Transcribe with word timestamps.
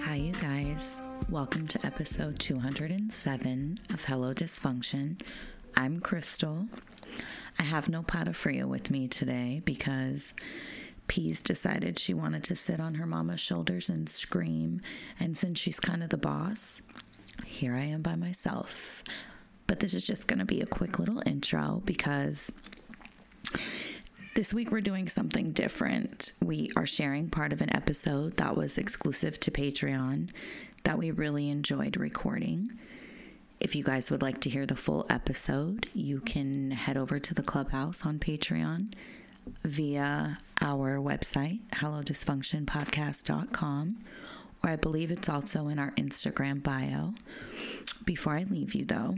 Hi, 0.00 0.14
you 0.16 0.32
guys. 0.40 1.02
Welcome 1.28 1.66
to 1.68 1.86
episode 1.86 2.38
207 2.38 3.78
of 3.90 4.04
Hello 4.04 4.32
Dysfunction. 4.34 5.20
I'm 5.76 6.00
Crystal. 6.00 6.66
I 7.58 7.64
have 7.64 7.88
no 7.88 8.02
Patafria 8.02 8.64
with 8.64 8.90
me 8.90 9.08
today 9.08 9.62
because 9.64 10.32
Peas 11.08 11.42
decided 11.42 11.98
she 11.98 12.14
wanted 12.14 12.44
to 12.44 12.56
sit 12.56 12.80
on 12.80 12.94
her 12.94 13.06
mama's 13.06 13.40
shoulders 13.40 13.88
and 13.88 14.08
scream. 14.08 14.80
And 15.20 15.36
since 15.36 15.58
she's 15.58 15.80
kind 15.80 16.02
of 16.02 16.10
the 16.10 16.16
boss, 16.16 16.80
here 17.44 17.74
I 17.74 17.84
am 17.84 18.02
by 18.02 18.16
myself. 18.16 19.02
But 19.66 19.80
this 19.80 19.94
is 19.94 20.06
just 20.06 20.26
going 20.28 20.38
to 20.38 20.44
be 20.44 20.60
a 20.60 20.66
quick 20.66 20.98
little 20.98 21.22
intro 21.26 21.82
because 21.84 22.52
this 24.34 24.54
week 24.54 24.70
we're 24.70 24.80
doing 24.80 25.08
something 25.08 25.52
different. 25.52 26.32
We 26.40 26.70
are 26.76 26.86
sharing 26.86 27.28
part 27.28 27.52
of 27.52 27.60
an 27.60 27.74
episode 27.74 28.36
that 28.38 28.56
was 28.56 28.78
exclusive 28.78 29.38
to 29.40 29.50
Patreon 29.50 30.30
that 30.84 30.98
we 30.98 31.10
really 31.10 31.50
enjoyed 31.50 31.96
recording. 31.96 32.70
If 33.60 33.76
you 33.76 33.84
guys 33.84 34.10
would 34.10 34.22
like 34.22 34.40
to 34.40 34.50
hear 34.50 34.66
the 34.66 34.74
full 34.74 35.06
episode, 35.08 35.88
you 35.94 36.20
can 36.20 36.72
head 36.72 36.96
over 36.96 37.18
to 37.20 37.34
the 37.34 37.42
clubhouse 37.42 38.04
on 38.04 38.18
Patreon 38.18 38.92
via 39.64 40.38
our 40.60 40.98
website, 40.98 41.60
hellodysfunctionpodcast.com, 41.72 43.96
or 44.62 44.70
I 44.70 44.76
believe 44.76 45.10
it's 45.10 45.28
also 45.28 45.68
in 45.68 45.78
our 45.78 45.90
Instagram 45.92 46.62
bio. 46.62 47.14
Before 48.04 48.34
I 48.34 48.44
leave 48.44 48.74
you, 48.74 48.84
though, 48.84 49.16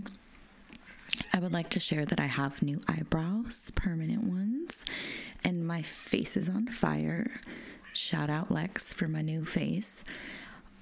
I 1.33 1.39
would 1.39 1.53
like 1.53 1.71
to 1.71 1.81
share 1.81 2.05
that 2.07 2.21
I 2.21 2.27
have 2.27 2.63
new 2.63 2.81
eyebrows, 2.89 3.71
permanent 3.75 4.25
ones, 4.25 4.85
and 5.43 5.67
my 5.67 5.83
face 5.83 6.37
is 6.37 6.49
on 6.49 6.67
fire. 6.69 7.41
Shout 7.93 8.31
out 8.31 8.51
Lex 8.51 8.93
for 8.93 9.07
my 9.07 9.23
new 9.23 9.45
face. 9.45 10.03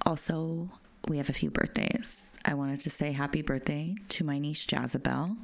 Also, 0.06 0.70
we 1.08 1.18
have 1.18 1.28
a 1.28 1.32
few 1.34 1.50
birthdays. 1.50 2.36
I 2.44 2.54
wanted 2.54 2.80
to 2.80 2.90
say 2.90 3.12
happy 3.12 3.42
birthday 3.42 3.96
to 4.10 4.24
my 4.24 4.38
niece 4.38 4.66
Jazabelle, 4.66 5.36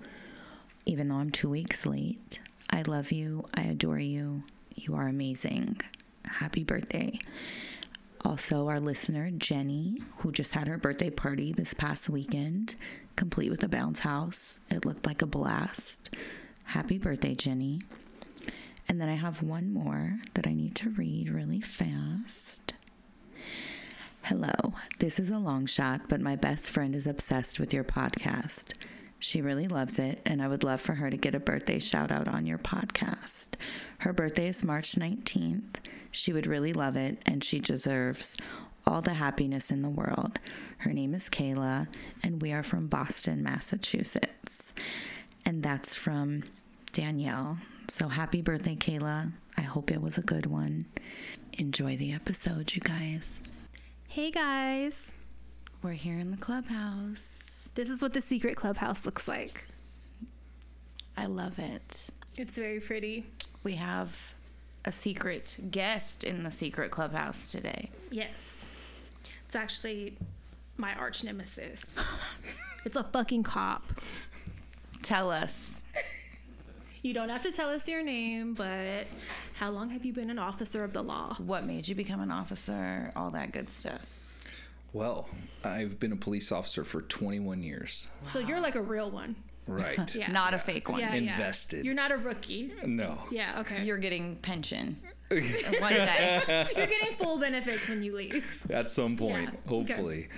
even 0.87 1.09
though 1.09 1.17
I'm 1.17 1.31
two 1.31 1.51
weeks 1.51 1.85
late. 1.87 2.41
I 2.71 2.83
love 2.83 3.13
you. 3.13 3.47
I 3.55 3.63
adore 3.63 3.99
you. 3.99 4.45
You 4.75 4.95
are 4.95 5.09
amazing. 5.09 5.81
Happy 6.25 6.65
birthday. 6.65 7.19
Also, 8.25 8.69
our 8.69 8.81
listener, 8.81 9.31
Jenny, 9.31 10.03
who 10.19 10.33
just 10.33 10.53
had 10.53 10.69
her 10.69 10.77
birthday 10.77 11.11
party 11.11 11.53
this 11.53 11.73
past 11.73 12.09
weekend, 12.09 12.75
complete 13.17 13.51
with 13.51 13.63
a 13.63 13.69
bounce 13.69 14.01
house. 14.01 14.61
It 14.71 14.85
looked 14.85 15.07
like 15.07 15.23
a 15.23 15.27
blast. 15.27 16.15
Happy 16.65 16.99
birthday, 16.99 17.35
Jenny. 17.35 17.81
And 18.89 19.01
then 19.01 19.09
I 19.09 19.15
have 19.15 19.43
one 19.43 19.73
more 19.73 20.19
that 20.35 20.47
I 20.47 20.55
need 20.55 20.75
to 20.77 20.91
read 20.91 21.29
really 21.31 21.61
fast. 21.61 22.75
Hello, 24.23 24.75
this 24.99 25.19
is 25.19 25.31
a 25.31 25.39
long 25.39 25.67
shot, 25.67 26.03
but 26.09 26.21
my 26.21 26.37
best 26.37 26.69
friend 26.69 26.95
is 26.95 27.07
obsessed 27.07 27.59
with 27.59 27.73
your 27.73 27.85
podcast. 27.85 28.75
She 29.19 29.43
really 29.43 29.67
loves 29.67 29.99
it, 29.99 30.21
and 30.25 30.41
I 30.41 30.49
would 30.49 30.63
love 30.63 30.81
for 30.81 30.95
her 30.95 31.11
to 31.11 31.17
get 31.17 31.35
a 31.35 31.41
birthday 31.41 31.79
shout 31.79 32.11
out 32.13 32.29
on 32.29 32.47
your 32.47 32.59
podcast. 32.59 33.49
Her 33.99 34.13
birthday 34.13 34.49
is 34.49 34.65
March 34.65 34.95
19th. 34.95 35.77
She 36.11 36.33
would 36.33 36.47
really 36.47 36.73
love 36.73 36.97
it, 36.97 37.21
and 37.27 37.43
she 37.43 37.59
deserves 37.59 38.37
all 38.87 39.03
the 39.03 39.15
happiness 39.15 39.71
in 39.71 39.83
the 39.83 39.89
world. 39.91 40.39
Her 40.79 40.93
name 40.93 41.15
is 41.15 41.29
Kayla, 41.29 41.89
and 42.23 42.41
we 42.41 42.53
are 42.53 42.63
from 42.63 42.87
Boston, 42.87 43.43
Massachusetts. 43.43 44.73
And 45.45 45.63
that's 45.63 45.97
from 45.97 46.45
Danielle. 46.93 47.59
So 47.89 48.09
happy 48.09 48.41
birthday, 48.41 48.77
Kayla. 48.77 49.33
I 49.57 49.63
hope 49.63 49.91
it 49.91 50.01
was 50.01 50.17
a 50.17 50.23
good 50.23 50.47
one. 50.47 50.87
Enjoy 51.55 51.97
the 51.97 52.13
episode, 52.13 52.75
you 52.75 52.81
guys. 52.81 53.41
Hey 54.07 54.31
guys, 54.31 55.11
We're 55.81 55.93
here 55.93 56.19
in 56.19 56.33
the 56.33 56.37
clubhouse. 56.37 57.71
this 57.77 57.89
is 57.89 58.03
what 58.03 58.13
the 58.13 58.21
secret 58.21 58.57
clubhouse 58.57 59.07
looks 59.07 59.29
like. 59.29 59.67
I 61.17 61.27
love 61.27 61.59
it. 61.59 62.11
It's 62.37 62.55
very 62.55 62.81
pretty. 62.81 63.27
We 63.63 63.75
have 63.75 64.35
a 64.85 64.91
secret 64.91 65.57
guest 65.71 66.25
in 66.25 66.43
the 66.43 66.51
secret 66.51 66.91
clubhouse 66.91 67.53
today. 67.53 67.91
Yes. 68.11 68.65
It's 69.47 69.55
actually 69.55 70.17
my 70.77 70.95
arch 70.95 71.23
nemesis. 71.23 71.85
it's 72.85 72.97
a 72.97 73.05
fucking 73.05 73.45
cop. 73.45 73.85
Tell 75.03 75.31
us. 75.31 75.71
You 77.03 77.15
don't 77.15 77.29
have 77.29 77.43
to 77.43 77.53
tell 77.53 77.69
us 77.71 77.87
your 77.87 78.03
name, 78.03 78.55
but 78.55 79.07
how 79.55 79.71
long 79.71 79.91
have 79.91 80.05
you 80.05 80.13
been 80.13 80.31
an 80.31 80.41
officer 80.41 80.83
of 80.83 80.93
the 80.93 81.03
law? 81.03 81.37
What 81.39 81.65
made 81.65 81.87
you 81.87 81.95
become 81.95 82.21
an 82.21 82.33
officer? 82.33 83.13
All 83.15 83.31
that 83.31 83.53
good 83.53 83.71
stuff. 83.71 84.18
Well, 84.93 85.29
I've 85.65 86.01
been 86.01 86.13
a 86.13 86.17
police 86.17 86.51
officer 86.51 86.85
for 86.85 87.03
21 87.03 87.63
years. 87.63 88.09
So 88.29 88.39
you're 88.39 88.61
like 88.61 88.75
a 88.75 88.83
real 88.83 89.11
one. 89.11 89.37
Right. 89.67 90.15
Yeah. 90.15 90.33
Not 90.33 90.55
a 90.55 90.59
fake 90.59 90.89
one. 90.89 91.01
Yeah, 91.01 91.13
Invested. 91.15 91.79
Yeah. 91.79 91.83
You're 91.85 91.95
not 91.95 92.11
a 92.11 92.17
rookie. 92.17 92.73
No. 92.85 93.19
Yeah, 93.31 93.61
okay. 93.61 93.77
You're, 93.77 93.85
You're 93.85 93.99
getting 93.99 94.37
pension. 94.37 94.99
One 95.29 95.93
day. 95.93 96.67
You're 96.75 96.87
getting 96.87 97.17
full 97.19 97.39
benefits 97.39 97.87
when 97.87 98.03
you 98.03 98.17
leave. 98.17 98.47
At 98.71 98.91
some 98.91 99.15
point, 99.19 99.51
Yeah, 99.53 99.73
okay. 99.73 99.93
hopefully. 99.93 100.29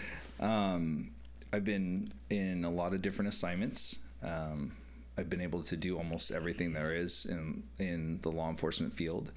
Um, 0.40 1.12
I've 1.52 1.64
been 1.64 2.12
in 2.28 2.64
a 2.64 2.70
lot 2.70 2.92
of 2.92 3.00
different 3.00 3.28
assignments. 3.28 4.00
Um, 4.20 4.72
I've 5.16 5.30
been 5.30 5.40
able 5.40 5.62
to 5.62 5.76
do 5.76 5.96
almost 5.96 6.32
everything 6.32 6.72
there 6.72 6.92
is 6.92 7.24
in 7.24 7.62
in 7.78 8.18
the 8.22 8.30
law 8.30 8.50
enforcement 8.50 8.92
field. 8.92 9.30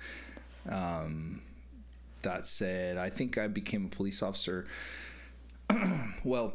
Um, 0.68 1.42
that 2.24 2.48
said, 2.48 2.98
I 2.98 3.10
think 3.12 3.38
I 3.38 3.48
became 3.48 3.86
a 3.86 3.96
police 3.96 4.24
officer. 4.24 4.66
well, 6.24 6.54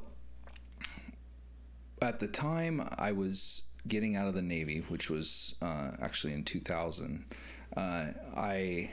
at 2.00 2.18
the 2.20 2.28
time 2.28 2.86
I 2.98 3.12
was 3.12 3.64
getting 3.86 4.16
out 4.16 4.28
of 4.28 4.34
the 4.34 4.42
Navy, 4.42 4.84
which 4.88 5.10
was 5.10 5.54
uh, 5.62 5.90
actually 6.00 6.34
in 6.34 6.44
2000, 6.44 7.24
uh, 7.76 8.06
I 8.36 8.90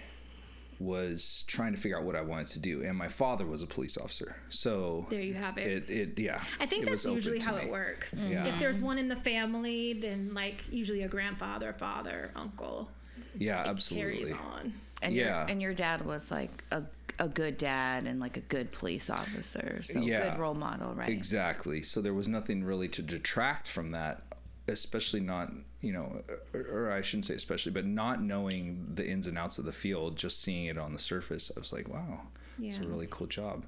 was 0.79 1.43
trying 1.47 1.73
to 1.73 1.79
figure 1.79 1.97
out 1.97 2.03
what 2.03 2.15
I 2.15 2.21
wanted 2.21 2.47
to 2.47 2.59
do, 2.59 2.83
and 2.83 2.97
my 2.97 3.07
father 3.07 3.45
was 3.45 3.61
a 3.61 3.67
police 3.67 3.97
officer, 3.97 4.35
so 4.49 5.05
There 5.09 5.21
you 5.21 5.33
have 5.33 5.57
it. 5.57 5.89
it, 5.89 5.89
it 5.89 6.19
yeah. 6.19 6.41
I 6.59 6.65
think 6.65 6.83
it 6.83 6.89
that's 6.89 7.05
usually 7.05 7.39
how 7.39 7.55
me. 7.55 7.63
it 7.63 7.71
works. 7.71 8.13
Yeah. 8.13 8.45
If 8.45 8.59
there's 8.59 8.79
one 8.79 8.97
in 8.97 9.07
the 9.07 9.15
family, 9.15 9.93
then 9.93 10.33
like 10.33 10.63
usually 10.71 11.03
a 11.03 11.07
grandfather, 11.07 11.73
father, 11.73 12.31
uncle 12.35 12.89
Yeah, 13.37 13.63
carries 13.63 13.69
absolutely. 13.69 14.33
on. 14.33 14.73
And 15.01 15.13
Yeah. 15.15 15.41
your 15.43 15.51
and 15.51 15.61
your 15.61 15.73
dad 15.73 16.05
was 16.05 16.29
like 16.29 16.63
a 16.71 16.83
a 17.19 17.27
good 17.29 17.57
dad 17.57 18.05
and 18.05 18.19
like 18.19 18.37
a 18.37 18.41
good 18.41 18.71
police 18.71 19.09
officer. 19.09 19.81
So 19.83 19.99
Yeah. 20.01 20.31
good 20.31 20.39
role 20.39 20.53
model, 20.55 20.93
right? 20.93 21.09
Exactly. 21.09 21.81
So 21.81 22.01
there 22.01 22.13
was 22.13 22.27
nothing 22.27 22.63
really 22.63 22.87
to 22.89 23.01
detract 23.01 23.67
from 23.69 23.91
that, 23.91 24.23
especially 24.67 25.21
not, 25.21 25.51
you 25.81 25.93
know, 25.93 26.21
or, 26.53 26.61
or 26.61 26.91
I 26.91 27.01
shouldn't 27.01 27.25
say 27.25 27.35
especially, 27.35 27.71
but 27.71 27.85
not 27.85 28.21
knowing 28.21 28.87
the 28.95 29.07
ins 29.07 29.27
and 29.27 29.37
outs 29.37 29.57
of 29.59 29.65
the 29.65 29.71
field, 29.71 30.17
just 30.17 30.41
seeing 30.41 30.65
it 30.65 30.77
on 30.77 30.93
the 30.93 30.99
surface, 30.99 31.51
I 31.55 31.59
was 31.59 31.71
like, 31.71 31.87
wow, 31.87 32.21
it's 32.61 32.77
a 32.77 32.87
really 32.87 33.07
cool 33.09 33.27
job. 33.27 33.65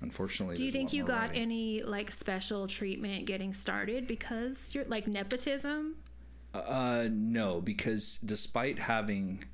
Unfortunately, 0.00 0.56
Do 0.56 0.64
you 0.64 0.72
think 0.72 0.92
you 0.92 1.04
got 1.04 1.28
writing. 1.28 1.42
any 1.42 1.82
like 1.84 2.10
special 2.10 2.66
treatment 2.66 3.24
getting 3.24 3.54
started 3.54 4.08
because 4.08 4.74
you're 4.74 4.84
like 4.86 5.06
nepotism? 5.06 5.94
Uh, 6.52 7.06
no, 7.10 7.60
because 7.60 8.18
despite 8.18 8.78
having 8.80 9.44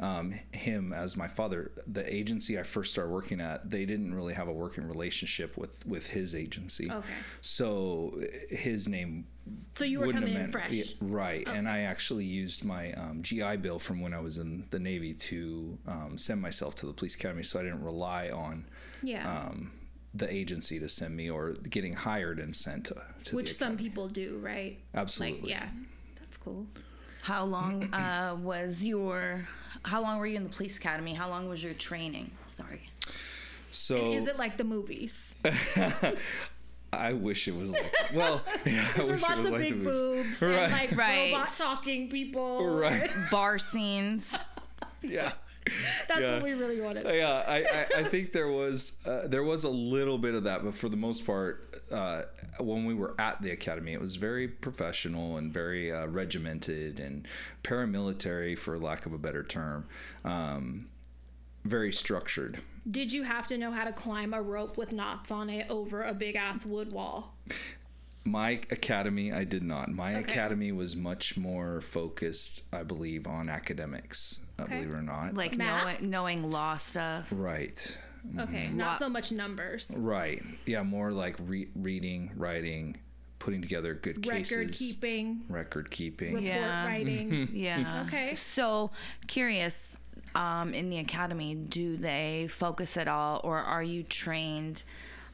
um, 0.00 0.32
him 0.52 0.92
as 0.92 1.16
my 1.16 1.28
father, 1.28 1.70
the 1.86 2.12
agency 2.12 2.58
I 2.58 2.64
first 2.64 2.92
started 2.92 3.10
working 3.12 3.40
at, 3.40 3.70
they 3.70 3.84
didn't 3.86 4.12
really 4.14 4.34
have 4.34 4.48
a 4.48 4.52
working 4.52 4.86
relationship 4.88 5.56
with 5.56 5.86
with 5.86 6.08
his 6.08 6.34
agency. 6.34 6.90
Okay. 6.90 7.06
So 7.40 8.20
his 8.50 8.88
name 8.88 9.26
So 9.76 9.84
you 9.84 10.00
were 10.00 10.12
coming 10.12 10.30
in 10.30 10.34
meant- 10.34 10.52
fresh. 10.52 10.94
right? 11.00 11.46
And 11.48 11.68
I 11.68 11.80
actually 11.80 12.24
used 12.24 12.64
my 12.64 12.92
um, 12.94 13.22
GI 13.22 13.58
Bill 13.58 13.78
from 13.78 14.00
when 14.00 14.12
I 14.12 14.20
was 14.20 14.38
in 14.38 14.64
the 14.70 14.78
Navy 14.80 15.14
to 15.14 15.78
um, 15.86 16.18
send 16.18 16.40
myself 16.42 16.74
to 16.76 16.86
the 16.86 16.92
police 16.92 17.14
academy, 17.14 17.42
so 17.44 17.60
I 17.60 17.62
didn't 17.62 17.82
rely 17.84 18.30
on 18.30 18.66
Yeah. 19.02 19.30
um, 19.30 19.72
the 20.12 20.32
agency 20.32 20.80
to 20.80 20.88
send 20.88 21.14
me 21.16 21.28
or 21.30 21.52
getting 21.52 21.92
hired 21.94 22.38
and 22.40 22.54
sent 22.54 22.86
to, 22.86 23.02
to 23.24 23.36
Which 23.36 23.54
some 23.54 23.76
people 23.76 24.08
do, 24.08 24.38
right? 24.42 24.78
Absolutely. 24.94 25.40
Like, 25.42 25.50
yeah. 25.50 25.68
That's 26.18 26.36
cool. 26.38 26.66
How 27.24 27.44
long 27.44 27.84
uh, 27.94 28.36
was 28.40 28.84
your? 28.84 29.46
How 29.82 30.00
long 30.02 30.18
were 30.18 30.26
you 30.26 30.36
in 30.36 30.44
the 30.44 30.50
police 30.50 30.76
academy? 30.76 31.14
How 31.14 31.28
long 31.28 31.48
was 31.48 31.62
your 31.64 31.74
training? 31.74 32.30
Sorry. 32.46 32.82
So 33.70 34.12
Is 34.12 34.28
it 34.28 34.38
like 34.38 34.56
the 34.56 34.64
movies? 34.64 35.14
I 36.92 37.12
wish 37.12 37.48
it 37.48 37.56
was 37.56 37.72
like 37.72 37.92
well, 38.14 38.42
yeah, 38.66 38.86
I 38.94 38.98
There 38.98 39.06
wish 39.14 39.22
it 39.22 39.28
lots 39.28 39.36
was 39.38 39.46
of 39.46 39.52
like 39.52 39.60
big 39.62 39.70
the 39.72 39.76
movies. 39.90 40.38
boobs 40.38 40.42
Right. 40.42 40.58
and 40.58 40.72
like 40.72 40.96
Right. 40.96 41.32
robot 41.32 41.48
talking 41.48 42.08
people. 42.08 42.66
Right. 42.78 43.10
Bar 43.30 43.58
scenes. 43.58 44.36
Yeah. 45.02 45.32
That's 46.08 46.20
Yeah. 46.20 46.34
what 46.34 46.42
we 46.44 46.52
really 46.52 46.80
wanted. 46.80 47.06
yeah, 47.06 47.42
I, 47.48 47.56
I, 47.64 48.00
I 48.00 48.04
think 48.04 48.32
there 48.32 48.48
was 48.48 48.98
uh, 49.06 49.26
there 49.26 49.42
was 49.42 49.64
a 49.64 49.68
little 49.70 50.18
bit 50.18 50.34
of 50.34 50.44
that, 50.44 50.62
but 50.62 50.74
for 50.74 50.88
the 50.88 50.96
most 50.96 51.26
part, 51.26 51.82
uh, 51.90 52.22
when 52.60 52.84
we 52.84 52.94
were 52.94 53.14
at 53.18 53.40
the 53.42 53.50
academy, 53.50 53.92
it 53.92 54.00
was 54.00 54.16
very 54.16 54.46
professional 54.48 55.36
and 55.36 55.52
very 55.52 55.92
uh, 55.92 56.06
regimented 56.06 57.00
and 57.00 57.26
paramilitary, 57.62 58.56
for 58.58 58.78
lack 58.78 59.06
of 59.06 59.12
a 59.12 59.18
better 59.18 59.42
term, 59.42 59.86
um, 60.24 60.86
very 61.64 61.92
structured. 61.92 62.60
Did 62.90 63.12
you 63.12 63.22
have 63.22 63.46
to 63.48 63.56
know 63.58 63.72
how 63.72 63.84
to 63.84 63.92
climb 63.92 64.34
a 64.34 64.42
rope 64.42 64.76
with 64.76 64.92
knots 64.92 65.30
on 65.30 65.48
it 65.50 65.66
over 65.70 66.02
a 66.02 66.12
big 66.14 66.36
ass 66.36 66.66
wood 66.66 66.92
wall? 66.92 67.34
My 68.26 68.52
academy, 68.70 69.32
I 69.32 69.44
did 69.44 69.62
not. 69.62 69.90
My 69.90 70.16
Okay. 70.16 70.32
academy 70.32 70.72
was 70.72 70.96
much 70.96 71.36
more 71.36 71.80
focused, 71.82 72.62
I 72.72 72.82
believe, 72.82 73.26
on 73.26 73.48
academics. 73.48 74.40
Uh, 74.58 74.62
Okay. 74.62 74.74
believe 74.76 74.90
it 74.90 74.94
or 74.94 75.02
not. 75.02 75.34
Like 75.34 75.56
knowing, 75.58 76.08
knowing 76.10 76.50
law 76.50 76.78
stuff. 76.78 77.28
right. 77.30 77.98
Okay, 78.38 78.66
Mm-hmm. 78.66 78.76
not 78.78 79.00
Lo- 79.00 79.06
so 79.06 79.08
much 79.10 79.30
numbers. 79.32 79.90
Right. 79.94 80.42
Yeah, 80.66 80.82
more 80.82 81.12
like 81.12 81.36
re- 81.46 81.68
reading, 81.74 82.30
writing, 82.36 82.96
putting 83.38 83.60
together 83.60 83.94
good 83.94 84.22
cases. 84.22 84.56
Record 84.56 84.74
keeping, 84.74 85.42
Record 85.48 85.90
keeping. 85.90 86.28
report 86.34 86.42
Yeah. 86.44 86.86
writing. 86.86 87.48
Yeah. 87.52 88.04
Okay. 88.06 88.34
So 88.34 88.90
curious, 89.26 89.98
um, 90.34 90.72
in 90.74 90.88
the 90.90 90.98
academy, 90.98 91.54
do 91.54 91.96
they 91.96 92.46
focus 92.50 92.96
at 92.96 93.06
all, 93.08 93.40
or 93.44 93.58
are 93.58 93.82
you 93.82 94.02
trained 94.02 94.82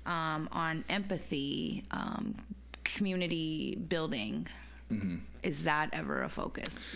um, 0.07 0.49
on 0.53 0.85
empathy, 0.89 1.85
um, 1.91 2.35
community 2.85 3.77
building? 3.77 4.47
Mm-hmm. 4.91 5.17
Is 5.43 5.63
that 5.65 5.91
ever 5.93 6.23
a 6.23 6.29
focus? 6.29 6.93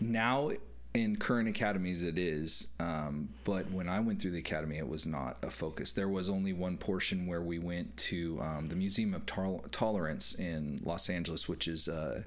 Now, 0.00 0.50
in 0.94 1.16
current 1.16 1.48
academies, 1.48 2.02
it 2.02 2.18
is. 2.18 2.68
Um, 2.80 3.28
but 3.44 3.70
when 3.70 3.88
I 3.88 4.00
went 4.00 4.20
through 4.20 4.32
the 4.32 4.38
academy, 4.40 4.78
it 4.78 4.88
was 4.88 5.06
not 5.06 5.36
a 5.42 5.50
focus. 5.50 5.92
There 5.92 6.08
was 6.08 6.28
only 6.28 6.52
one 6.52 6.76
portion 6.76 7.26
where 7.26 7.42
we 7.42 7.58
went 7.58 7.96
to 7.98 8.40
um, 8.42 8.68
the 8.68 8.74
Museum 8.76 9.14
of 9.14 9.24
Tol- 9.26 9.64
Tolerance 9.70 10.34
in 10.34 10.80
Los 10.84 11.08
Angeles, 11.08 11.48
which 11.48 11.68
is 11.68 11.86
uh, 11.88 12.22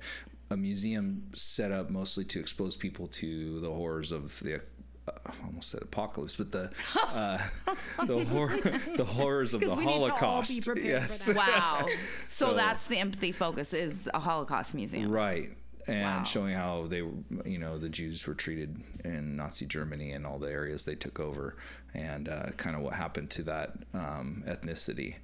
a 0.49 0.55
museum 0.57 1.23
set 1.33 1.71
up 1.71 1.89
mostly 1.89 2.23
to 2.25 2.39
expose 2.39 2.77
people 2.77 3.07
to 3.07 3.59
the 3.59 3.69
horrors 3.69 4.11
of 4.11 4.39
the. 4.39 4.55
Uh, 4.55 5.11
I 5.25 5.31
almost 5.45 5.69
said 5.71 5.81
apocalypse, 5.81 6.37
but 6.37 6.53
the 6.53 6.71
uh, 7.05 7.37
the 8.05 8.23
hor- 8.23 8.57
the 8.95 9.03
horrors 9.03 9.53
of 9.53 9.59
the 9.61 9.75
we 9.75 9.75
need 9.75 9.83
to 9.83 9.89
all 9.89 10.05
be 10.05 10.09
Holocaust. 10.11 10.63
prepared 10.65 10.85
for 10.85 10.87
yes, 10.87 11.25
that. 11.25 11.35
Wow. 11.35 11.85
so, 12.25 12.47
So- 12.51 12.53
that's 12.53 12.87
the 12.87 12.99
empathy 12.99 13.33
focus 13.33 13.73
is 13.73 14.09
a 14.13 14.19
Holocaust 14.19 14.73
museum. 14.73 15.11
Right. 15.11 15.51
And 15.87 16.03
Wow. 16.19 16.23
showing 16.23 16.53
how 16.53 16.87
they, 16.87 17.01
were, 17.01 17.11
you 17.45 17.57
know, 17.57 17.77
the 17.77 17.89
Jews 17.89 18.25
were 18.25 18.33
treated 18.35 18.81
in 19.03 19.35
Nazi 19.35 19.65
Germany 19.65 20.11
and 20.13 20.25
all 20.25 20.39
the 20.39 20.49
areas 20.49 20.85
they 20.85 20.95
took 20.95 21.19
over, 21.19 21.57
and 21.93 22.29
uh, 22.29 22.51
kind 22.57 22.75
of 22.75 22.81
what 22.83 22.93
happened 22.93 23.29
to 23.31 23.43
that 23.43 23.73
um, 23.93 24.43
ethnicity 24.47 25.15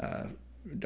uh, 0.00 0.24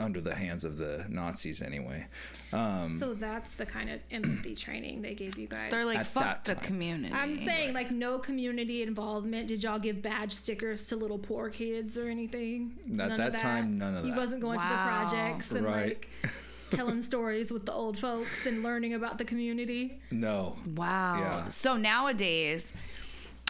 under 0.01 0.21
the 0.21 0.35
hands 0.35 0.65
of 0.65 0.79
the 0.79 1.05
Nazis, 1.09 1.63
anyway. 1.63 2.07
Um, 2.53 2.97
So 3.01 3.15
that's 3.15 3.55
the 3.55 3.67
kind 3.67 3.91
of 3.91 4.01
empathy 4.11 4.55
training 4.65 5.03
they 5.03 5.15
gave 5.15 5.37
you 5.39 5.47
guys. 5.47 5.71
They're 5.71 5.85
like 5.85 5.99
At 5.99 6.07
fuck 6.07 6.45
the 6.45 6.55
time. 6.55 6.65
community. 6.65 7.15
I'm 7.15 7.37
saying 7.37 7.73
like 7.73 7.91
no 7.93 8.19
community 8.19 8.83
involvement. 8.83 9.49
Did 9.49 9.63
y'all 9.63 9.79
give 9.79 10.01
badge 10.03 10.33
stickers 10.33 10.87
to 10.89 10.97
little 10.97 11.19
poor 11.19 11.51
kids 11.51 11.99
or 11.99 12.09
anything? 12.09 12.75
At 12.87 12.95
None 12.97 13.13
of 13.13 13.19
that 13.19 13.39
time, 13.39 13.79
none 13.79 13.97
of 13.97 14.05
You 14.07 14.13
He 14.13 14.19
wasn't 14.19 14.41
going 14.41 14.59
to 14.61 14.67
the 14.69 14.75
projects 14.75 15.51
and 15.51 15.65
Right. 15.65 15.87
like 15.87 16.09
telling 16.77 17.03
stories 17.13 17.51
with 17.51 17.67
the 17.67 17.73
old 17.73 17.99
folks 17.99 18.47
and 18.47 18.63
learning 18.63 18.95
about 18.95 19.19
the 19.19 19.25
community. 19.25 20.01
no. 20.11 20.57
Wow. 20.75 21.19
Yeah. 21.19 21.49
So 21.49 21.77
nowadays, 21.77 22.73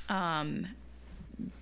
um, 0.09 0.67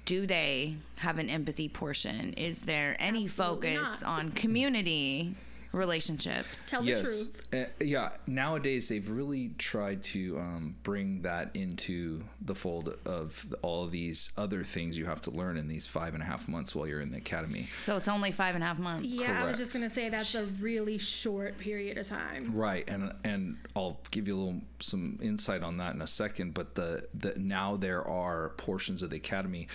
do 0.04 0.26
they 0.26 0.76
have 0.96 1.18
an 1.18 1.30
empathy 1.30 1.68
portion? 1.68 2.32
Is 2.34 2.62
there 2.62 2.96
any 2.98 3.24
Absolutely 3.24 3.76
focus 3.76 4.02
not. 4.02 4.08
on 4.08 4.30
community 4.32 5.34
relationships? 5.72 6.68
Tell 6.70 6.82
the 6.82 6.88
yes. 6.88 7.02
truth. 7.02 7.42
Uh, 7.52 7.64
yeah. 7.84 8.10
Nowadays, 8.26 8.88
they've 8.88 9.08
really 9.08 9.52
tried 9.58 10.02
to 10.04 10.38
um, 10.38 10.76
bring 10.82 11.22
that 11.22 11.50
into 11.54 12.24
the 12.40 12.54
fold 12.54 12.96
of 13.04 13.54
all 13.62 13.84
of 13.84 13.90
these 13.90 14.32
other 14.36 14.64
things 14.64 14.98
you 14.98 15.06
have 15.06 15.22
to 15.22 15.30
learn 15.30 15.56
in 15.56 15.68
these 15.68 15.86
five 15.86 16.14
and 16.14 16.22
a 16.22 16.26
half 16.26 16.48
months 16.48 16.74
while 16.74 16.86
you're 16.86 17.00
in 17.00 17.10
the 17.10 17.18
academy. 17.18 17.68
So 17.74 17.96
it's 17.96 18.08
only 18.08 18.32
five 18.32 18.54
and 18.54 18.62
a 18.62 18.66
half 18.66 18.78
months. 18.78 19.06
Yeah, 19.06 19.42
I 19.42 19.46
was 19.46 19.58
just 19.58 19.72
gonna 19.72 19.90
say 19.90 20.08
that's 20.08 20.34
a 20.34 20.44
really 20.62 20.98
short 20.98 21.58
period 21.58 21.98
of 21.98 22.06
time. 22.06 22.50
Right, 22.52 22.88
and 22.88 23.12
and 23.24 23.56
I'll 23.74 24.00
give 24.10 24.28
you 24.28 24.34
a 24.34 24.38
little 24.38 24.60
some 24.80 25.18
insight 25.22 25.62
on 25.62 25.78
that 25.78 25.94
in 25.94 26.02
a 26.02 26.06
second. 26.06 26.54
But 26.54 26.74
the 26.74 27.06
the 27.14 27.34
now 27.36 27.76
there 27.76 28.06
are 28.06 28.50
portions 28.50 29.02
of 29.02 29.10
the 29.10 29.16
academy. 29.16 29.68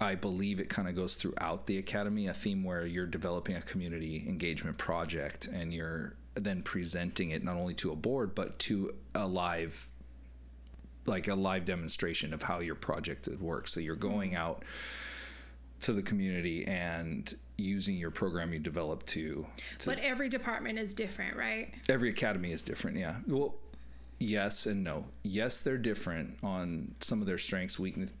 I 0.00 0.14
believe 0.14 0.60
it 0.60 0.68
kind 0.68 0.88
of 0.88 0.94
goes 0.94 1.14
throughout 1.14 1.66
the 1.66 1.78
academy, 1.78 2.26
a 2.26 2.34
theme 2.34 2.64
where 2.64 2.84
you're 2.84 3.06
developing 3.06 3.56
a 3.56 3.62
community 3.62 4.24
engagement 4.28 4.76
project 4.76 5.46
and 5.46 5.72
you're 5.72 6.16
then 6.34 6.62
presenting 6.62 7.30
it 7.30 7.42
not 7.42 7.56
only 7.56 7.72
to 7.72 7.90
a 7.92 7.96
board 7.96 8.34
but 8.34 8.58
to 8.58 8.94
a 9.14 9.26
live 9.26 9.88
like 11.06 11.28
a 11.28 11.34
live 11.34 11.64
demonstration 11.64 12.34
of 12.34 12.42
how 12.42 12.58
your 12.60 12.74
project 12.74 13.28
works. 13.40 13.72
So 13.72 13.80
you're 13.80 13.96
going 13.96 14.32
mm-hmm. 14.32 14.40
out 14.40 14.64
to 15.80 15.92
the 15.92 16.02
community 16.02 16.66
and 16.66 17.34
using 17.56 17.96
your 17.96 18.10
program 18.10 18.52
you 18.52 18.58
developed 18.58 19.06
to, 19.06 19.46
to 19.78 19.86
But 19.86 19.98
every 20.00 20.28
department 20.28 20.78
is 20.78 20.94
different, 20.94 21.36
right? 21.36 21.72
every 21.88 22.10
academy 22.10 22.52
is 22.52 22.62
different 22.62 22.98
yeah 22.98 23.16
well 23.26 23.54
yes 24.18 24.66
and 24.66 24.82
no 24.82 25.04
yes 25.22 25.60
they're 25.60 25.78
different 25.78 26.36
on 26.42 26.94
some 27.00 27.20
of 27.20 27.26
their 27.26 27.38
strengths 27.38 27.78
weakness 27.78 28.14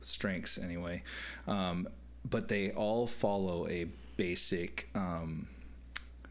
strengths 0.00 0.58
anyway 0.58 1.02
um, 1.46 1.88
but 2.28 2.48
they 2.48 2.70
all 2.72 3.06
follow 3.06 3.66
a 3.68 3.86
basic 4.16 4.88
um, 4.94 5.48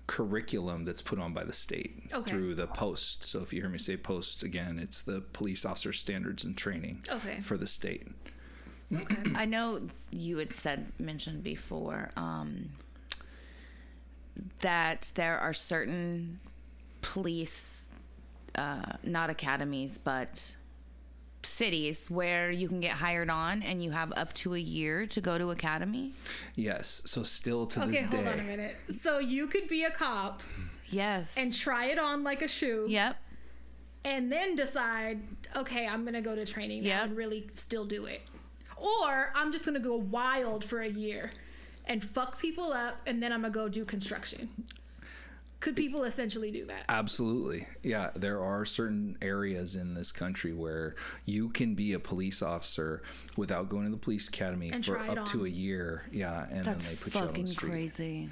curriculum 0.08 0.86
that's 0.86 1.02
put 1.02 1.19
on 1.19 1.34
by 1.34 1.44
the 1.44 1.54
state 1.54 1.94
Okay. 2.14 2.31
through 2.31 2.56
the 2.56 2.68
post 2.68 3.24
so 3.25 3.42
if 3.42 3.52
you 3.52 3.62
hear 3.62 3.69
me 3.69 3.78
say 3.78 3.98
post 3.98 4.42
again 4.44 4.80
it's 4.80 5.02
the 5.02 5.22
police 5.34 5.66
officer 5.66 5.92
standards 5.92 6.44
and 6.46 6.56
training 6.58 7.04
Okay. 7.10 7.40
for 7.42 7.58
the 7.58 7.68
state 7.68 8.08
I 9.36 9.44
know 9.44 9.81
you 10.12 10.38
had 10.38 10.52
said 10.54 10.94
mentioned 10.98 11.44
before 11.44 12.12
um, 12.16 12.70
that 14.60 15.12
there 15.16 15.38
are 15.40 15.54
certain 15.54 16.40
police, 17.02 17.88
uh, 18.56 18.94
not 19.04 19.30
academies, 19.30 19.98
but 19.98 20.56
cities 21.48 22.10
where 22.12 22.52
you 22.52 22.68
can 22.68 22.80
get 22.80 22.92
hired 22.92 23.30
on 23.30 23.64
and 23.64 23.84
you 23.84 23.92
have 23.92 24.12
up 24.16 24.34
to 24.34 24.54
a 24.56 24.60
year 24.60 25.06
to 25.08 25.22
go 25.22 25.38
to 25.38 25.52
academy. 25.52 26.12
yes 26.56 27.02
so 27.06 27.24
still 27.24 27.66
to 27.68 27.82
Okay, 27.84 27.92
this 27.92 28.01
day. 28.01 28.06
Okay, 28.08 28.16
hold 28.18 28.27
on 28.27 28.39
a 28.39 28.44
minute. 28.44 28.75
So 29.01 29.20
you 29.20 29.48
could 29.48 29.68
be 29.68 29.84
a 29.84 29.92
cop 29.92 30.42
Yes. 30.89 31.36
and 31.38 31.54
try 31.54 31.86
it 31.86 32.00
on 32.00 32.24
like 32.24 32.42
a 32.42 32.48
shoe 32.48 32.86
yep. 32.88 33.18
and 34.06 34.32
then 34.32 34.56
decide, 34.56 35.20
okay, 35.56 35.86
I'm 35.88 36.06
gonna 36.06 36.22
go 36.22 36.36
to 36.36 36.46
training 36.46 36.84
now 36.84 36.89
Yep. 37.01 37.04
and 37.06 37.18
really 37.18 37.50
still 37.54 37.86
do 37.86 38.06
it. 38.06 38.22
Or 38.77 39.32
I'm 39.36 39.51
just 39.51 39.66
gonna 39.66 39.80
go 39.80 39.96
wild 39.96 40.63
for 40.63 40.82
a 40.82 40.88
year 40.89 41.32
and 41.86 42.04
fuck 42.04 42.39
people 42.39 42.72
up 42.74 42.98
and 43.06 43.22
then 43.24 43.32
I'm 43.34 43.42
gonna 43.42 43.54
go 43.54 43.68
do 43.68 43.84
construction. 43.86 44.50
Could 45.60 45.76
people 45.76 46.04
essentially 46.04 46.52
do 46.52 46.66
that? 46.68 46.86
Absolutely. 46.88 47.68
Yeah, 47.84 48.12
there 48.16 48.40
are 48.42 48.64
certain 48.66 49.18
areas 49.24 49.76
in 49.76 49.96
this 49.96 50.12
country 50.12 50.54
where 50.54 50.96
you 51.26 51.50
can 51.50 51.74
be 51.74 51.94
a 51.94 52.00
police 52.00 52.42
officer 52.44 53.02
without 53.36 53.68
going 53.68 53.86
to 53.86 53.90
the 53.92 53.98
police 53.98 54.28
academy 54.28 54.70
And 54.72 54.86
for 54.86 54.96
try 54.96 55.12
it 55.12 55.18
up 55.18 55.26
to 55.28 55.46
a 55.46 55.50
year. 55.50 56.04
Yeah, 56.12 56.46
and 56.52 56.64
That's 56.64 56.86
then 56.86 56.96
they 56.96 57.02
put 57.04 57.14
you 57.16 57.22
on 57.22 57.28
fucking 57.28 57.46
the 57.46 57.52
street. 57.52 57.70
crazy. 57.72 58.30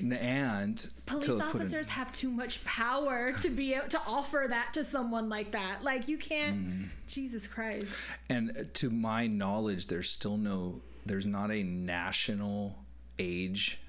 And 0.00 0.86
Police 1.06 1.26
to 1.26 1.32
put 1.38 1.40
in- 1.40 1.48
officers 1.48 1.88
have 1.88 2.12
too 2.12 2.30
much 2.30 2.62
power 2.64 3.32
to 3.34 3.48
be 3.48 3.74
able 3.74 3.88
to 3.88 4.00
offer 4.06 4.46
that 4.48 4.74
to 4.74 4.84
someone 4.84 5.28
like 5.28 5.52
that. 5.52 5.84
Like 5.84 6.08
you 6.08 6.18
can't. 6.18 6.56
Mm-hmm. 6.58 6.84
Jesus 7.08 7.46
Christ. 7.46 7.92
and 8.28 8.68
to 8.74 8.90
my 8.90 9.26
knowledge, 9.28 9.86
there's 9.86 10.10
still 10.10 10.36
no, 10.36 10.82
there's 11.06 11.24
not 11.26 11.50
a 11.50 11.62
national 11.62 12.76
age 13.18 13.80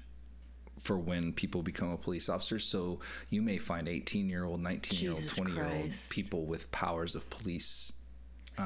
for 0.78 0.98
when 0.98 1.32
people 1.32 1.62
become 1.62 1.90
a 1.90 1.96
police 1.96 2.28
officer. 2.28 2.58
So 2.58 3.00
you 3.30 3.42
may 3.42 3.58
find 3.58 3.88
18 3.88 4.28
year 4.28 4.44
old, 4.44 4.60
19 4.60 5.00
year 5.00 5.12
old, 5.12 5.28
20 5.28 5.52
year 5.52 5.64
old 5.64 5.92
people 6.10 6.46
with 6.46 6.70
powers 6.70 7.14
of 7.14 7.28
police. 7.30 7.92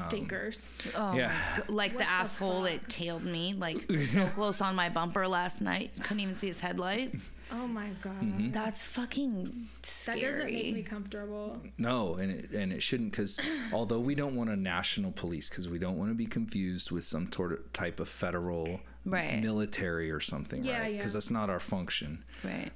Stinkers. 0.07 0.65
Oh 0.95 1.13
Yeah. 1.13 1.31
Like 1.67 1.91
What 1.91 1.99
the 1.99 2.05
the 2.05 2.09
asshole 2.09 2.63
that 2.63 2.89
tailed 2.89 3.23
me, 3.23 3.53
like 3.53 3.83
so 4.11 4.25
close 4.27 4.61
on 4.61 4.75
my 4.75 4.89
bumper 4.89 5.27
last 5.27 5.61
night. 5.61 5.91
Couldn't 6.01 6.21
even 6.21 6.37
see 6.37 6.47
his 6.47 6.59
headlights. 6.59 7.29
Oh 7.51 7.67
my 7.67 7.89
god. 8.01 8.19
Mm-hmm. 8.21 8.51
That's 8.51 8.85
fucking 8.85 9.67
scary. 9.83 10.21
That 10.21 10.31
doesn't 10.31 10.45
make 10.45 10.73
me 10.73 10.83
comfortable. 10.83 11.61
No, 11.77 12.15
and 12.15 12.31
it, 12.31 12.51
and 12.51 12.73
it 12.73 12.81
shouldn't 12.81 13.11
because 13.11 13.39
although 13.73 13.99
we 13.99 14.15
don't 14.15 14.35
want 14.35 14.49
a 14.49 14.55
national 14.55 15.11
police 15.11 15.49
because 15.49 15.69
we 15.69 15.77
don't 15.77 15.97
want 15.97 16.09
to 16.09 16.15
be 16.15 16.25
confused 16.25 16.89
with 16.89 17.03
some 17.03 17.31
sort 17.31 17.51
of 17.51 17.71
type 17.73 17.99
of 17.99 18.07
federal 18.07 18.81
Right. 19.05 19.41
military 19.41 20.11
or 20.11 20.19
something, 20.19 20.63
Yeah, 20.63 20.79
right? 20.79 20.91
yeah. 20.93 20.97
Because 20.97 21.13
that's 21.13 21.31
not 21.31 21.49
our 21.49 21.59
function. 21.59 22.23
right. 22.43 22.71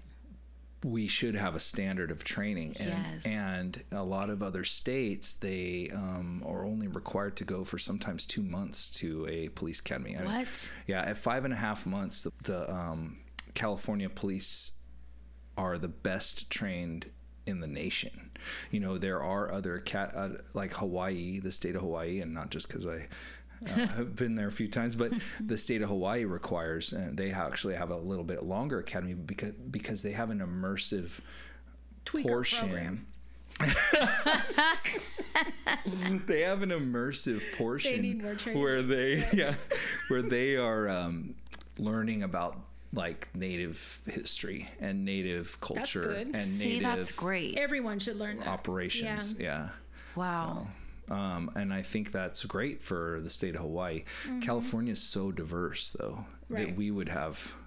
we 0.84 1.08
should 1.08 1.34
have 1.36 1.56
a 1.56 1.60
standard 1.60 2.12
of 2.12 2.24
training 2.24 2.76
and 2.80 2.90
Yes. 2.90 3.26
and 3.26 3.84
a 3.92 4.04
lot 4.04 4.30
of 4.30 4.44
other 4.44 4.64
states 4.64 5.34
they 5.34 5.90
um, 5.94 6.44
are 6.46 6.64
only 6.64 6.88
required 6.88 7.36
to 7.38 7.44
go 7.44 7.66
for 7.66 7.80
sometimes 7.80 8.28
two 8.28 8.44
months 8.44 8.92
to 8.92 9.26
a 9.28 9.50
police 9.50 9.80
academy 9.80 10.16
I 10.16 10.22
mean, 10.22 10.32
What? 10.32 10.72
yeah 10.86 11.02
at 11.02 11.18
five 11.18 11.46
and 11.46 11.54
a 11.54 11.58
half 11.58 11.88
months 11.88 12.24
the, 12.24 12.32
the 12.44 12.72
um, 12.74 13.18
california 13.56 14.08
police 14.08 14.74
are 15.58 15.80
the 15.80 15.88
best 15.88 16.50
trained 16.52 17.08
in 17.48 17.60
the 17.60 17.68
nation 17.68 18.30
you 18.70 18.80
know 18.80 19.00
there 19.00 19.22
are 19.22 19.52
other 19.52 19.80
cat 19.80 20.12
uh, 20.16 20.30
like 20.54 20.74
hawaii 20.74 21.40
the 21.40 21.52
state 21.52 21.76
of 21.76 21.82
hawaii 21.82 22.20
and 22.22 22.34
not 22.36 22.52
just 22.52 22.68
because 22.68 22.86
i 22.86 23.08
uh, 23.66 23.70
have 23.70 24.16
been 24.16 24.36
there 24.36 24.48
a 24.48 24.52
few 24.52 24.68
times, 24.68 24.96
but 24.96 25.12
the 25.40 25.58
state 25.68 25.82
of 25.82 25.90
Hawaii 25.90 26.26
requires, 26.26 26.94
and 26.94 27.18
they 27.18 27.32
actually 27.32 27.76
have 27.76 27.90
a 27.90 27.98
little 27.98 28.24
bit 28.24 28.44
longer 28.44 28.80
academy 28.80 29.14
because 29.14 29.52
because 29.54 30.04
they 30.04 30.12
have 30.12 30.30
an 30.30 30.40
immersive 30.40 31.20
Tweaker 32.06 32.28
portion. 32.28 32.60
program. 32.60 33.08
they 36.28 36.42
have 36.42 36.62
an 36.62 36.70
immersive 36.70 37.42
portion 37.58 38.02
need 38.02 38.22
more 38.22 38.36
training. 38.36 38.62
where 38.62 38.84
they 38.84 39.28
yeah 39.34 39.56
where 40.10 40.22
they 40.22 40.56
are 40.56 40.88
um, 40.88 41.34
learning 41.80 42.22
about 42.22 42.60
like 42.94 43.30
native 43.36 44.02
history 44.06 44.70
and 44.80 45.04
native 45.06 45.60
culture 45.60 46.04
good. 46.04 46.28
and 46.36 46.52
See, 46.52 46.66
native 46.80 46.84
that's 46.84 47.16
great. 47.16 47.58
Everyone 47.58 48.00
should 48.00 48.18
learn 48.18 48.38
that. 48.40 48.48
operations. 48.48 49.36
Yeah. 49.40 49.70
Wow. 50.16 50.68
Um, 51.10 51.50
and 51.56 51.74
I 51.74 51.82
think 51.84 52.12
that's 52.12 52.44
great 52.46 52.84
for 52.84 53.20
the 53.22 53.30
state 53.30 53.56
of 53.56 53.62
Hawaii. 53.62 54.04
California 54.42 54.92
is 54.94 55.02
so 55.02 55.32
diverse, 55.32 55.92
though, 55.98 56.26
Mm-hmm. 56.50 56.54
Right. 56.56 56.68
that 56.68 56.76
we 56.78 56.92
would 56.92 57.10
have. 57.10 57.54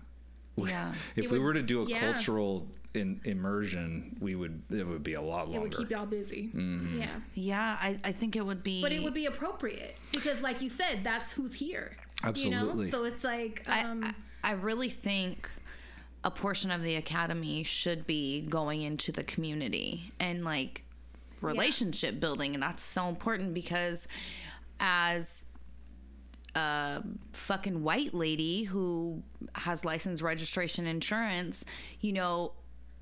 Yeah. 0.56 0.92
If 1.16 1.24
It 1.26 1.30
we 1.30 1.38
would- 1.38 1.44
were 1.46 1.54
to 1.54 1.62
do 1.62 1.82
a 1.82 1.86
yeah. 1.86 2.00
cultural 2.00 2.68
in, 2.92 3.20
immersion, 3.24 4.16
we 4.20 4.34
would. 4.34 4.60
It 4.70 4.86
would 4.86 5.02
be 5.02 5.14
a 5.14 5.20
lot 5.22 5.48
longer. 5.48 5.56
It 5.56 5.60
longer. 5.60 5.78
would 5.78 5.88
keep 5.88 5.90
y'all 5.90 6.04
busy. 6.06 6.50
Mm-hmm. 6.54 6.98
Yeah. 6.98 7.20
Yeah, 7.34 7.78
I, 7.80 7.98
I 8.04 8.12
think 8.12 8.36
it 8.36 8.44
would 8.44 8.62
be. 8.62 8.82
But 8.82 8.92
it 8.92 9.02
would 9.02 9.14
be 9.14 9.24
appropriate 9.24 9.96
because, 10.12 10.42
like 10.42 10.60
you 10.60 10.68
said, 10.68 11.00
that's 11.02 11.32
who's 11.32 11.54
here. 11.54 11.96
You 12.24 12.28
Absolutely. 12.28 12.86
know? 12.86 12.90
So 12.90 13.04
it's 13.04 13.24
like, 13.24 13.62
um, 13.68 14.04
I, 14.44 14.50
I 14.50 14.52
really 14.52 14.90
think 14.90 15.48
a 16.24 16.30
portion 16.30 16.70
of 16.70 16.82
the 16.82 16.96
academy 16.96 17.62
should 17.62 18.06
be 18.06 18.42
going 18.42 18.82
into 18.82 19.12
the 19.12 19.24
community 19.24 20.12
and 20.20 20.44
like 20.44 20.84
relationship 21.40 22.20
building. 22.20 22.54
And 22.54 22.62
that's 22.62 22.82
so 22.82 23.08
important 23.08 23.54
because 23.54 24.06
as 24.78 25.46
a 26.54 27.02
fucking 27.32 27.82
white 27.82 28.14
lady 28.14 28.64
who 28.64 29.22
has 29.54 29.84
license, 29.84 30.22
registration, 30.22 30.86
insurance, 30.86 31.64
you 32.00 32.12
know, 32.12 32.52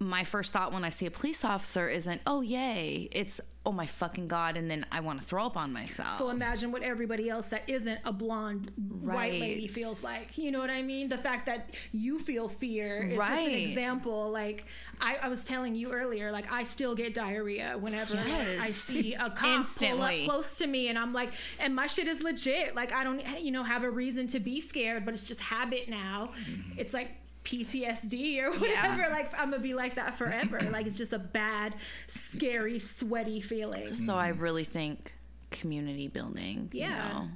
my 0.00 0.22
first 0.24 0.52
thought 0.52 0.72
when 0.72 0.84
I 0.84 0.90
see 0.90 1.06
a 1.06 1.10
police 1.10 1.44
officer 1.44 1.88
isn't, 1.88 2.20
oh, 2.26 2.40
yay. 2.40 3.08
It's, 3.10 3.40
oh 3.66 3.72
my 3.72 3.86
fucking 3.86 4.28
God. 4.28 4.56
And 4.56 4.70
then 4.70 4.86
I 4.92 5.00
want 5.00 5.20
to 5.20 5.26
throw 5.26 5.44
up 5.44 5.56
on 5.56 5.72
myself. 5.72 6.18
so 6.18 6.30
imagine 6.30 6.70
what 6.70 6.82
everybody 6.82 7.28
else 7.28 7.48
that 7.48 7.68
isn't 7.68 7.98
a 8.04 8.12
blonde 8.12 8.70
white 9.02 9.32
lady 9.40 9.66
feels 9.66 10.04
like. 10.04 10.38
You 10.38 10.50
know 10.52 10.60
what 10.60 10.70
I 10.70 10.82
mean? 10.82 11.08
The 11.08 11.18
fact 11.18 11.46
that 11.46 11.74
you 11.92 12.18
feel 12.18 12.48
fear 12.48 13.08
is 13.08 13.16
just 13.16 13.32
an 13.32 13.50
example. 13.50 14.30
Like 14.30 14.64
I, 15.00 15.16
I 15.16 15.28
was 15.28 15.44
telling 15.44 15.74
you 15.74 15.90
earlier, 15.90 16.30
like 16.30 16.50
I 16.52 16.62
still 16.62 16.94
get 16.94 17.14
diarrhea 17.14 17.76
whenever 17.78 18.14
like, 18.14 18.26
I 18.60 18.70
see 18.70 19.14
a 19.14 19.30
cop 19.36 19.66
pull 19.78 20.02
up 20.02 20.14
close 20.24 20.58
to 20.58 20.66
me, 20.66 20.88
and 20.88 20.98
I'm 20.98 21.12
like, 21.12 21.30
and 21.58 21.74
my 21.74 21.86
shit 21.88 22.08
is 22.08 22.22
legit. 22.22 22.74
Like 22.74 22.92
I 22.92 23.04
don't, 23.04 23.22
you 23.40 23.50
know, 23.50 23.64
have 23.64 23.82
a 23.82 23.90
reason 23.90 24.26
to 24.28 24.40
be 24.40 24.60
scared, 24.60 25.04
but 25.04 25.14
it's 25.14 25.26
just 25.26 25.40
habit 25.40 25.88
now. 25.88 26.30
Mm-hmm. 26.48 26.78
It's 26.78 26.94
like. 26.94 27.14
PTSD 27.48 28.42
or 28.42 28.50
whatever. 28.52 29.08
Like 29.10 29.32
I'm 29.38 29.50
gonna 29.50 29.62
be 29.62 29.74
like 29.74 29.94
that 29.94 30.16
forever. 30.18 30.58
like 30.70 30.86
it's 30.86 30.98
just 30.98 31.12
a 31.12 31.18
bad, 31.18 31.74
scary, 32.06 32.78
sweaty 32.78 33.40
feeling. 33.40 33.94
So 33.94 34.14
I 34.14 34.28
really 34.28 34.64
think 34.64 35.12
community 35.50 36.08
building. 36.08 36.68
you 36.74 36.80
Yeah. 36.80 37.08
know. 37.08 37.28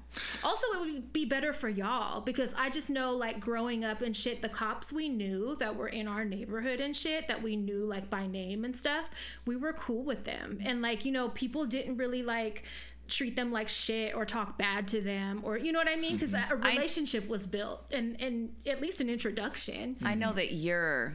Also, 0.44 0.66
it 0.74 0.80
would 0.80 1.12
be 1.14 1.24
better 1.24 1.54
for 1.54 1.70
y'all 1.70 2.20
because 2.20 2.52
I 2.58 2.68
just 2.68 2.90
know, 2.90 3.12
like, 3.12 3.40
growing 3.40 3.86
up 3.86 4.02
and 4.02 4.14
shit, 4.14 4.42
the 4.42 4.50
cops 4.50 4.92
we 4.92 5.08
knew 5.08 5.56
that 5.60 5.76
were 5.76 5.88
in 5.88 6.06
our 6.06 6.22
neighborhood 6.22 6.78
and 6.78 6.94
shit 6.94 7.26
that 7.28 7.42
we 7.42 7.56
knew, 7.56 7.86
like, 7.86 8.10
by 8.10 8.26
name 8.26 8.66
and 8.66 8.76
stuff, 8.76 9.06
we 9.46 9.56
were 9.56 9.72
cool 9.72 10.04
with 10.04 10.24
them. 10.24 10.58
And, 10.62 10.82
like, 10.82 11.06
you 11.06 11.10
know, 11.12 11.30
people 11.30 11.64
didn't 11.64 11.96
really, 11.96 12.22
like, 12.22 12.64
treat 13.12 13.36
them 13.36 13.52
like 13.52 13.68
shit 13.68 14.14
or 14.14 14.24
talk 14.24 14.56
bad 14.56 14.88
to 14.88 15.00
them 15.00 15.40
or 15.44 15.56
you 15.58 15.70
know 15.70 15.78
what 15.78 15.88
I 15.88 15.96
mean 15.96 16.14
because 16.14 16.32
a 16.32 16.56
relationship 16.56 17.28
was 17.28 17.46
built 17.46 17.90
and 17.92 18.20
and 18.20 18.50
at 18.66 18.80
least 18.80 19.00
an 19.00 19.10
introduction 19.10 19.96
I 20.04 20.14
know 20.14 20.32
that 20.32 20.52
you're 20.52 21.12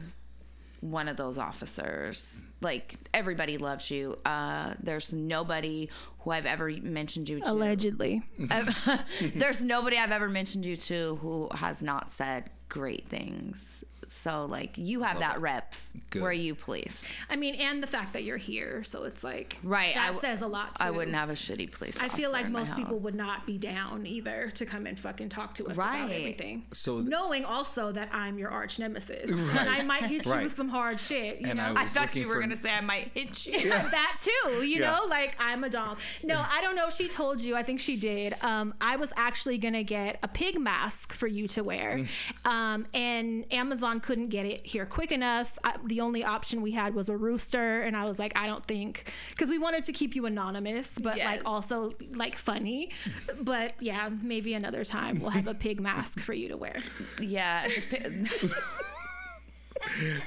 one 0.80 1.08
of 1.08 1.16
those 1.16 1.38
officers. 1.38 2.46
Like 2.60 2.94
everybody 3.12 3.58
loves 3.58 3.90
you. 3.90 4.16
Uh, 4.24 4.74
there's 4.80 5.12
nobody 5.12 5.90
who 6.20 6.30
I've 6.30 6.46
ever 6.46 6.70
mentioned 6.70 7.28
you 7.28 7.40
to. 7.40 7.50
allegedly 7.50 8.22
there's 9.34 9.64
nobody 9.64 9.96
I've 9.96 10.12
ever 10.12 10.28
mentioned 10.28 10.64
you 10.64 10.76
to 10.76 11.16
who 11.16 11.48
has 11.54 11.82
not 11.82 12.10
said 12.10 12.50
great 12.68 13.08
things. 13.08 13.84
So 14.10 14.46
like 14.46 14.76
you 14.78 15.02
have 15.02 15.18
that 15.20 15.40
rep 15.40 15.74
Good. 16.10 16.22
where 16.22 16.32
you 16.32 16.54
please. 16.54 17.04
I 17.28 17.36
mean 17.36 17.54
and 17.56 17.82
the 17.82 17.86
fact 17.86 18.12
that 18.14 18.24
you're 18.24 18.36
here 18.38 18.82
so 18.84 19.04
it's 19.04 19.22
like 19.22 19.58
Right, 19.62 19.94
that 19.94 20.02
I 20.04 20.06
w- 20.08 20.20
says 20.20 20.40
a 20.42 20.46
lot 20.46 20.76
too. 20.76 20.84
I 20.84 20.90
wouldn't 20.90 21.16
have 21.16 21.30
a 21.30 21.34
shitty 21.34 21.70
police. 21.72 21.98
I 22.00 22.08
feel 22.08 22.32
like 22.32 22.48
most 22.48 22.74
people 22.74 22.98
would 23.00 23.14
not 23.14 23.46
be 23.46 23.58
down 23.58 24.06
either 24.06 24.50
to 24.54 24.64
come 24.66 24.86
and 24.86 24.98
fucking 24.98 25.28
talk 25.28 25.54
to 25.54 25.66
us 25.66 25.74
about 25.74 25.90
Right. 25.92 26.10
everything. 26.10 26.64
So 26.72 26.98
th- 27.00 27.08
knowing 27.08 27.44
also 27.44 27.92
that 27.92 28.08
I'm 28.12 28.38
your 28.38 28.50
arch 28.50 28.78
nemesis 28.78 29.30
and 29.30 29.68
I 29.68 29.82
might 29.82 30.04
hit 30.06 30.24
you 30.26 30.32
Right. 30.32 30.44
with 30.44 30.54
some 30.56 30.68
hard 30.68 30.98
shit. 31.00 31.40
You 31.40 31.48
And 31.48 31.58
know? 31.58 31.74
I 31.76 31.82
I 31.82 31.84
thought 31.84 32.14
you 32.14 32.26
were 32.28 32.34
for- 32.34 32.40
gonna 32.40 32.56
say 32.56 32.70
I 32.72 32.80
might 32.80 33.10
hit 33.14 33.46
you. 33.46 33.68
that 33.70 34.18
too, 34.22 34.64
you 34.64 34.80
Yeah. 34.80 34.92
know, 34.92 35.04
like 35.06 35.36
I'm 35.38 35.64
a 35.64 35.68
dom. 35.68 35.96
No, 36.24 36.42
I 36.50 36.60
don't 36.62 36.76
know 36.76 36.86
if 36.88 36.94
she 36.94 37.08
told 37.08 37.40
you. 37.42 37.56
I 37.56 37.62
think 37.62 37.80
she 37.80 37.96
did. 37.96 38.34
Um, 38.42 38.72
I 38.80 38.96
was 38.96 39.12
actually 39.16 39.58
gonna 39.58 39.82
get 39.82 40.18
a 40.22 40.28
pig 40.28 40.58
mask 40.58 41.12
for 41.12 41.26
you 41.26 41.46
to 41.48 41.62
wear, 41.62 41.98
Mm. 42.44 42.46
um, 42.50 42.86
and 42.94 43.44
Amazon 43.52 43.97
couldn't 44.00 44.28
get 44.28 44.46
it 44.46 44.66
here 44.66 44.86
quick 44.86 45.12
enough. 45.12 45.58
I, 45.64 45.76
the 45.84 46.00
only 46.00 46.24
option 46.24 46.62
we 46.62 46.72
had 46.72 46.94
was 46.94 47.08
a 47.08 47.16
rooster, 47.16 47.80
and 47.82 47.96
I 47.96 48.04
was 48.06 48.18
like, 48.18 48.32
I 48.36 48.46
don't 48.46 48.64
think 48.66 49.12
because 49.30 49.48
we 49.50 49.58
wanted 49.58 49.84
to 49.84 49.92
keep 49.92 50.14
you 50.16 50.26
anonymous, 50.26 50.92
but 51.00 51.16
Yes. 51.16 51.26
like 51.26 51.42
also 51.44 51.92
like 52.14 52.36
funny. 52.36 52.90
But 53.40 53.74
yeah, 53.80 54.08
maybe 54.22 54.54
another 54.54 54.84
time 54.84 55.20
we'll 55.20 55.30
have 55.30 55.46
a 55.46 55.54
pig 55.54 55.80
mask 55.80 56.20
for 56.20 56.32
you 56.32 56.48
to 56.48 56.56
wear. 56.56 56.82
Yeah. 57.20 57.66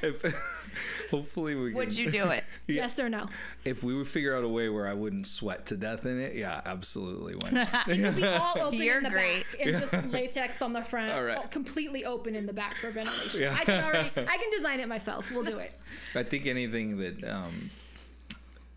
if, 0.01 0.23
hopefully 1.09 1.55
we 1.55 1.73
Would 1.73 1.89
can- 1.89 1.97
you 1.97 2.11
do 2.11 2.25
it? 2.29 2.43
Yes 2.67 2.99
or 2.99 3.09
no? 3.09 3.27
If 3.65 3.83
we 3.83 3.93
would 3.95 4.07
figure 4.07 4.33
out 4.35 4.43
a 4.45 4.47
way 4.47 4.69
where 4.69 4.87
I 4.87 4.93
wouldn't 4.93 5.27
sweat 5.27 5.65
to 5.67 5.75
death 5.77 6.05
in 6.05 6.21
it, 6.21 6.35
yeah, 6.35 6.61
absolutely. 6.65 7.35
Why 7.35 7.49
not? 7.49 7.85
be 8.15 8.23
all 8.25 8.57
open 8.61 8.79
You're 8.81 8.97
in 8.99 9.03
the 9.03 9.09
great. 9.09 9.45
back 9.51 9.59
and 9.67 9.79
just 9.79 10.05
latex 10.11 10.61
on 10.61 10.71
the 10.71 10.81
front, 10.83 11.11
All 11.11 11.23
right. 11.23 11.37
all 11.37 11.47
completely 11.47 12.05
open 12.05 12.35
in 12.35 12.45
the 12.45 12.53
back 12.53 12.75
for 12.75 12.91
ventilation. 12.91 13.41
Yeah. 13.41 13.57
I 13.59 13.65
can 13.65 13.83
already, 13.83 14.09
I 14.15 14.37
can 14.37 14.49
design 14.51 14.79
it 14.79 14.87
myself. 14.87 15.29
We'll 15.31 15.43
do 15.43 15.57
it. 15.57 15.73
I 16.15 16.23
think 16.23 16.45
anything 16.45 16.97
that, 16.99 17.23
um, 17.25 17.71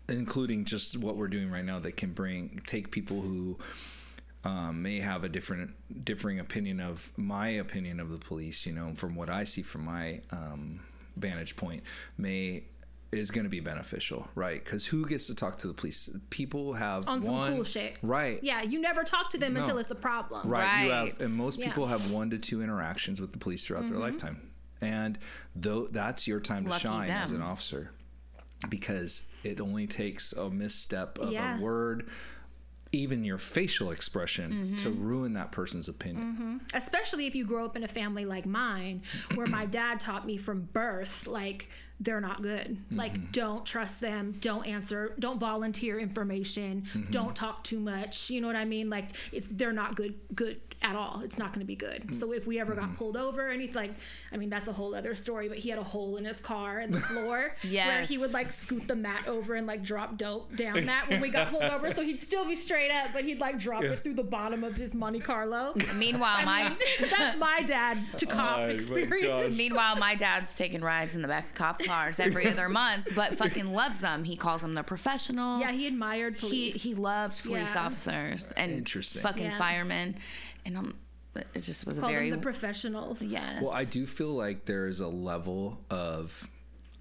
including 0.09 0.65
just 0.65 0.97
what 0.97 1.15
we're 1.15 1.27
doing 1.27 1.49
right 1.49 1.65
now, 1.65 1.79
that 1.79 1.97
can 1.97 2.11
bring 2.11 2.59
take 2.65 2.91
people 2.91 3.21
who 3.21 3.57
um, 4.43 4.81
may 4.81 4.99
have 4.99 5.23
a 5.23 5.29
different 5.29 5.71
differing 6.05 6.39
opinion 6.39 6.79
of 6.79 7.11
my 7.17 7.47
opinion 7.49 7.99
of 7.99 8.11
the 8.11 8.17
police. 8.17 8.65
You 8.65 8.73
know, 8.73 8.93
from 8.95 9.15
what 9.15 9.29
I 9.29 9.43
see 9.45 9.61
from 9.63 9.85
my 9.85 10.21
um, 10.31 10.81
vantage 11.15 11.55
point, 11.55 11.83
may 12.17 12.65
is 13.11 13.31
going 13.31 13.45
to 13.45 13.49
be 13.49 13.61
beneficial, 13.61 14.27
right? 14.35 14.61
Because 14.63 14.85
who 14.85 15.05
gets 15.05 15.27
to 15.27 15.35
talk 15.35 15.57
to 15.59 15.67
the 15.67 15.73
police? 15.73 16.09
People 16.29 16.73
have 16.73 17.07
On 17.07 17.23
some 17.23 17.33
one, 17.33 17.55
cool 17.55 17.63
shit. 17.63 17.97
right? 18.01 18.39
Yeah, 18.43 18.61
you 18.61 18.79
never 18.81 19.03
talk 19.03 19.29
to 19.29 19.37
them 19.37 19.53
No. 19.53 19.61
until 19.61 19.77
it's 19.77 19.91
a 19.91 19.95
problem. 19.95 20.49
Right. 20.49 20.83
You 20.83 20.91
have, 20.91 21.21
and 21.21 21.33
most 21.35 21.59
Yeah. 21.59 21.67
people 21.67 21.87
have 21.87 22.11
one 22.11 22.29
to 22.31 22.37
two 22.37 22.61
interactions 22.61 23.21
with 23.21 23.31
the 23.31 23.37
police 23.37 23.65
throughout 23.65 23.83
their 23.83 23.91
mm-hmm. 23.91 24.01
lifetime, 24.01 24.51
and 24.81 25.17
though 25.55 25.87
that's 25.87 26.27
your 26.27 26.41
time 26.41 26.65
to 26.65 26.71
Lucky 26.71 26.83
shine 26.83 27.09
as 27.09 27.31
an 27.31 27.41
officer, 27.41 27.91
because 28.69 29.27
it 29.43 29.61
only 29.61 29.87
takes 29.87 30.33
a 30.33 30.49
misstep 30.49 31.17
of 31.19 31.31
Yeah. 31.31 31.57
a 31.57 31.61
word, 31.61 32.09
even 32.95 33.23
your 33.23 33.37
facial 33.37 33.91
expression, 33.91 34.51
mm-hmm. 34.51 34.75
to 34.77 34.89
ruin 34.89 35.33
that 35.33 35.51
person's 35.51 35.87
opinion. 35.87 36.33
Mm-hmm. 36.33 36.77
Especially 36.77 37.27
if 37.27 37.35
you 37.35 37.45
grow 37.45 37.65
up 37.65 37.75
in 37.75 37.83
a 37.83 37.87
family 37.87 38.25
like 38.25 38.45
mine, 38.45 39.01
where 39.35 39.47
my 39.47 39.65
dad 39.79 39.99
taught 39.99 40.25
me 40.25 40.37
from 40.37 40.69
birth, 40.73 41.27
like 41.27 41.69
they're 41.99 42.21
not 42.21 42.41
good. 42.41 42.77
Like 42.91 43.13
mm-hmm. 43.13 43.31
don't 43.31 43.65
trust 43.65 44.01
them. 44.01 44.35
Don't 44.41 44.65
answer. 44.65 45.13
Don't 45.17 45.39
volunteer 45.39 45.97
information. 45.99 46.83
Mm-hmm. 46.93 47.11
Don't 47.11 47.35
talk 47.35 47.63
too 47.63 47.79
much. 47.79 48.29
You 48.29 48.41
know 48.41 48.47
what 48.47 48.55
I 48.55 48.65
mean? 48.65 48.89
Like 48.89 49.09
it's 49.31 49.47
they're 49.49 49.71
not 49.73 49.95
good. 49.95 50.15
Good 50.35 50.59
at 50.81 50.95
all. 50.95 51.21
It's 51.23 51.39
not 51.39 51.49
going 51.53 51.61
to 51.61 51.65
be 51.65 51.75
good. 51.75 52.01
Mm-hmm. 52.03 52.13
So 52.13 52.33
if 52.33 52.45
we 52.45 52.59
ever 52.59 52.75
got 52.75 52.97
pulled 52.97 53.15
over, 53.15 53.49
and 53.49 53.61
he's 53.61 53.75
like, 53.75 53.91
I 54.31 54.37
mean 54.37 54.49
that's 54.49 54.67
a 54.67 54.73
whole 54.73 54.93
other 54.93 55.15
story. 55.15 55.47
But 55.47 55.59
he 55.59 55.69
had 55.69 55.79
a 55.79 55.83
hole 55.83 56.17
in 56.17 56.25
his 56.25 56.37
car 56.37 56.81
in 56.81 56.91
the 56.91 56.99
floor 57.11 57.25
where 57.25 57.55
Yes. 57.63 58.09
he 58.09 58.17
would 58.17 58.33
like 58.33 58.51
scoot 58.51 58.87
the 58.87 58.95
mat 58.95 59.27
over 59.27 59.55
and 59.55 59.65
like 59.65 59.83
drop 59.83 60.17
dope 60.17 60.55
down 60.55 60.85
that 60.85 61.07
when 61.09 61.21
we 61.21 61.29
got 61.29 61.49
pulled 61.49 61.63
over. 61.63 61.91
So 61.91 62.03
he'd 62.03 62.21
still 62.21 62.45
be 62.45 62.55
straight 62.55 62.91
up, 62.91 63.11
but 63.13 63.23
he'd 63.23 63.39
like 63.39 63.57
drop 63.57 63.83
it 63.83 64.03
through 64.03 64.15
the 64.15 64.23
bottom 64.23 64.63
of 64.63 64.75
his 64.75 64.93
Monte 64.93 65.19
Carlo. 65.21 65.75
Meanwhile, 65.95 66.45
my 66.45 66.75
That's 66.99 67.37
my 67.37 67.61
dad 67.61 67.99
to 68.17 68.25
cop 68.25 68.59
Oh 68.59 68.63
experience. 68.63 69.55
meanwhile 69.55 69.95
my 69.95 70.15
dad's 70.15 70.53
taking 70.55 70.81
rides 70.81 71.15
in 71.15 71.21
the 71.21 71.27
back 71.27 71.45
of 71.45 71.53
cop 71.55 71.81
cars 71.85 72.19
every 72.19 72.47
other 72.47 72.69
month, 72.83 73.07
but 73.15 73.35
fucking 73.35 73.67
loves 73.73 74.01
them. 74.01 74.23
He 74.23 74.35
calls 74.35 74.61
them 74.61 74.73
the 74.73 74.83
professionals. 74.83 75.61
Yeah, 75.61 75.71
he 75.71 75.87
admired 75.87 76.35
he 76.35 76.39
police. 76.71 76.83
he 76.83 76.93
loved 76.95 77.43
police 77.43 77.73
Yeah. 77.73 77.85
officers 77.85 78.51
and 78.57 78.71
Interesting. 78.71 79.21
fucking 79.21 79.43
Yeah. 79.45 79.57
firemen, 79.57 80.15
and 80.65 80.77
um, 80.77 80.95
it 81.53 81.61
just 81.63 81.85
was 81.85 81.97
a 81.97 82.01
very 82.01 82.29
them 82.29 82.39
the 82.39 82.43
professionals. 82.43 83.21
yes. 83.21 83.61
Well, 83.61 83.71
I 83.73 83.83
do 83.85 84.05
feel 84.05 84.33
like 84.33 84.65
there 84.65 84.87
is 84.87 85.01
a 85.01 85.07
level 85.07 85.81
of, 85.89 86.49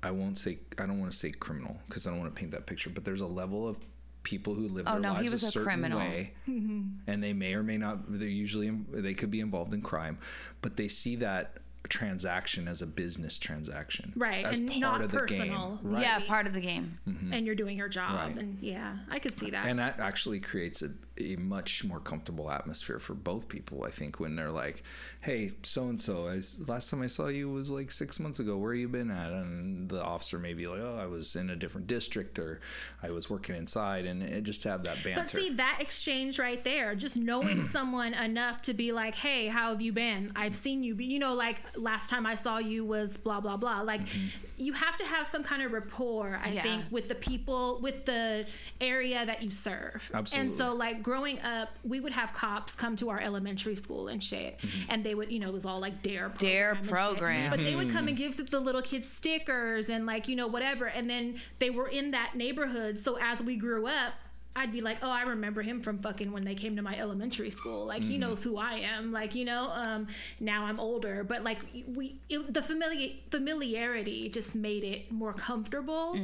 I 0.03 0.11
won't 0.11 0.39
say, 0.39 0.59
I 0.79 0.87
don't 0.87 0.99
want 1.01 1.13
to 1.13 1.17
say 1.19 1.31
criminal 1.31 1.79
because 1.87 2.07
I 2.07 2.11
don't 2.11 2.19
want 2.21 2.35
to 2.35 2.39
paint 2.39 2.51
that 2.53 2.67
picture, 2.67 2.91
but 2.91 3.05
there's 3.05 3.21
a 3.21 3.27
level 3.27 3.69
of 3.69 3.79
people 4.25 4.55
who 4.55 4.69
live 4.69 4.87
Oh, 4.89 4.93
their 4.93 5.01
no, 5.01 5.15
he 5.15 5.29
lives 5.29 5.35
was 5.35 5.45
a 5.45 5.47
a 5.47 5.51
certain 5.51 5.69
criminal. 5.69 5.99
way, 5.99 6.33
and 6.47 7.23
they 7.23 7.33
may 7.33 7.55
or 7.55 7.63
may 7.63 7.77
not. 7.79 7.99
They're 8.09 8.27
usually 8.29 8.71
they 8.91 9.15
could 9.15 9.31
be 9.31 9.41
involved 9.41 9.73
in 9.75 9.83
crime, 9.83 10.19
but 10.63 10.77
they 10.79 10.89
see 10.89 11.17
that 11.17 11.59
transaction 11.89 12.67
as 12.69 12.83
a 12.83 12.87
business 12.87 13.39
transaction, 13.39 14.13
Right, 14.17 14.45
As 14.45 14.59
and 14.59 14.69
part 14.69 14.81
not 14.81 15.01
of 15.03 15.13
the 15.13 15.19
personal. 15.19 15.79
game, 15.83 15.93
right? 15.93 16.03
yeah, 16.03 16.19
part 16.21 16.47
of 16.47 16.53
the 16.55 16.61
game. 16.61 16.99
Mm-hmm. 17.09 17.33
And 17.33 17.47
you're 17.47 17.55
doing 17.55 17.77
your 17.77 17.89
job. 17.89 18.15
Right. 18.29 18.37
And 18.37 18.59
yeah, 18.61 18.97
I 19.11 19.19
could 19.19 19.35
see 19.35 19.51
that. 19.51 19.67
And 19.67 19.79
that 19.79 20.01
actually 20.01 20.41
creates 20.41 20.83
a, 20.83 20.89
a 21.19 21.37
much 21.37 21.85
more 21.85 22.01
comfortable 22.01 22.51
atmosphere 22.51 22.99
for 22.99 23.15
both 23.15 23.49
people. 23.49 23.85
I 23.85 23.91
think 23.91 24.19
when 24.19 24.35
they're 24.35 24.51
like, 24.51 24.83
"Hey, 25.21 25.53
so 25.63 25.85
and 25.89 26.01
so, 26.01 26.25
last 26.67 26.91
time 26.91 27.03
I 27.03 27.07
saw 27.07 27.29
you 27.29 27.51
was 27.51 27.71
like 27.71 27.93
six 27.93 28.19
months 28.19 28.41
ago. 28.41 28.57
Where 28.57 28.75
you 28.75 28.89
been 28.89 29.11
at?" 29.11 29.33
And 29.33 29.89
the 29.89 30.03
officer 30.03 30.39
may 30.39 30.55
be 30.55 30.67
like, 30.67 30.81
"Oh, 30.81 30.99
I 31.01 31.07
was 31.07 31.37
in 31.37 31.51
a 31.51 31.57
different 31.57 31.87
district, 31.87 32.39
or 32.39 32.61
I 33.03 33.11
was 33.11 33.31
working 33.31 33.55
inside," 33.55 34.07
and 34.07 34.23
it 34.23 34.43
just 34.43 34.63
to 34.63 34.71
have 34.71 34.85
that 34.85 35.05
banter. 35.05 35.23
But 35.23 35.31
see 35.31 35.55
that 35.55 35.79
exchange 35.81 36.39
right 36.39 36.63
there, 36.65 36.95
just 36.97 37.17
knowing 37.17 37.63
someone 37.77 38.15
enough 38.15 38.63
to 38.63 38.75
be 38.75 38.91
like, 38.91 39.15
"Hey, 39.15 39.47
how 39.47 39.71
have 39.71 39.81
you 39.81 39.93
been? 39.93 40.33
I've 40.35 40.57
seen 40.57 40.83
you 40.83 40.97
be, 40.97 41.05
you 41.05 41.21
know, 41.21 41.35
like 41.35 41.61
last 41.77 42.11
time 42.11 42.27
I 42.27 42.35
saw 42.35 42.59
you 42.59 42.85
was 42.85 43.17
blah 43.17 43.41
blah 43.41 43.57
blah." 43.57 43.83
Like 43.83 44.05
mm-hmm. 44.05 44.27
you 44.57 44.73
have 44.73 44.99
to 44.99 45.05
have 45.05 45.29
some 45.29 45.45
kind 45.45 45.63
of 45.63 45.73
rapport, 45.73 46.41
I 46.43 46.49
Yeah. 46.51 46.63
think, 46.63 46.85
with 46.91 47.09
the 47.09 47.15
people, 47.15 47.79
with 47.81 48.05
the 48.05 48.47
area 48.81 49.25
that 49.25 49.43
you 49.43 49.53
serve. 49.53 50.11
Absolutely. 50.13 50.49
And 50.49 50.59
so 50.59 50.75
like 50.75 51.04
growing 51.05 51.39
up, 51.43 51.69
we 51.85 52.01
would 52.01 52.13
have 52.13 52.33
cops 52.33 52.75
come 52.75 52.97
to 52.97 53.11
our 53.11 53.21
elementary 53.21 53.77
school 53.77 54.09
and 54.09 54.25
shit, 54.25 54.59
mm-hmm. 54.59 54.91
and 54.91 55.05
they 55.05 55.15
would, 55.15 55.31
you 55.31 55.39
know, 55.39 55.49
it 55.49 55.55
was 55.55 55.65
all 55.65 55.79
like 55.79 56.03
dare 56.03 56.31
program 56.31 56.51
Dare 56.51 56.71
and 56.73 56.81
shit. 56.81 56.89
program. 56.91 57.51
But 57.51 57.61
they 57.61 57.77
would 57.77 57.91
come 57.91 58.09
and 58.09 58.17
mm-hmm. 58.17 58.27
give 58.27 58.37
the, 58.39 58.43
the 58.43 58.61
little 58.61 58.83
kids 58.83 59.09
stickers 59.09 59.89
and 59.89 60.07
like, 60.07 60.27
you 60.27 60.35
know, 60.35 60.49
whatever. 60.49 60.87
And 60.87 61.09
then 61.09 61.41
they 61.61 61.71
were 61.71 61.87
in 61.87 62.11
that 62.11 62.35
neighborhood. 62.35 62.99
So 62.99 63.19
as 63.21 63.41
we 63.41 63.57
grew 63.57 63.87
up, 63.87 64.15
I'd 64.57 64.73
be 64.73 64.81
like, 64.81 64.99
oh, 65.03 65.11
I 65.11 65.23
remember 65.23 65.63
him 65.63 65.83
from 65.83 65.99
fucking 65.99 66.31
when 66.31 66.45
they 66.45 66.55
came 66.55 66.77
to 66.77 66.83
my 66.83 66.97
elementary 66.97 67.51
school. 67.51 67.87
Like 67.87 68.03
he 68.03 68.13
mm-hmm. 68.13 68.21
knows 68.21 68.43
who 68.43 68.57
I 68.57 68.75
am. 68.75 69.13
Like 69.13 69.35
you 69.35 69.45
know, 69.45 69.71
um, 69.73 70.09
now 70.41 70.65
I'm 70.65 70.81
older, 70.81 71.23
but 71.25 71.43
like 71.45 71.63
we, 71.95 72.17
it, 72.29 72.53
the 72.53 72.61
famili- 72.61 73.17
familiarity 73.31 74.29
just 74.29 74.55
made 74.55 74.85
it 74.85 75.13
more 75.13 75.33
comfortable. 75.33 76.15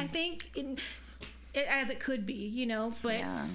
I 0.00 0.06
think, 0.06 0.50
in, 0.54 0.78
it, 1.52 1.66
as 1.68 1.90
it 1.90 2.00
could 2.00 2.26
be, 2.26 2.34
you 2.34 2.66
know. 2.66 2.94
But 3.02 3.18
Yeah. 3.18 3.46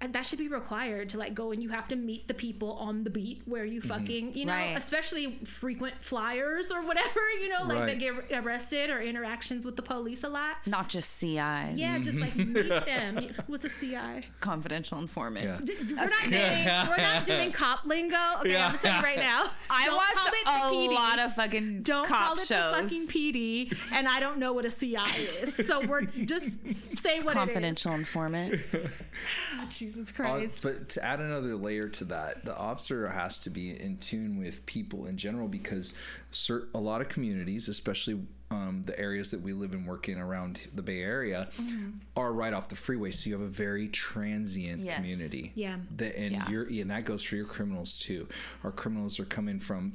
And 0.00 0.12
that 0.14 0.24
should 0.24 0.38
be 0.38 0.48
required 0.48 1.08
to 1.10 1.18
like 1.18 1.34
go 1.34 1.52
and 1.52 1.62
you 1.62 1.68
have 1.68 1.86
to 1.88 1.96
meet 1.96 2.26
the 2.28 2.34
people 2.34 2.72
on 2.74 3.04
the 3.04 3.10
beat 3.10 3.42
where 3.46 3.64
you 3.64 3.80
mm-hmm. 3.80 3.88
fucking 3.88 4.34
you 4.34 4.44
know 4.46 4.52
Right. 4.52 4.76
especially 4.76 5.32
frequent 5.44 5.94
flyers 6.00 6.70
or 6.70 6.82
whatever 6.82 7.20
you 7.42 7.48
know 7.48 7.64
like 7.64 7.78
Right. 7.80 7.86
that 7.86 7.98
get 7.98 8.44
arrested 8.44 8.90
or 8.90 9.00
interactions 9.00 9.64
with 9.64 9.76
the 9.76 9.82
police 9.82 10.24
a 10.24 10.28
lot 10.28 10.56
Not 10.66 10.88
just 10.88 11.10
CIs. 11.18 11.36
yeah 11.76 11.98
just 11.98 12.18
like 12.18 12.34
meet 12.36 12.48
mm-hmm. 12.56 12.84
them 13.16 13.34
what's 13.46 13.64
a 13.64 13.68
ci 13.68 13.96
Confidential 14.40 14.98
informant. 14.98 15.46
Yeah. 15.46 15.58
D- 15.62 15.74
we're 15.90 15.94
not 15.96 16.22
doing 16.30 16.66
we're 16.88 16.96
not 16.96 17.24
doing 17.32 17.52
cop 17.52 17.84
lingo 17.84 18.16
okay 18.40 18.56
i'm 18.56 18.68
gonna 18.72 18.78
tell 18.78 18.96
you 18.96 19.02
right 19.02 19.18
now 19.18 19.44
I 19.72 19.86
Don't 19.86 19.96
watched 19.96 20.28
a 20.28 20.48
PD. 20.50 20.94
lot 20.94 21.18
of 21.20 21.34
fucking 21.34 21.82
don't 21.82 22.06
cop 22.06 22.18
call 22.18 22.38
it 22.38 22.46
shows. 22.46 22.90
the 22.90 22.96
fucking 22.96 23.06
PD, 23.08 23.76
and 23.92 24.08
I 24.08 24.18
don't 24.20 24.38
know 24.38 24.52
what 24.52 24.64
a 24.64 24.70
CI 24.70 24.96
is. 24.96 25.54
So 25.66 25.86
we're 25.86 26.02
just 26.02 26.58
say 26.98 27.20
what 27.22 27.34
Confidential 27.34 27.92
informant. 27.94 28.54
it 28.54 29.70
is. 29.90 30.06
Jesus 30.06 30.08
Uh, 30.20 30.22
Christ. 30.22 30.62
but 30.62 30.88
to 30.90 31.04
add 31.04 31.20
another 31.20 31.56
layer 31.56 31.88
to 31.88 32.04
that, 32.06 32.44
the 32.44 32.56
officer 32.56 33.08
has 33.08 33.40
to 33.40 33.50
be 33.50 33.70
in 33.78 33.98
tune 33.98 34.38
with 34.38 34.64
people 34.66 35.06
in 35.06 35.16
general 35.16 35.48
because 35.48 35.94
cer- 36.30 36.68
a 36.74 36.78
lot 36.78 37.00
of 37.00 37.08
communities, 37.08 37.68
especially 37.68 38.20
um, 38.52 38.82
the 38.82 38.98
areas 38.98 39.30
that 39.30 39.40
we 39.40 39.52
live 39.52 39.74
and 39.74 39.86
work 39.86 40.08
in 40.08 40.18
around 40.18 40.66
the 40.74 40.82
Bay 40.82 41.02
Area, 41.02 41.48
Mm-hmm. 41.56 41.90
are 42.16 42.32
right 42.32 42.52
off 42.52 42.68
the 42.68 42.74
freeway. 42.74 43.12
So 43.12 43.30
you 43.30 43.34
have 43.38 43.46
a 43.46 43.48
very 43.48 43.86
transient 43.88 44.82
Yes. 44.84 44.96
community. 44.96 45.52
Yeah. 45.54 45.76
The, 45.96 46.18
and 46.18 46.32
Yeah. 46.32 46.50
you're 46.50 46.64
and 46.64 46.90
that 46.90 47.04
goes 47.04 47.22
for 47.22 47.36
your 47.36 47.44
criminals 47.46 47.96
too. 47.98 48.26
Our 48.64 48.72
criminals 48.72 49.20
are 49.20 49.24
coming 49.24 49.60
from 49.60 49.92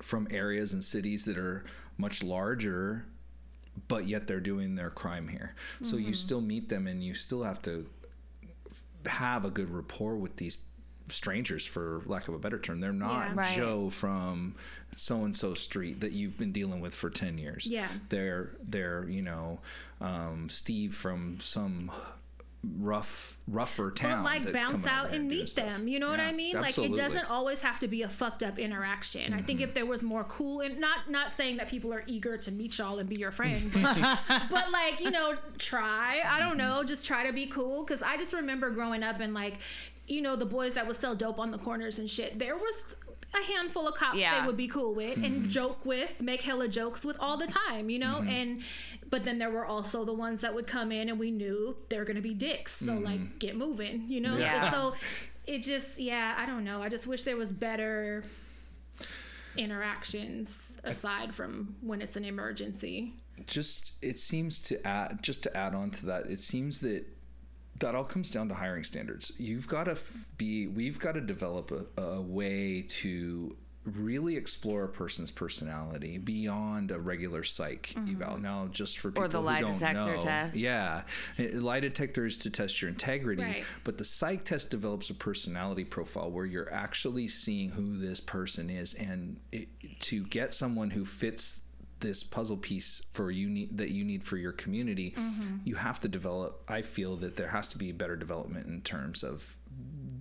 from 0.00 0.28
areas 0.30 0.72
and 0.72 0.84
cities 0.84 1.24
that 1.24 1.36
are 1.36 1.64
much 1.96 2.22
larger 2.22 3.06
but 3.88 4.06
yet 4.08 4.26
they're 4.26 4.40
doing 4.40 4.74
their 4.74 4.90
crime 4.90 5.28
here. 5.28 5.54
So 5.82 5.96
Mm-hmm. 5.96 6.06
you 6.08 6.14
still 6.14 6.40
meet 6.40 6.68
them 6.68 6.86
and 6.88 7.02
you 7.02 7.14
still 7.14 7.42
have 7.44 7.60
to 7.62 7.86
f- 7.97 7.97
have 9.08 9.44
a 9.44 9.50
good 9.50 9.70
rapport 9.70 10.16
with 10.16 10.36
these 10.36 10.64
strangers 11.08 11.64
for 11.64 12.02
lack 12.06 12.28
of 12.28 12.34
a 12.34 12.38
better 12.38 12.58
term. 12.58 12.80
They're 12.80 12.92
not 12.92 13.28
Yeah. 13.28 13.32
Right. 13.34 13.56
Joe 13.56 13.90
from 13.90 14.54
so 14.94 15.24
and 15.24 15.34
so 15.34 15.54
street 15.54 16.00
that 16.00 16.12
you've 16.12 16.36
been 16.36 16.52
dealing 16.52 16.80
with 16.80 16.94
for 16.94 17.08
10 17.10 17.38
years. 17.38 17.66
Yeah. 17.66 17.88
They're 18.10 18.50
they're, 18.62 19.08
you 19.08 19.22
know, 19.22 19.60
um, 20.00 20.48
Steve 20.48 20.94
from 20.94 21.38
some 21.40 21.90
rough 22.64 23.38
rougher 23.46 23.90
town. 23.90 24.24
But 24.24 24.44
like 24.44 24.52
bounce 24.52 24.86
out 24.86 25.12
and 25.12 25.28
meet 25.28 25.48
stuff. 25.48 25.66
them. 25.66 25.88
You 25.88 26.00
know 26.00 26.08
what 26.08 26.20
I 26.20 26.32
mean? 26.32 26.54
Like 26.54 26.76
it 26.76 26.94
doesn't 26.94 27.30
always 27.30 27.62
have 27.62 27.78
to 27.80 27.88
be 27.88 28.02
a 28.02 28.08
fucked 28.08 28.42
up 28.42 28.58
interaction. 28.58 29.32
I 29.32 29.42
think 29.42 29.60
if 29.60 29.68
mm-hmm. 29.68 29.74
there 29.74 29.86
was 29.86 30.02
more 30.02 30.24
cool 30.24 30.60
and 30.60 30.78
not 30.78 31.10
not 31.10 31.30
saying 31.30 31.58
that 31.58 31.68
people 31.68 31.92
are 31.94 32.02
eager 32.06 32.36
to 32.36 32.50
meet 32.50 32.78
y'all 32.78 32.98
and 32.98 33.08
be 33.08 33.16
your 33.16 33.30
friend, 33.30 33.70
but, 33.74 34.18
but, 34.50 34.70
like 34.70 35.00
you 35.00 35.10
know, 35.10 35.36
try. 35.58 36.20
I 36.26 36.38
don't 36.40 36.50
mm-hmm. 36.50 36.58
know, 36.58 36.84
just 36.84 37.06
try 37.06 37.26
to 37.26 37.32
be 37.32 37.46
cool. 37.46 37.84
Because 37.84 38.02
I 38.02 38.16
just 38.16 38.32
remember 38.32 38.70
growing 38.70 39.02
up 39.02 39.20
and 39.20 39.34
like, 39.34 39.58
you 40.08 40.20
know, 40.20 40.34
the 40.34 40.46
boys 40.46 40.74
that 40.74 40.86
would 40.86 40.96
sell 40.96 41.14
dope 41.14 41.38
on 41.38 41.50
the 41.50 41.58
corners 41.58 41.98
and 41.98 42.10
shit. 42.10 42.38
There 42.38 42.56
was 42.56 42.82
a 43.34 43.52
handful 43.52 43.86
of 43.86 43.94
cops 43.94 44.18
Yeah. 44.18 44.40
they 44.40 44.46
would 44.46 44.56
be 44.56 44.68
cool 44.68 44.94
with 44.94 45.16
and 45.16 45.42
mm-hmm. 45.42 45.48
joke 45.48 45.84
with, 45.84 46.20
make 46.20 46.42
hella 46.42 46.68
jokes 46.68 47.04
with 47.04 47.16
all 47.20 47.36
the 47.36 47.46
time, 47.46 47.90
you 47.90 47.98
know? 47.98 48.16
Mm-hmm. 48.16 48.28
And 48.28 48.62
but 49.10 49.24
then 49.24 49.38
there 49.38 49.50
were 49.50 49.66
also 49.66 50.04
the 50.04 50.14
ones 50.14 50.40
that 50.40 50.54
would 50.54 50.66
come 50.66 50.92
in 50.92 51.08
and 51.08 51.18
we 51.18 51.30
knew 51.30 51.76
they're 51.88 52.04
gonna 52.04 52.20
be 52.20 52.34
dicks. 52.34 52.76
So 52.76 52.86
mm-hmm. 52.86 53.04
like 53.04 53.38
get 53.38 53.56
moving, 53.56 54.04
you 54.08 54.20
know? 54.20 54.36
Yeah. 54.36 54.70
So 54.70 54.94
it 55.46 55.62
just 55.62 55.98
yeah, 55.98 56.34
I 56.38 56.46
don't 56.46 56.64
know. 56.64 56.82
I 56.82 56.88
just 56.88 57.06
wish 57.06 57.24
there 57.24 57.36
was 57.36 57.52
better 57.52 58.24
interactions 59.56 60.72
aside 60.84 61.34
from 61.34 61.74
when 61.80 62.00
it's 62.00 62.16
an 62.16 62.24
emergency. 62.24 63.14
just 63.46 63.92
it 64.02 64.18
seems 64.18 64.60
to 64.62 64.86
add 64.86 65.18
just 65.22 65.42
to 65.42 65.56
add 65.56 65.74
on 65.74 65.90
to 65.90 66.06
that 66.06 66.26
it 66.26 66.40
seems 66.40 66.80
that 66.80 67.04
that 67.80 67.94
all 67.94 68.04
comes 68.04 68.30
down 68.30 68.48
to 68.48 68.54
hiring 68.54 68.84
standards 68.84 69.32
you've 69.38 69.68
got 69.68 69.84
to 69.84 69.92
f- 69.92 70.28
be 70.36 70.66
we've 70.66 70.98
got 70.98 71.12
to 71.12 71.20
develop 71.20 71.70
a, 71.70 72.00
a 72.02 72.20
way 72.20 72.82
to 72.88 73.56
really 73.84 74.36
explore 74.36 74.84
a 74.84 74.88
person's 74.88 75.30
personality 75.30 76.18
beyond 76.18 76.90
a 76.90 76.98
regular 76.98 77.42
psych 77.42 77.94
mm-hmm. 77.96 78.20
eval 78.20 78.36
now 78.38 78.68
just 78.70 78.98
for 78.98 79.10
people 79.10 79.24
Or 79.24 79.28
the 79.28 79.38
who 79.38 79.44
lie 79.44 79.60
don't 79.62 79.72
detector 79.72 80.16
know, 80.16 80.20
test. 80.20 80.54
yeah 80.56 81.02
lie 81.54 81.80
detector 81.80 82.26
is 82.26 82.36
to 82.38 82.50
test 82.50 82.82
your 82.82 82.90
integrity 82.90 83.42
Right. 83.42 83.64
but 83.84 83.96
the 83.96 84.04
psych 84.04 84.44
test 84.44 84.70
develops 84.70 85.08
a 85.08 85.14
personality 85.14 85.84
profile 85.84 86.30
where 86.30 86.44
you're 86.44 86.70
actually 86.72 87.28
seeing 87.28 87.70
who 87.70 87.96
this 87.98 88.20
person 88.20 88.68
is 88.68 88.92
and 88.92 89.40
it, 89.52 89.68
to 90.00 90.22
get 90.24 90.52
someone 90.52 90.90
who 90.90 91.06
fits 91.06 91.62
this 92.00 92.22
puzzle 92.22 92.56
piece 92.56 93.06
for 93.12 93.30
you 93.30 93.48
need 93.48 93.76
that 93.78 93.90
you 93.90 94.04
need 94.04 94.22
for 94.24 94.36
your 94.36 94.52
community 94.52 95.14
you 95.64 95.74
have 95.76 95.98
to 96.00 96.08
develop 96.08 96.62
i 96.68 96.80
feel 96.82 97.16
that 97.16 97.36
there 97.36 97.48
has 97.48 97.68
to 97.68 97.78
be 97.78 97.90
better 97.92 98.16
development 98.16 98.66
in 98.66 98.80
terms 98.82 99.22
of 99.22 99.56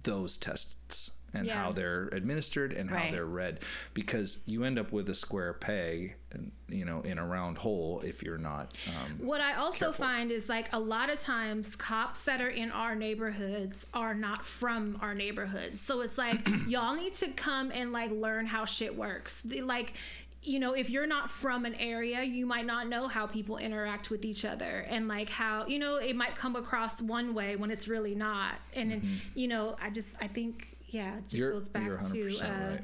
those 0.03 0.37
tests 0.37 1.11
and 1.33 1.45
Yeah. 1.45 1.61
how 1.61 1.71
they're 1.73 2.07
administered 2.13 2.71
and 2.71 2.89
how 2.89 3.11
they're 3.11 3.25
read 3.25 3.59
because 3.93 4.41
you 4.45 4.63
end 4.63 4.79
up 4.79 4.93
with 4.93 5.09
a 5.09 5.13
square 5.13 5.51
peg 5.53 6.15
and 6.31 6.51
you 6.69 6.85
know 6.85 7.01
in 7.01 7.17
a 7.17 7.25
round 7.25 7.57
hole 7.57 7.99
if 8.05 8.23
you're 8.23 8.37
not 8.37 8.73
um, 8.87 9.17
What 9.27 9.41
I 9.41 9.53
also 9.55 9.87
Careful. 9.87 10.05
find 10.05 10.31
is 10.31 10.47
like 10.47 10.69
a 10.71 10.79
lot 10.79 11.09
of 11.09 11.19
times 11.19 11.75
cops 11.75 12.23
that 12.23 12.39
are 12.41 12.49
in 12.49 12.71
our 12.71 12.95
neighborhoods 12.95 13.85
are 13.93 14.13
not 14.13 14.45
from 14.45 14.97
our 15.01 15.13
neighborhoods. 15.13 15.81
So 15.81 15.99
it's 16.01 16.17
like 16.17 16.47
y'all 16.67 16.95
need 16.95 17.13
to 17.15 17.27
come 17.31 17.71
and 17.73 17.91
like 17.91 18.11
learn 18.11 18.45
how 18.47 18.63
shit 18.65 18.95
works. 18.95 19.41
The- 19.41 19.61
Like 19.63 19.93
you 20.43 20.59
know, 20.59 20.73
if 20.73 20.89
you're 20.89 21.07
not 21.07 21.29
from 21.29 21.65
an 21.65 21.75
area, 21.75 22.23
you 22.23 22.45
might 22.45 22.65
not 22.65 22.87
know 22.87 23.07
how 23.07 23.27
people 23.27 23.57
interact 23.57 24.09
with 24.09 24.23
each 24.23 24.45
other 24.45 24.85
and 24.89 25.07
like 25.07 25.29
how, 25.29 25.65
you 25.67 25.77
know, 25.79 25.95
it 25.95 26.15
might 26.15 26.35
come 26.35 26.55
across 26.55 27.01
one 27.01 27.33
way 27.33 27.55
when 27.57 27.69
it's 27.71 27.87
really 27.87 28.15
not. 28.15 28.53
And 28.73 28.91
then, 28.91 29.21
you 29.35 29.47
know, 29.47 29.75
I 29.81 29.89
just 29.89 30.15
I 30.21 30.27
think 30.27 30.77
yeah, 30.87 31.17
it 31.17 31.23
just 31.27 31.35
Mm-hmm. 31.35 31.37
You're- 31.37 31.53
goes 31.53 31.67
back 31.69 31.99
to 32.13 32.45
uh 32.47 32.69
right. 32.71 32.79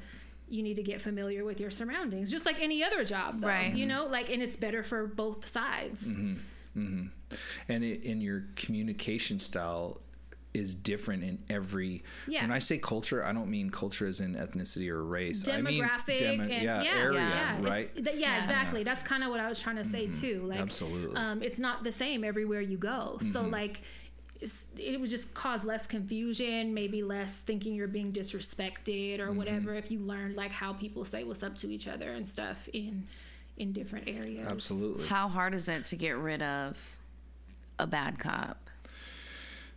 you 0.50 0.62
need 0.62 0.76
to 0.76 0.84
get 0.84 1.02
familiar 1.02 1.46
with 1.46 1.60
your 1.62 1.72
surroundings, 1.72 2.30
just 2.30 2.46
like 2.46 2.60
any 2.62 2.84
other 2.84 3.06
job, 3.06 3.40
though. 3.40 3.48
Right. 3.48 3.74
You 3.74 3.86
know, 3.86 4.06
like, 4.08 4.30
and 4.30 4.42
it's 4.44 4.58
better 4.58 4.84
for 4.84 5.08
both 5.08 5.48
sides. 5.48 6.04
Mm-hmm. 6.04 7.06
and 7.70 7.84
it, 7.84 8.04
in 8.04 8.20
your 8.20 8.46
communication 8.56 9.40
style 9.40 10.02
is 10.54 10.76
different 10.76 11.24
in 11.24 11.40
every 11.50 12.04
Yeah. 12.28 12.42
when 12.42 12.52
i 12.52 12.60
say 12.60 12.78
culture 12.78 13.24
i 13.24 13.34
don't 13.34 13.50
mean 13.50 13.70
culture 13.70 14.06
as 14.06 14.22
in 14.22 14.36
ethnicity 14.36 14.90
or 14.90 15.04
race 15.04 15.48
i 15.50 15.60
mean 15.62 15.82
demographic 15.82 16.20
demo- 16.20 16.44
and 16.44 16.52
yeah, 16.52 16.82
yeah, 16.82 16.92
area 16.92 17.20
yeah, 17.20 17.70
right 17.70 17.90
th- 17.96 18.20
yeah, 18.20 18.44
exactly. 18.44 18.84
That's 18.84 19.04
kind 19.04 19.24
of 19.24 19.30
what 19.30 19.40
I 19.40 19.50
was 19.50 19.60
trying 19.60 19.78
to 19.78 19.86
say 19.86 20.08
mm-hmm. 20.08 20.22
too. 20.22 20.42
Like, 20.46 20.60
Absolutely. 20.60 21.16
um, 21.16 21.42
it's 21.42 21.60
not 21.60 21.84
the 21.84 21.92
same 21.92 22.24
everywhere 22.24 22.62
you 22.62 22.78
go. 22.78 23.20
So 23.32 23.42
mm-hmm. 23.42 23.52
like, 23.52 23.82
it 24.78 25.00
would 25.00 25.10
just 25.10 25.34
cause 25.34 25.64
less 25.64 25.88
confusion, 25.88 26.74
maybe 26.74 27.02
less 27.02 27.38
thinking 27.38 27.76
you're 27.76 27.88
being 27.88 28.12
disrespected 28.12 29.20
or 29.20 29.28
mm-hmm. 29.28 29.38
whatever. 29.38 29.74
If 29.74 29.90
you 29.90 30.00
learned 30.00 30.36
like 30.36 30.52
how 30.52 30.74
people 30.74 31.06
say 31.06 31.24
what's 31.24 31.44
up 31.44 31.56
to 31.58 31.72
each 31.72 31.88
other 31.88 32.12
and 32.12 32.28
stuff 32.28 32.68
in 32.74 33.08
in 33.56 33.72
different 33.72 34.10
areas. 34.10 34.48
absolutely 34.48 35.06
How 35.06 35.28
hard 35.28 35.54
is 35.54 35.68
it 35.68 35.86
to 35.86 35.96
get 35.96 36.18
rid 36.18 36.42
of 36.42 36.76
a 37.78 37.86
bad 37.86 38.18
cop? 38.18 38.63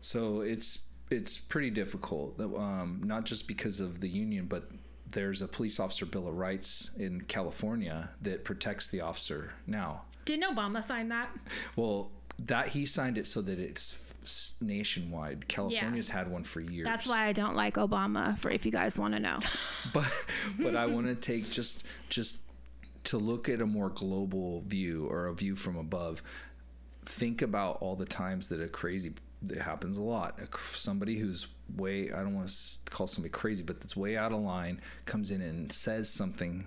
So 0.07 0.43
it's 0.43 0.85
it's 1.11 1.37
pretty 1.37 1.71
difficult, 1.71 2.41
um, 2.41 3.01
not 3.05 3.25
just 3.25 3.49
because 3.49 3.81
of 3.81 4.01
the 4.01 4.09
union, 4.09 4.47
but 4.47 4.71
there's 5.11 5.43
a 5.43 5.49
police 5.49 5.81
officer 5.81 6.07
bill 6.07 6.29
of 6.29 6.37
rights 6.37 6.93
in 6.97 7.23
California 7.23 8.11
that 8.23 8.45
protects 8.45 8.87
the 8.87 9.01
officer 9.01 9.55
now. 9.67 10.03
Didn't 10.25 10.55
Obama 10.55 10.87
sign 10.87 11.09
that? 11.09 11.31
Well, 11.75 12.13
that 12.39 12.69
he 12.69 12.87
signed 12.87 13.19
it 13.19 13.27
so 13.27 13.43
that 13.43 13.59
it's 13.59 14.15
nationwide. 14.61 15.49
California's 15.49 16.09
had 16.09 16.31
one 16.31 16.45
for 16.45 16.61
years. 16.61 16.85
That's 16.85 17.09
why 17.09 17.27
I 17.27 17.33
don't 17.33 17.57
like 17.57 17.75
Obama. 17.75 18.39
For 18.39 18.49
if 18.53 18.65
you 18.65 18.71
guys 18.71 18.97
want 18.97 19.15
to 19.15 19.21
know. 19.21 19.41
but 19.93 20.13
but 20.61 20.77
I 20.77 20.87
want 20.87 21.07
to 21.09 21.17
take 21.17 21.51
just 21.51 21.83
just 22.09 22.43
to 23.05 23.19
look 23.19 23.49
at 23.49 23.61
a 23.61 23.67
more 23.67 23.91
global 23.91 24.61
view 24.69 25.09
or 25.11 25.27
a 25.27 25.35
view 25.35 25.57
from 25.57 25.77
above. 25.77 26.23
Think 27.05 27.43
about 27.43 27.79
all 27.81 27.97
the 27.97 28.07
times 28.07 28.49
that 28.51 28.61
a 28.61 28.69
crazy 28.69 29.13
it 29.49 29.61
happens 29.61 29.99
a 29.99 30.03
lot. 30.03 30.39
Somebody 30.75 31.19
who's 31.19 31.47
way 31.77 32.13
I 32.13 32.19
don't 32.23 32.35
want 32.35 32.49
to 32.49 32.91
call 32.91 33.07
somebody 33.07 33.31
crazy, 33.31 33.63
but 33.65 33.81
that's 33.81 33.97
way 33.97 34.17
out 34.17 34.33
of 34.33 34.41
line 34.41 34.81
comes 35.05 35.31
in 35.31 35.41
and 35.43 35.71
says 35.73 36.09
something 36.09 36.67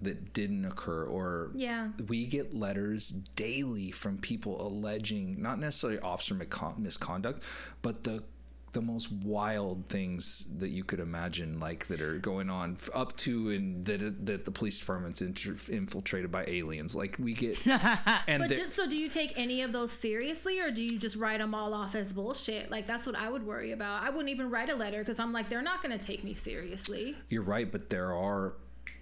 that 0.00 0.32
didn't 0.32 0.64
occur 0.64 1.04
or 1.04 1.50
Yeah. 1.54 1.90
we 2.08 2.26
get 2.26 2.52
letters 2.54 3.10
daily 3.10 3.92
from 3.92 4.18
people 4.18 4.60
alleging 4.66 5.40
not 5.40 5.60
necessarily 5.60 6.00
officer 6.00 6.34
misconduct 6.34 7.40
but 7.82 8.02
the 8.02 8.24
the 8.72 8.80
most 8.80 9.12
wild 9.12 9.88
things 9.88 10.46
that 10.56 10.70
you 10.70 10.82
could 10.82 10.98
imagine 10.98 11.60
like 11.60 11.86
that 11.88 12.00
are 12.00 12.18
going 12.18 12.48
on 12.48 12.78
up 12.94 13.14
to 13.18 13.50
and 13.50 13.84
that 13.84 14.24
that 14.24 14.44
the 14.44 14.50
police 14.50 14.80
department's 14.80 15.20
inter- 15.20 15.56
infiltrated 15.70 16.32
by 16.32 16.44
aliens 16.46 16.94
like 16.94 17.16
we 17.18 17.34
get 17.34 17.58
and 17.66 18.40
But 18.40 18.48
the- 18.48 18.54
ju- 18.54 18.68
so, 18.68 18.88
do 18.88 18.96
you 18.96 19.08
take 19.08 19.34
any 19.36 19.62
of 19.62 19.72
those 19.72 19.92
seriously, 19.92 20.58
or 20.58 20.70
do 20.70 20.82
you 20.82 20.98
just 20.98 21.16
write 21.16 21.38
them 21.38 21.54
all 21.54 21.74
off 21.74 21.94
as 21.94 22.12
bullshit? 22.12 22.70
Like 22.70 22.86
that's 22.86 23.06
what 23.06 23.16
I 23.16 23.28
would 23.28 23.46
worry 23.46 23.72
about. 23.72 24.02
I 24.02 24.10
wouldn't 24.10 24.30
even 24.30 24.50
write 24.50 24.70
a 24.70 24.74
letter 24.74 25.00
because 25.00 25.18
I'm 25.18 25.32
like, 25.32 25.48
they're 25.48 25.62
not 25.62 25.82
going 25.82 25.96
to 25.96 26.04
take 26.04 26.24
me 26.24 26.34
seriously. 26.34 27.16
You're 27.28 27.42
right, 27.42 27.70
but 27.70 27.90
there 27.90 28.14
are 28.14 28.54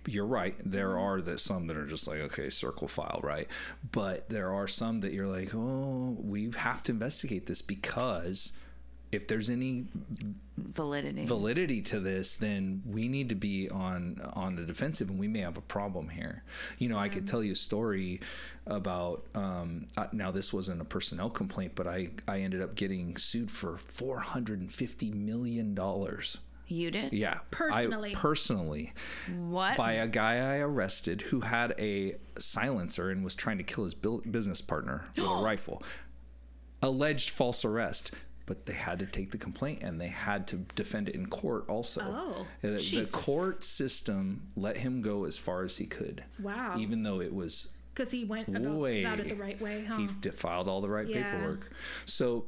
you're 0.07 0.27
right. 0.27 0.57
There 0.65 0.91
mm-hmm. 0.91 1.05
are 1.05 1.21
that 1.23 1.41
some 1.41 1.67
that 1.69 1.77
are 1.77 1.87
just 1.87 2.09
like 2.09 2.21
okay, 2.21 2.51
circle 2.51 2.89
file, 2.89 3.21
right? 3.23 3.47
But 3.93 4.29
there 4.29 4.51
are 4.51 4.67
some 4.67 5.01
that 5.01 5.13
you're 5.13 5.27
like, 5.27 5.55
oh, 5.55 6.17
we 6.19 6.51
have 6.57 6.83
to 6.85 6.93
investigate 6.93 7.47
this 7.47 7.63
because 7.63 8.53
if 9.13 9.27
there's 9.27 9.51
any 9.51 9.87
Validity. 10.57 11.25
validity 11.25 11.83
to 11.83 11.99
this, 12.01 12.37
then 12.37 12.83
we 12.87 13.09
need 13.09 13.31
to 13.31 13.35
be 13.35 13.69
on 13.71 14.21
on 14.35 14.57
the 14.57 14.63
defensive, 14.63 15.09
and 15.11 15.19
we 15.19 15.27
may 15.27 15.41
have 15.41 15.57
a 15.57 15.63
problem 15.63 16.11
here. 16.11 16.45
You 16.79 16.89
know, 16.91 16.99
I 16.99 17.09
could 17.09 17.27
tell 17.27 17.43
you 17.43 17.53
a 17.53 17.57
story 17.57 18.21
about. 18.67 19.25
Um, 19.35 19.87
uh, 19.97 20.07
now, 20.13 20.31
this 20.31 20.53
wasn't 20.53 20.81
a 20.81 20.85
personnel 20.85 21.31
complaint, 21.31 21.73
but 21.75 21.87
I 21.87 22.11
I 22.29 22.41
ended 22.41 22.61
up 22.63 22.75
getting 22.75 23.17
sued 23.17 23.51
for 23.51 23.79
four 23.79 24.21
hundred 24.21 24.61
and 24.61 24.71
fifty 24.71 25.11
million 25.11 25.75
dollars. 25.75 26.39
you 26.69 26.91
did? 26.91 27.13
Yeah, 27.13 27.39
Personally. 27.51 28.13
I, 28.15 28.19
personally, 28.19 28.93
What? 29.35 29.77
by 29.77 29.95
a 29.95 30.07
guy 30.07 30.35
I 30.37 30.59
arrested 30.59 31.23
who 31.23 31.41
had 31.41 31.75
a 31.81 32.15
silencer 32.39 33.11
and 33.11 33.25
was 33.25 33.35
trying 33.35 33.59
to 33.59 33.65
kill 33.65 33.85
his 33.85 33.95
bil- 33.95 34.23
business 34.31 34.61
partner 34.61 35.07
with 35.17 35.25
a 35.25 35.43
rifle. 35.43 35.83
Alleged 36.83 37.31
false 37.31 37.65
arrest, 37.65 38.13
but 38.51 38.67
they 38.67 38.73
had 38.73 38.99
to 38.99 39.07
take 39.07 39.31
the 39.31 39.39
complaint 39.39 39.81
and 39.81 40.01
they 40.01 40.09
had 40.09 40.45
to 40.49 40.57
defend 40.75 41.09
it 41.09 41.15
in 41.15 41.25
court 41.27 41.65
also. 41.69 42.01
Oh, 42.05 42.47
the, 42.63 42.71
the 42.71 43.09
court 43.13 43.63
system 43.63 44.49
let 44.57 44.77
him 44.77 45.03
go 45.03 45.25
as 45.25 45.39
far 45.39 45.63
as 45.63 45.77
he 45.77 45.87
could. 45.87 46.25
Wow. 46.43 46.75
Even 46.77 47.05
though 47.05 47.21
it 47.21 47.33
was 47.33 47.71
Because 47.95 48.11
he 48.11 48.25
went 48.25 48.49
about, 48.49 48.75
way 48.75 49.05
about 49.05 49.21
it 49.21 49.29
the 49.29 49.37
right 49.37 49.61
way, 49.61 49.85
huh? 49.85 49.99
he 49.99 50.09
filed 50.31 50.67
all 50.69 50.81
the 50.81 50.89
right 50.91 51.07
Yeah. 51.07 51.31
paperwork 51.31 51.71
so 52.07 52.47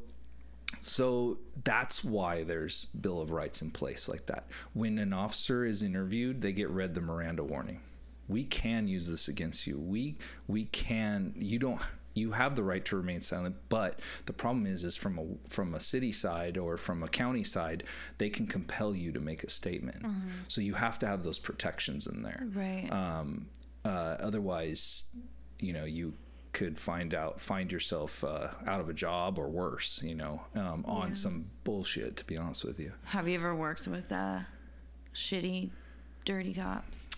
so 0.81 1.39
that's 1.63 2.03
why 2.03 2.43
there's 2.43 2.87
bill 2.87 3.21
of 3.21 3.31
rights 3.31 3.63
in 3.63 3.71
place 3.71 4.09
like 4.09 4.27
that 4.27 4.47
when 4.73 4.99
an 4.99 5.13
officer 5.13 5.65
is 5.65 5.85
interviewed 5.85 6.41
they 6.41 6.53
get 6.53 6.69
read 6.71 6.95
the 6.95 7.01
miranda 7.01 7.45
warning 7.45 7.79
we 8.27 8.43
can 8.43 8.89
use 8.89 9.07
this 9.07 9.29
against 9.29 9.67
you 9.69 9.79
we 9.79 10.17
we 10.49 10.65
can 10.65 11.33
you 11.37 11.59
don't 11.59 11.81
you 12.15 12.33
have 12.33 12.57
the 12.57 12.63
right 12.63 12.85
to 12.85 12.97
remain 12.97 13.21
silent 13.21 13.57
but 13.69 13.99
the 14.27 14.33
problem 14.33 14.67
is 14.67 14.85
is 14.85 14.97
from 14.97 15.19
a 15.19 15.25
from 15.49 15.75
a 15.75 15.81
city 15.81 16.13
side 16.13 16.59
or 16.59 16.77
from 16.77 17.03
a 17.03 17.09
county 17.09 17.45
side 17.45 17.83
they 18.19 18.29
can 18.31 18.47
compel 18.47 18.95
you 18.95 19.11
to 19.13 19.21
make 19.21 19.43
a 19.45 19.51
statement 19.51 20.05
so 20.49 20.61
you 20.61 20.75
have 20.75 20.99
to 20.99 21.07
have 21.07 21.23
those 21.23 21.39
protections 21.39 22.07
in 22.07 22.23
there 22.23 22.47
Right. 22.53 22.89
um, 22.91 23.47
uh, 23.85 24.17
otherwise, 24.21 25.05
you 25.59 25.73
know, 25.73 25.85
you 25.85 26.15
could 26.53 26.79
find 26.79 27.15
out 27.15 27.41
find 27.41 27.73
yourself 27.73 28.23
uh, 28.23 28.49
out 28.67 28.79
of 28.81 28.89
a 28.89 28.93
job 28.95 29.39
or 29.39 29.49
worse, 29.49 30.01
you 30.05 30.15
know, 30.15 30.43
um, 30.55 30.85
on 30.87 31.15
some 31.15 31.47
bullshit. 31.65 32.17
To 32.19 32.25
be 32.25 32.37
honest 32.37 32.65
with 32.65 32.79
you, 32.79 32.93
Have 33.07 33.27
you 33.27 33.35
ever 33.35 33.55
worked 33.57 33.89
with 33.89 34.13
uh, 34.13 34.41
shitty, 35.15 35.71
dirty 36.25 36.55
cops? 36.55 37.11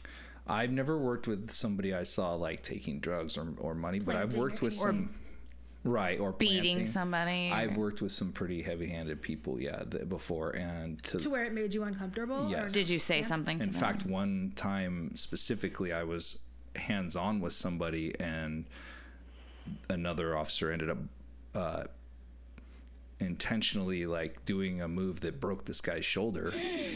I've 0.47 0.71
never 0.71 0.99
worked 0.99 1.27
with 1.27 1.51
somebody 1.51 1.95
I 1.95 2.03
saw 2.03 2.35
like 2.35 2.63
taking 2.63 3.01
drugs 3.01 3.39
or, 3.39 3.55
or 3.59 3.75
money, 3.75 3.99
but 3.99 4.17
I've 4.17 4.37
worked 4.37 4.61
with 4.63 4.75
or- 4.75 4.87
some. 4.87 5.15
Right, 5.87 6.19
or 6.19 6.33
Beating 6.33 6.63
planting. 6.63 6.87
somebody? 6.87 7.51
I've 7.53 7.77
worked 7.77 8.01
with 8.01 8.11
some 8.11 8.33
pretty 8.33 8.63
heavy-handed 8.63 9.21
people, 9.21 9.61
yeah, 9.61 9.83
th- 9.85 10.09
before, 10.09 10.57
and 10.57 11.03
to, 11.05 11.19
to 11.19 11.29
where 11.29 11.45
it 11.45 11.53
made 11.53 11.75
you 11.75 11.83
uncomfortable? 11.83 12.47
or- 12.47 12.51
Yes. 12.51 12.73
Did 12.73 12.89
you 12.89 12.99
say 12.99 13.23
something 13.23 13.59
to 13.59 13.65
in 13.67 13.71
them? 13.71 13.81
fact 13.83 14.07
one 14.07 14.53
time 14.57 15.15
specifically 15.15 15.93
i 15.93 16.03
was 16.03 16.39
hands 16.75 17.17
on 17.17 17.39
with 17.39 17.53
somebody 17.53 18.15
and 18.19 18.65
another 19.91 20.37
officer 20.39 20.73
ended 20.73 20.89
up 20.89 20.99
uh, 21.55 21.85
intentionally 23.21 24.07
like 24.07 24.45
doing 24.45 24.81
a 24.81 24.89
move 24.89 25.21
that 25.21 25.41
broke 25.41 25.65
this 25.67 25.81
guy's 25.81 26.05
shoulder 26.05 26.53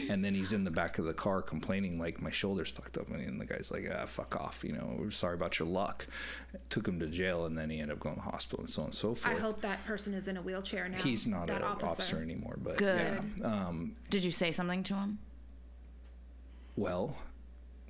and 0.09 0.23
then 0.23 0.33
he's 0.35 0.51
in 0.51 0.65
the 0.65 0.71
back 0.71 0.99
of 0.99 1.05
the 1.05 1.13
car 1.13 1.41
complaining 1.41 1.97
like 1.97 2.21
my 2.21 2.29
shoulder's 2.29 2.69
fucked 2.69 2.97
up 2.97 3.09
and 3.09 3.39
the 3.39 3.45
guy's 3.45 3.71
like 3.71 3.89
ah 3.95 4.05
fuck 4.05 4.35
off 4.35 4.63
you 4.63 4.73
know 4.73 4.95
we're 4.99 5.09
sorry 5.11 5.33
about 5.33 5.57
your 5.59 5.67
luck 5.67 6.05
took 6.69 6.85
him 6.85 6.99
to 6.99 7.07
jail 7.07 7.45
and 7.45 7.57
then 7.57 7.69
he 7.69 7.79
ended 7.79 7.95
up 7.95 7.99
going 8.01 8.15
to 8.15 8.21
the 8.21 8.29
hospital 8.29 8.59
and 8.59 8.69
so 8.69 8.81
on 8.81 8.87
and 8.87 8.95
so 8.95 9.15
forth 9.15 9.33
I 9.33 9.39
hope 9.39 9.61
that 9.61 9.83
person 9.85 10.13
is 10.13 10.27
in 10.27 10.35
a 10.35 10.41
wheelchair 10.41 10.89
now. 10.89 10.97
he's 10.97 11.25
not 11.25 11.47
that 11.47 11.61
an 11.61 11.63
officer. 11.63 12.21
anymore 12.21 12.57
but 12.61 12.75
Good. 12.77 12.99
yeah 13.39 13.45
um, 13.45 13.95
Did 14.09 14.23
you 14.25 14.31
say 14.31 14.51
something 14.51 14.83
to 14.83 14.95
him? 14.95 15.19
Well, 16.75 17.15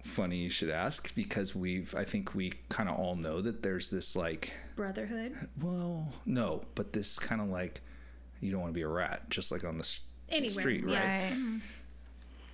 funny 0.03 0.37
you 0.37 0.49
should 0.49 0.69
ask 0.69 1.13
because 1.15 1.55
we've 1.55 1.93
I 1.95 2.03
think 2.03 2.33
we 2.33 2.53
kind 2.69 2.89
of 2.89 2.97
all 2.97 3.15
know 3.15 3.41
that 3.41 3.61
there's 3.63 3.89
this 3.89 4.15
like 4.15 4.53
Brotherhood. 4.75 5.35
well, 5.61 6.13
no, 6.25 6.63
but 6.75 6.93
this 6.93 7.19
kind 7.19 7.41
of 7.41 7.49
like 7.49 7.81
you 8.41 8.51
don't 8.51 8.61
want 8.61 8.73
to 8.73 8.75
be 8.75 8.81
a 8.81 8.87
rat 8.87 9.29
just 9.29 9.51
like 9.51 9.63
on 9.63 9.77
the 9.77 9.99
Anywhere, 10.29 10.61
street, 10.61 10.85
right? 10.85 10.93
yeah. 10.93 11.23
Right. 11.23 11.33
Mm-hmm. 11.33 11.57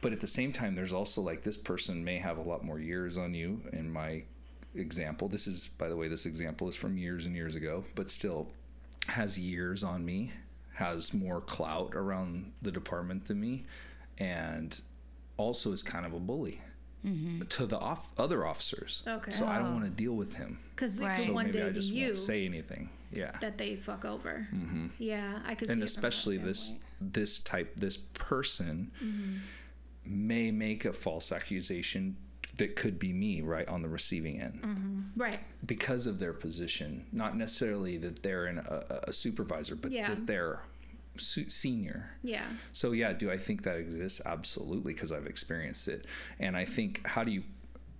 But 0.01 0.13
at 0.13 0.21
the 0.21 0.27
same 0.27 0.51
time 0.51 0.75
there's 0.75 0.93
also 0.93 1.21
like 1.21 1.43
this 1.43 1.57
person 1.57 2.03
may 2.03 2.17
have 2.17 2.37
a 2.37 2.41
lot 2.41 2.63
more 2.63 2.79
years 2.79 3.17
on 3.17 3.33
you 3.33 3.61
in 3.73 3.91
my 3.91 4.23
example. 4.75 5.27
This 5.27 5.47
is 5.47 5.69
by 5.77 5.89
the 5.89 5.95
way 5.95 6.07
this 6.07 6.25
example 6.25 6.67
is 6.67 6.75
from 6.75 6.97
years 6.97 7.25
and 7.25 7.35
years 7.35 7.55
ago, 7.55 7.83
but 7.95 8.09
still 8.09 8.49
has 9.07 9.37
years 9.37 9.83
on 9.83 10.05
me, 10.05 10.31
has 10.73 11.13
more 11.13 11.41
clout 11.41 11.95
around 11.95 12.51
the 12.61 12.71
department 12.71 13.25
than 13.25 13.39
me 13.39 13.65
and 14.17 14.81
also 15.37 15.71
is 15.71 15.83
kind 15.83 16.05
of 16.05 16.13
a 16.13 16.19
bully 16.19 16.61
mm-hmm. 17.05 17.41
to 17.41 17.65
the 17.65 17.77
off- 17.79 18.13
other 18.17 18.45
officers. 18.45 19.03
Okay. 19.07 19.31
So 19.31 19.45
I 19.45 19.57
don't 19.57 19.67
oh. 19.67 19.73
want 19.73 19.83
to 19.85 19.89
deal 19.89 20.13
with 20.13 20.35
him. 20.35 20.59
Because 20.75 20.97
Right. 20.97 21.25
So 21.25 21.33
one 21.33 21.45
maybe 21.45 21.59
day 21.59 21.67
I 21.67 21.71
just 21.71 21.91
you 21.91 22.05
won't 22.05 22.17
say 22.17 22.45
anything. 22.45 22.89
Yeah. 23.15 23.31
that 23.41 23.57
they 23.57 23.75
fuck 23.75 24.05
over. 24.05 24.47
Mm-hmm. 24.53 24.87
Yeah, 24.99 25.39
I 25.45 25.55
could. 25.55 25.59
see 25.59 25.63
it 25.63 25.67
from 25.67 25.71
and 25.73 25.83
especially 25.83 26.37
this 26.37 26.73
this 27.01 27.39
type 27.39 27.75
this 27.75 27.97
person 27.97 28.91
Mm-hmm. 29.03 29.37
may 30.05 30.51
make 30.51 30.85
a 30.85 30.93
false 30.93 31.31
accusation 31.31 32.17
that 32.57 32.75
could 32.75 32.97
be 32.99 33.11
me 33.11 33.41
right 33.41 33.67
on 33.67 33.81
the 33.81 33.89
receiving 33.89 34.39
end 34.41 35.11
right. 35.17 35.39
because 35.65 36.07
of 36.07 36.19
their 36.19 36.31
position 36.31 37.05
not 37.11 37.35
necessarily 37.35 37.97
that 37.97 38.23
they're 38.23 38.47
in 38.47 38.59
a, 38.59 39.01
a 39.07 39.11
supervisor 39.13 39.75
but 39.75 39.91
Yeah. 39.91 40.09
that 40.09 40.25
they're 40.27 40.61
su- 41.17 41.49
senior 41.49 42.11
Yeah. 42.23 42.45
so 42.71 42.93
yeah, 42.93 43.11
do 43.13 43.29
I 43.31 43.37
think 43.37 43.63
that 43.63 43.75
exists? 43.77 44.21
Absolutely, 44.25 44.93
because 44.93 45.11
I've 45.11 45.27
experienced 45.27 45.87
it. 45.89 46.05
And 46.39 46.55
I 46.55 46.63
think 46.65 47.05
how 47.05 47.23
do 47.23 47.31
you? 47.31 47.43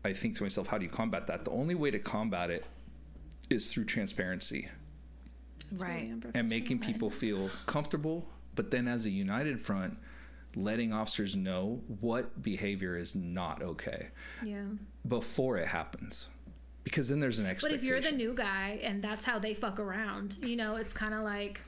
I 0.05 0.13
think 0.13 0.35
to 0.37 0.43
myself, 0.43 0.67
how 0.67 0.77
do 0.77 0.83
you 0.85 0.89
combat 0.91 1.25
that? 1.27 1.45
The 1.45 1.51
only 1.51 1.73
way 1.75 1.89
to 1.91 1.99
combat 1.99 2.49
it 2.51 2.63
is 3.49 3.71
through 3.71 3.85
transparency 3.85 4.69
Right. 5.73 6.11
and 6.33 6.49
making 6.49 6.79
people 6.79 7.09
feel 7.09 7.49
comfortable 7.65 8.27
but 8.55 8.71
then 8.71 8.87
as 8.87 9.05
a 9.05 9.09
united 9.09 9.61
front, 9.61 9.97
letting 10.55 10.93
officers 10.93 11.35
know 11.35 11.81
what 11.99 12.41
behavior 12.41 12.95
is 12.95 13.13
not 13.15 13.61
okay 13.61 14.07
Yeah. 14.43 14.63
before 15.07 15.57
it 15.57 15.67
happens, 15.67 16.29
because 16.85 17.09
then 17.09 17.19
there's 17.19 17.39
an 17.39 17.45
expectation. 17.45 17.79
But 17.79 17.83
if 17.83 17.89
you're 17.89 17.99
the 18.11 18.15
new 18.15 18.33
guy 18.33 18.79
and 18.81 19.03
that's 19.03 19.25
how 19.25 19.39
they 19.39 19.53
fuck 19.53 19.77
around, 19.79 20.37
you 20.41 20.55
know, 20.55 20.75
it's 20.75 20.93
kind 20.93 21.13
of 21.13 21.23
like 21.23 21.59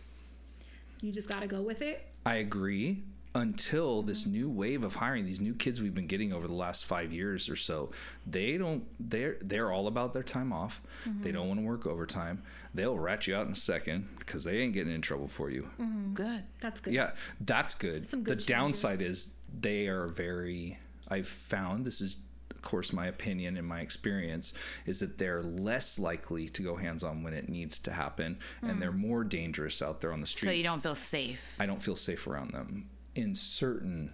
you 1.02 1.12
just 1.12 1.28
got 1.28 1.42
to 1.42 1.48
go 1.48 1.62
with 1.62 1.82
it. 1.82 2.08
I 2.26 2.36
agree. 2.36 3.04
Until 3.38 4.02
this 4.02 4.26
new 4.26 4.50
wave 4.50 4.84
of 4.84 4.96
hiring, 4.96 5.26
these 5.26 5.40
new 5.40 5.54
kids 5.54 5.80
we've 5.80 5.94
been 5.94 6.08
getting 6.08 6.34
over 6.34 6.48
the 6.48 6.54
last 6.54 6.86
five 6.86 7.14
years 7.14 7.50
or 7.50 7.56
so, 7.56 7.92
they 8.26 8.58
don't. 8.58 8.86
They're 9.00 9.38
they're 9.42 9.72
all 9.72 9.86
about 9.88 10.14
their 10.14 10.24
time 10.24 10.52
off. 10.52 10.82
They 11.22 11.32
don't 11.32 11.48
want 11.48 11.60
to 11.60 11.66
work 11.66 11.86
overtime. 11.86 12.42
They'll 12.74 12.98
rat 12.98 13.28
you 13.28 13.36
out 13.36 13.46
in 13.46 13.54
a 13.54 13.56
second 13.56 14.08
because 14.18 14.44
they 14.44 14.60
ain't 14.60 14.74
getting 14.74 14.94
in 14.94 15.02
trouble 15.02 15.28
for 15.28 15.50
you. 15.50 15.70
Mm-hmm. 15.80 16.14
Good. 16.14 16.44
That's 16.60 16.80
good. 16.82 16.94
Yeah, 16.94 17.12
that's 17.40 17.74
good. 17.74 18.08
Some 18.08 18.24
the 18.24 18.32
good 18.32 18.40
changes. 18.40 18.46
downside 18.46 19.02
is 19.02 19.34
they 19.60 19.88
are 19.88 20.08
very. 20.08 20.80
I've 21.08 21.28
found 21.28 21.86
this 21.86 22.02
is, 22.02 22.18
of 22.52 22.62
course, 22.64 22.92
my 22.92 23.08
opinion 23.08 23.56
and 23.56 23.66
my 23.66 23.80
experience 23.80 24.54
is 24.86 25.00
that 25.00 25.18
they're 25.18 25.44
less 25.44 25.98
likely 25.98 26.50
to 26.50 26.62
go 26.62 26.76
hands 26.76 27.04
on 27.04 27.24
when 27.24 27.34
it 27.34 27.48
needs 27.50 27.80
to 27.80 27.92
happen, 27.92 28.40
and 28.62 28.82
they're 28.82 28.92
mm. 28.92 29.00
more 29.00 29.24
dangerous 29.24 29.82
out 29.82 30.02
there 30.02 30.12
on 30.12 30.22
the 30.22 30.28
street. 30.28 30.50
So 30.50 30.54
you 30.54 30.64
don't 30.64 30.82
feel 30.82 30.96
safe. 30.96 31.56
I 31.60 31.66
don't 31.66 31.82
feel 31.82 31.96
safe 31.96 32.28
around 32.28 32.52
them 32.52 32.90
in 33.18 33.36
certain 33.36 34.12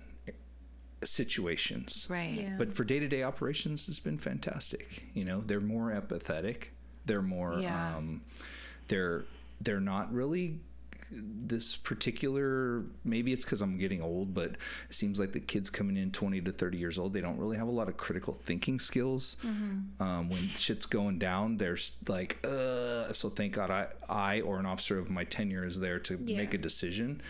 situations. 1.04 2.08
Right. 2.10 2.32
Yeah. 2.32 2.56
But 2.58 2.74
for 2.74 2.84
day 2.84 3.00
to 3.00 3.08
day 3.08 3.24
operations, 3.24 3.88
it's 3.90 4.00
been 4.00 4.18
fantastic. 4.18 5.04
You 5.14 5.26
know, 5.26 5.42
they're 5.46 5.60
more 5.60 5.92
empathetic. 5.92 6.68
They're 7.06 7.22
more. 7.22 7.60
Yeah. 7.60 7.98
Um, 7.98 8.22
they're 8.88 9.26
they're 9.62 9.80
not 9.80 10.12
really 10.14 10.60
this 11.16 11.78
particular 11.78 12.84
maybe 13.04 13.32
it's 13.32 13.46
because 13.46 13.62
i'm 13.62 13.78
getting 13.78 14.02
old 14.02 14.34
but 14.34 14.46
it 14.52 14.58
seems 14.96 15.20
like 15.20 15.32
the 15.32 15.40
kids 15.40 15.70
coming 15.70 15.96
in 15.96 16.10
20 16.12 16.42
to 16.42 16.52
30 16.52 16.78
years 16.80 16.98
old 16.98 17.14
they 17.14 17.22
don't 17.22 17.38
really 17.38 17.56
have 17.56 17.68
a 17.68 17.72
lot 17.72 17.88
of 17.88 17.96
critical 17.98 18.34
thinking 18.34 18.80
skills 18.80 19.38
um, 20.00 20.28
when 20.30 20.42
shit's 20.50 20.88
going 20.88 21.20
down 21.20 21.58
there's 21.58 21.98
like 22.08 22.40
uh 22.44 23.12
so 23.14 23.30
thank 23.30 23.54
god 23.54 23.70
i 23.70 23.86
i 24.10 24.42
or 24.42 24.58
an 24.60 24.66
officer 24.66 24.98
of 24.98 25.12
my 25.12 25.24
tenure 25.24 25.64
is 25.66 25.80
there 25.80 26.00
to 26.00 26.18
Yeah. 26.26 26.38
make 26.38 26.56
a 26.56 26.58
decision 26.58 27.22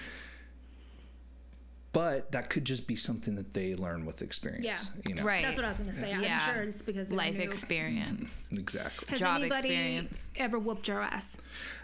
but 1.93 2.31
that 2.33 2.49
could 2.49 2.65
just 2.65 2.87
be 2.87 2.95
something 2.95 3.35
that 3.35 3.53
they 3.53 3.75
learn 3.75 4.05
with 4.05 4.21
experience 4.21 4.91
Yeah. 4.95 5.01
you 5.07 5.15
know 5.15 5.23
Right. 5.23 5.43
That's 5.43 5.55
what 5.57 5.65
I 5.65 5.69
was 5.69 5.77
going 5.77 5.91
to 5.91 5.95
say. 5.99 6.09
Yeah. 6.11 6.39
I'm 6.45 6.53
sure 6.55 6.63
it's 6.63 6.81
because 6.81 7.07
they're 7.07 7.17
Life 7.17 7.35
new. 7.35 7.43
experience. 7.43 8.49
exactly 8.51 9.07
Has 9.09 9.19
job 9.19 9.39
anybody 9.41 9.69
experience. 9.69 10.29
ever 10.35 10.59
whooped 10.59 10.87
your 10.89 11.01
ass? 11.01 11.37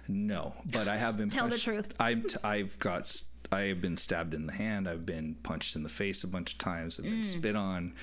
No, 0.07 0.53
but 0.65 0.87
I 0.87 0.97
have 0.97 1.15
been 1.17 1.29
Tell 1.39 1.47
the 1.47 1.57
truth. 1.57 1.93
I'm 1.99 2.23
t- 2.23 2.37
I've 2.43 2.77
got 2.79 3.01
s- 3.01 3.25
I 3.51 3.61
have 3.61 3.81
been 3.81 3.97
stabbed 3.97 4.33
in 4.33 4.45
the 4.47 4.53
hand. 4.53 4.87
I've 4.87 5.05
been 5.05 5.35
punched 5.43 5.75
in 5.75 5.83
the 5.83 5.89
face 5.89 6.23
a 6.23 6.27
bunch 6.27 6.53
of 6.53 6.57
times. 6.59 6.99
I've 6.99 7.05
Mm. 7.05 7.09
been 7.11 7.23
spit 7.23 7.55
on. 7.55 7.93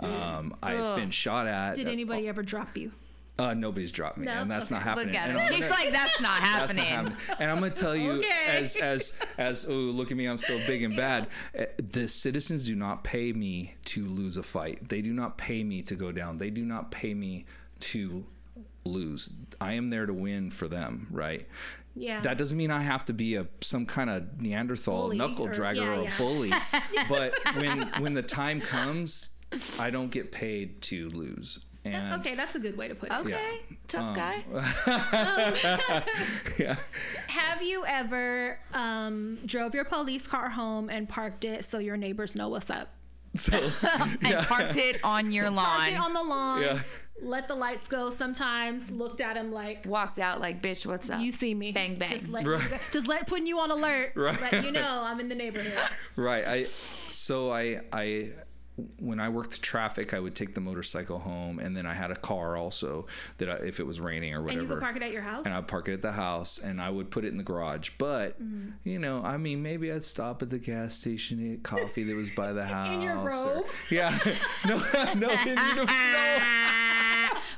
Um, 0.00 0.56
I've 0.62 0.96
been 0.96 1.10
shot 1.10 1.46
at. 1.46 1.76
Did 1.76 1.88
Uh, 1.88 1.92
anybody 1.92 2.26
ever 2.28 2.42
drop 2.42 2.76
you? 2.76 2.92
Uh, 3.36 3.52
nobody's 3.52 3.90
dropped 3.90 4.16
me, 4.16 4.26
No? 4.26 4.32
and 4.42 4.50
that's 4.50 4.66
Okay. 4.66 4.74
not 4.76 4.82
happening. 4.84 5.06
Look 5.08 5.16
at 5.16 5.28
And 5.30 5.38
him. 5.38 5.44
I'm 5.46 5.52
He's 5.52 5.68
like, 5.68 5.90
that's 5.92 6.20
not 6.20 6.40
that's 6.40 6.72
happening. 6.72 6.84
not 6.84 7.12
happening. 7.18 7.36
And 7.40 7.50
I'm 7.50 7.58
gonna 7.58 7.70
tell 7.74 7.96
you, 7.96 8.12
Okay. 8.12 8.44
as 8.46 8.76
as 8.76 9.16
as 9.38 9.66
oh, 9.68 9.72
look 9.72 10.12
at 10.12 10.16
me, 10.16 10.26
I'm 10.26 10.38
so 10.38 10.56
big 10.66 10.82
and 10.84 10.94
bad. 10.96 11.26
Uh, 11.58 11.64
The 11.78 12.06
citizens 12.06 12.66
do 12.66 12.76
not 12.76 13.02
pay 13.02 13.32
me 13.32 13.74
to 13.86 14.06
lose 14.06 14.36
a 14.36 14.42
fight. 14.44 14.88
They 14.88 15.02
do 15.02 15.12
not 15.12 15.36
pay 15.36 15.64
me 15.64 15.82
to 15.82 15.96
go 15.96 16.12
down. 16.12 16.38
They 16.38 16.50
do 16.50 16.64
not 16.64 16.92
pay 16.92 17.12
me 17.14 17.44
to 17.80 18.24
lose. 18.84 19.34
I 19.60 19.72
am 19.72 19.90
there 19.90 20.06
to 20.06 20.12
win 20.14 20.50
for 20.50 20.68
them, 20.68 21.08
right? 21.10 21.46
Yeah. 21.96 22.20
That 22.20 22.38
doesn't 22.38 22.56
mean 22.58 22.70
I 22.70 22.80
have 22.80 23.04
to 23.06 23.12
be 23.12 23.34
a 23.34 23.46
some 23.60 23.84
kind 23.86 24.10
of 24.10 24.40
Neanderthal 24.40 25.02
Bully 25.02 25.16
knuckle 25.18 25.46
or- 25.48 25.52
dragger 25.52 25.76
yeah, 25.76 25.88
or 25.88 26.00
a 26.00 26.04
yeah. 26.04 26.18
bully. 26.18 26.52
but 27.08 27.32
when 27.56 27.88
when 27.98 28.14
the 28.14 28.22
time 28.22 28.60
comes, 28.60 29.30
I 29.80 29.90
don't 29.90 30.10
get 30.10 30.30
paid 30.30 30.82
to 30.82 31.08
lose. 31.08 31.64
And 31.84 32.14
okay, 32.20 32.34
that's 32.34 32.54
a 32.54 32.58
good 32.58 32.76
way 32.78 32.88
to 32.88 32.94
put 32.94 33.10
it. 33.10 33.14
Okay. 33.20 33.60
Tough 33.88 34.16
guy. 34.16 34.42
yeah. 36.58 36.76
Have 37.28 37.62
you 37.62 37.84
ever 37.86 38.58
um, 38.72 39.38
drove 39.44 39.74
your 39.74 39.84
police 39.84 40.26
car 40.26 40.48
home 40.48 40.88
and 40.88 41.08
parked 41.08 41.44
it 41.44 41.64
so 41.64 41.78
your 41.78 41.96
neighbors 41.96 42.34
know 42.34 42.48
what's 42.48 42.70
up? 42.70 42.88
So 43.34 43.52
and 44.22 44.46
parked 44.46 44.76
it 44.76 45.00
on 45.04 45.30
your 45.32 45.50
lawn. 45.50 45.66
Parked 45.66 45.92
it 45.92 46.00
on 46.00 46.12
the 46.14 46.22
lawn. 46.22 46.62
yeah. 46.62 46.78
Let 47.20 47.46
the 47.48 47.54
lights 47.54 47.86
go. 47.88 48.10
Sometimes 48.10 48.90
looked 48.90 49.20
at 49.20 49.36
him 49.36 49.52
like 49.52 49.86
Walked 49.86 50.18
out 50.18 50.40
like, 50.40 50.60
bitch, 50.62 50.84
what's 50.86 51.08
up? 51.10 51.20
you 51.20 51.30
see 51.32 51.54
me. 51.54 51.70
Bang, 51.72 51.96
bang. 51.96 52.10
Just 52.10 52.28
let 52.28 52.46
Right. 52.46 52.80
just 52.92 53.06
let 53.06 53.26
putting 53.26 53.46
you 53.46 53.58
on 53.60 53.70
alert. 53.70 54.12
Right. 54.16 54.40
Let 54.40 54.64
you 54.64 54.72
know 54.72 55.02
I'm 55.04 55.20
in 55.20 55.28
the 55.28 55.34
neighborhood. 55.34 55.78
Right. 56.16 56.44
I 56.46 56.64
so 56.64 57.52
I 57.52 57.80
I 57.92 58.30
when 58.98 59.20
I 59.20 59.28
worked 59.28 59.62
traffic, 59.62 60.12
I 60.14 60.18
would 60.18 60.34
take 60.34 60.54
the 60.56 60.60
motorcycle 60.60 61.20
home, 61.20 61.60
and 61.60 61.76
then 61.76 61.86
I 61.86 61.94
had 61.94 62.10
a 62.10 62.16
car 62.16 62.56
also 62.56 63.06
that 63.38 63.48
I, 63.48 63.54
if 63.66 63.78
it 63.78 63.86
was 63.86 64.00
raining 64.00 64.32
or 64.34 64.38
And 64.38 64.44
whatever. 64.46 64.62
you 64.62 64.68
could 64.68 64.80
park 64.80 64.96
it 64.96 65.02
at 65.02 65.12
your 65.12 65.22
house. 65.22 65.42
and 65.44 65.54
I'd 65.54 65.68
park 65.68 65.88
it 65.88 65.92
at 65.92 66.02
the 66.02 66.10
house 66.12 66.58
and 66.58 66.80
I 66.80 66.90
would 66.90 67.10
put 67.10 67.24
it 67.24 67.28
in 67.28 67.36
the 67.38 67.44
garage. 67.44 67.90
But, 67.98 68.42
Mm-hmm. 68.42 68.70
you 68.88 68.98
know, 68.98 69.22
I 69.22 69.36
mean, 69.36 69.62
maybe 69.62 69.92
I'd 69.92 70.02
stop 70.02 70.42
at 70.42 70.50
the 70.50 70.58
gas 70.58 70.96
station 70.96 71.38
get 71.52 71.62
coffee 71.62 72.02
that 72.04 72.16
was 72.16 72.30
by 72.30 72.52
the 72.52 72.64
house. 72.64 72.90
In 72.94 73.02
your 73.02 73.16
or- 73.18 73.30
robe? 73.30 73.66
yeah. 73.90 74.18
No, 74.66 74.76
no. 75.14 75.28
No. 75.74 75.86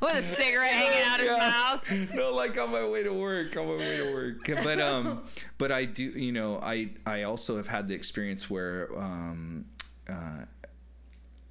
With 0.02 0.14
a 0.16 0.22
cigarette 0.22 0.72
hanging 0.72 1.02
out 1.06 1.20
his 1.20 1.30
Yeah. 1.30 1.38
mouth. 1.38 2.14
no, 2.14 2.32
like 2.34 2.58
on 2.58 2.70
my 2.70 2.86
way 2.86 3.02
to 3.02 3.12
work, 3.12 3.56
on 3.56 3.66
my 3.66 3.76
way 3.76 3.96
to 3.96 4.12
work. 4.12 4.46
But 4.62 4.80
um, 4.80 5.22
but 5.56 5.72
I 5.72 5.86
do, 5.86 6.04
you 6.04 6.32
know, 6.32 6.58
I 6.62 6.90
I 7.06 7.22
also 7.22 7.56
have 7.56 7.68
had 7.68 7.88
the 7.88 7.94
experience 7.94 8.50
where 8.50 8.90
um, 8.98 9.64
uh, 10.08 10.44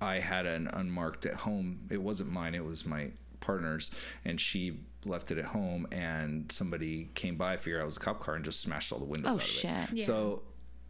I 0.06 0.20
had 0.20 0.46
an 0.46 0.68
unmarked 0.72 1.26
at 1.26 1.34
home. 1.34 1.80
It 1.90 2.02
wasn't 2.02 2.32
mine. 2.32 2.54
It 2.56 2.64
was 2.64 2.86
my 2.86 3.10
partner's, 3.40 3.94
and 4.24 4.40
she 4.40 4.80
left 5.06 5.32
it 5.32 5.38
at 5.38 5.46
home. 5.46 5.88
And 5.92 6.52
somebody 6.52 7.10
came 7.16 7.36
by, 7.38 7.58
figured 7.58 7.80
out 7.82 7.84
it 7.84 7.88
was 7.88 7.98
a 7.98 8.02
cop 8.02 8.20
car, 8.20 8.36
and 8.36 8.46
just 8.46 8.62
smashed 8.62 8.92
all 8.94 9.00
the 9.00 9.06
windows 9.06 9.32
Oh, 9.32 9.36
out 9.36 9.42
of 9.42 9.48
shit. 9.48 9.72
it. 9.72 9.90
Yeah. 10.00 10.06
So. 10.06 10.44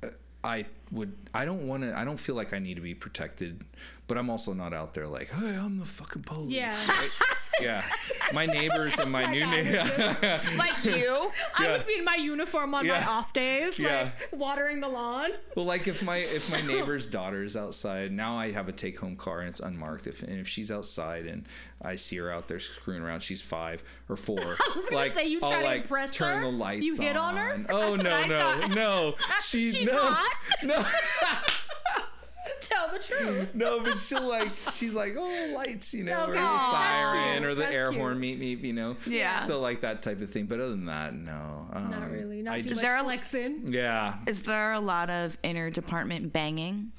uh, 0.04 0.08
I 0.44 0.66
would. 0.92 1.14
I 1.34 1.46
don't 1.46 1.68
want 1.68 1.84
to. 1.84 1.98
I 1.98 2.04
don't 2.06 2.20
feel 2.20 2.36
like 2.36 2.54
I 2.54 2.60
need 2.60 2.76
to 2.76 2.82
be 2.82 2.94
protected, 2.94 3.64
but 4.08 4.18
I'm 4.18 4.30
also 4.30 4.54
not 4.54 4.74
out 4.74 4.94
there 4.94 5.08
like, 5.08 5.30
hey, 5.32 5.56
I'm 5.56 5.78
the 5.80 5.86
fucking 5.86 6.24
police. 6.24 6.52
Yeah. 6.56 6.88
right? 6.88 7.10
yeah. 7.62 7.84
My 8.34 8.46
neighbors 8.46 8.98
and 9.00 9.12
my 9.12 9.24
Like 9.26 9.32
new 9.32 9.44
I 9.46 9.56
would 9.56 9.66
neighbor. 9.66 10.42
Like 10.58 10.84
you. 10.86 11.32
I 11.58 11.64
Yeah. 11.64 11.72
would 11.78 11.88
be 11.88 11.96
in 11.98 12.04
my 12.06 12.16
uniform 12.16 12.74
on 12.76 12.88
my 12.88 13.06
off 13.06 13.34
days, 13.34 13.78
Yeah. 13.80 14.04
like 14.04 14.30
watering 14.40 14.80
the 14.82 14.88
lawn. 14.88 15.30
Well, 15.56 15.66
like 15.66 15.88
if 15.88 16.02
my 16.04 16.18
if 16.18 16.52
my 16.52 16.62
neighbor's 16.74 17.08
daughter's 17.08 17.56
outside, 17.56 18.12
now 18.12 18.38
I 18.38 18.52
have 18.52 18.68
a 18.70 18.72
take 18.74 19.00
home 19.00 19.16
car 19.16 19.40
and 19.40 19.50
it's 19.50 19.60
unmarked. 19.60 20.08
If 20.08 20.22
and 20.22 20.40
if 20.40 20.48
she's 20.48 20.72
outside 20.72 21.26
and 21.26 21.46
I 21.82 21.96
see 21.96 22.18
her 22.18 22.32
out 22.32 22.48
there 22.48 22.60
screwing 22.60 23.02
around, 23.02 23.20
she's 23.22 23.42
five 23.42 23.84
or 24.10 24.16
four. 24.16 24.40
I 24.40 24.74
was 24.76 24.86
gonna 24.86 24.96
like 24.96 25.12
say, 25.14 25.28
you 25.28 25.40
I'll 25.44 25.50
try 25.50 25.60
to 25.60 25.66
like 25.66 25.82
impress 25.84 26.14
turn 26.16 26.38
her? 26.38 26.44
the 26.46 26.52
lights. 26.52 26.84
You 26.84 26.96
hit 26.98 27.16
on 27.18 27.38
her? 27.38 27.64
Oh 27.70 27.96
That's 27.98 28.04
no 28.30 28.68
no 28.68 28.76
no! 28.76 29.16
She 29.44 29.72
She's 29.72 29.88
no 29.88 29.98
hot? 29.98 30.34
no 30.64 30.75
Tell 32.62 32.88
the 32.92 32.98
truth. 33.00 33.50
no, 33.54 33.80
but 33.82 34.00
she'll 34.00 34.28
like 34.28 34.50
she's 34.72 34.96
like 34.96 35.16
oh 35.18 35.54
lights 35.56 35.94
you 35.94 36.04
know 36.04 36.26
or 36.26 36.34
the 36.34 36.60
siren 36.60 37.44
or 37.44 37.54
the 37.54 37.62
cute. 37.64 37.74
air 37.76 37.86
That's 37.92 37.98
horn 37.98 38.20
meet 38.20 38.40
meet 38.40 38.60
you 38.60 38.74
know 38.74 38.96
Yeah. 39.06 39.38
so 39.40 39.60
like 39.60 39.82
that 39.82 40.02
type 40.02 40.20
of 40.22 40.32
thing. 40.32 40.46
But 40.46 40.60
other 40.60 40.70
than 40.72 40.86
that, 40.88 41.14
no. 41.14 41.68
Um, 41.72 41.92
Not 41.92 42.10
really. 42.12 42.42
Not 42.42 42.56
I 42.56 42.62
too 42.62 42.70
just 42.70 42.76
much 42.78 42.84
there 42.84 42.98
a- 42.98 43.04
flexing. 43.04 43.72
yeah. 43.74 44.16
Is 44.26 44.42
there 44.44 44.74
a 44.74 44.80
lot 44.80 45.10
of 45.12 45.40
interdepartment 45.44 46.32
banging? 46.32 46.92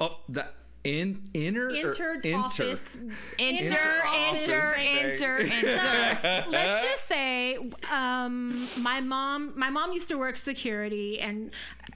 Oh 0.00 0.18
that 0.30 0.54
in 0.84 1.22
inner 1.32 1.66
or 1.66 1.70
Inter 1.70 2.14
inter. 2.22 2.36
office. 2.38 2.96
Enter, 3.38 3.76
enter, 4.14 4.74
enter, 4.78 5.38
enter. 5.38 6.44
Let's 6.50 6.82
just 6.84 7.08
say, 7.08 7.56
um, 7.90 8.62
my 8.82 9.00
mom, 9.00 9.54
my 9.56 9.70
mom 9.70 9.92
used 9.94 10.08
to 10.08 10.18
work 10.18 10.36
security, 10.36 11.18
and 11.20 11.50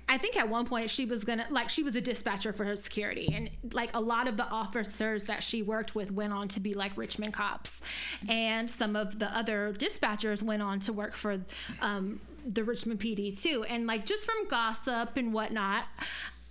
I 0.09 0.16
think 0.16 0.37
at 0.38 0.48
one 0.48 0.64
point 0.64 0.88
she 0.90 1.05
was 1.05 1.22
gonna, 1.22 1.46
like, 1.51 1.68
she 1.68 1.83
was 1.83 1.96
a 1.96 2.01
dispatcher 2.01 2.55
for 2.55 2.64
her 2.64 2.77
security, 2.77 3.31
and 3.35 3.51
like 3.74 3.90
a 3.94 4.01
lot 4.01 4.27
of 4.27 4.38
the 4.38 4.46
officers 4.46 5.24
that 5.24 5.42
she 5.42 5.61
worked 5.62 5.94
with 5.94 6.11
went 6.11 6.33
on 6.33 6.48
to 6.48 6.61
be 6.61 6.72
like 6.72 6.96
Richmond 6.96 7.35
cops, 7.35 7.83
and 8.27 8.70
some 8.70 8.96
of 8.96 9.18
the 9.18 9.27
other 9.37 9.74
dispatchers 9.79 10.42
went 10.42 10.62
on 10.62 10.81
to 10.81 10.94
work 10.94 11.14
for, 11.14 11.40
um, 11.83 12.20
the 12.46 12.64
Richmond 12.64 13.01
PD 13.01 13.38
too, 13.38 13.64
and 13.68 13.87
like 13.87 14.07
just 14.07 14.24
from 14.24 14.48
gossip 14.48 15.16
and 15.18 15.35
whatnot. 15.35 15.85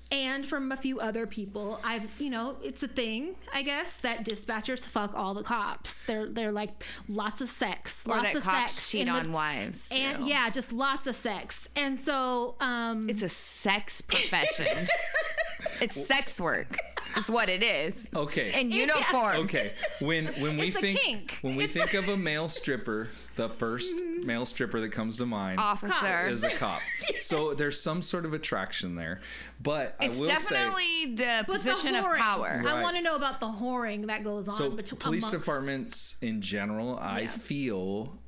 And 0.09 0.47
from 0.47 0.71
a 0.71 0.77
few 0.77 0.99
other 1.01 1.27
people, 1.27 1.79
I've 1.83 2.09
you 2.19 2.29
know 2.29 2.55
it's 2.63 2.81
a 2.83 2.87
thing 2.87 3.35
I 3.53 3.61
guess 3.61 3.91
that 3.97 4.25
dispatchers 4.25 4.85
fuck 4.85 5.13
all 5.15 5.33
the 5.33 5.43
cops. 5.43 5.93
They're 6.05 6.27
they're 6.29 6.51
like 6.53 6.83
lots 7.09 7.41
of 7.41 7.49
sex, 7.49 8.03
Or 8.05 8.15
lots 8.15 8.27
that 8.29 8.35
of 8.37 8.43
cops 8.43 8.73
sex 8.73 8.91
cheat 8.91 9.01
in 9.01 9.07
the- 9.07 9.19
on 9.19 9.31
wives. 9.33 9.89
Too. 9.89 9.97
and 9.99 10.25
yeah, 10.27 10.49
just 10.49 10.71
lots 10.71 11.07
of 11.07 11.15
sex. 11.15 11.67
And 11.75 11.99
so 11.99 12.55
um 12.61 13.09
It's 13.09 13.21
a 13.21 13.29
sex 13.29 14.01
profession. 14.01 14.87
it's 15.81 16.05
sex 16.05 16.39
work. 16.39 16.77
is 17.17 17.29
what 17.29 17.49
it 17.49 17.63
is. 17.63 18.09
Okay. 18.15 18.59
In 18.61 18.71
uniform. 18.71 19.37
Okay. 19.45 19.73
When 19.99 20.27
when 20.41 20.57
we 20.57 20.67
It's 20.67 20.77
think 20.79 21.37
when 21.41 21.55
we 21.55 21.65
It's 21.65 21.73
think 21.73 21.93
of 21.93 22.07
a 22.09 22.15
male 22.17 22.47
stripper, 22.49 23.09
the 23.37 23.47
first 23.49 23.95
male 24.23 24.45
stripper 24.45 24.81
that 24.81 24.91
comes 24.91 25.17
to 25.19 25.25
mind 25.25 25.59
Officer. 25.59 26.27
is 26.27 26.43
a 26.43 26.49
cop. 26.49 26.81
So 27.19 27.53
there's 27.53 27.79
some 27.81 28.01
sort 28.01 28.25
of 28.25 28.33
attraction 28.33 28.95
there. 28.95 29.21
But 29.61 29.95
It's 30.01 30.17
I 30.17 30.19
will 30.19 30.27
say 30.27 30.33
definitely 30.55 31.15
the 31.15 31.43
But 31.47 31.47
the 31.47 31.53
position 31.71 31.95
of 31.95 32.03
power. 32.03 32.61
Right. 32.63 32.75
I 32.75 32.81
want 32.83 32.95
to 32.97 33.01
know 33.01 33.15
about 33.15 33.39
the 33.39 33.47
whoring 33.47 34.07
that 34.07 34.23
goes 34.23 34.47
on 34.47 34.53
so 34.55 34.69
between 34.71 34.99
police 34.99 35.23
amongst- 35.23 35.39
departments 35.39 36.17
in 36.21 36.41
general, 36.41 36.97
I 36.99 37.21
Yeah. 37.21 37.27
feel 37.29 38.19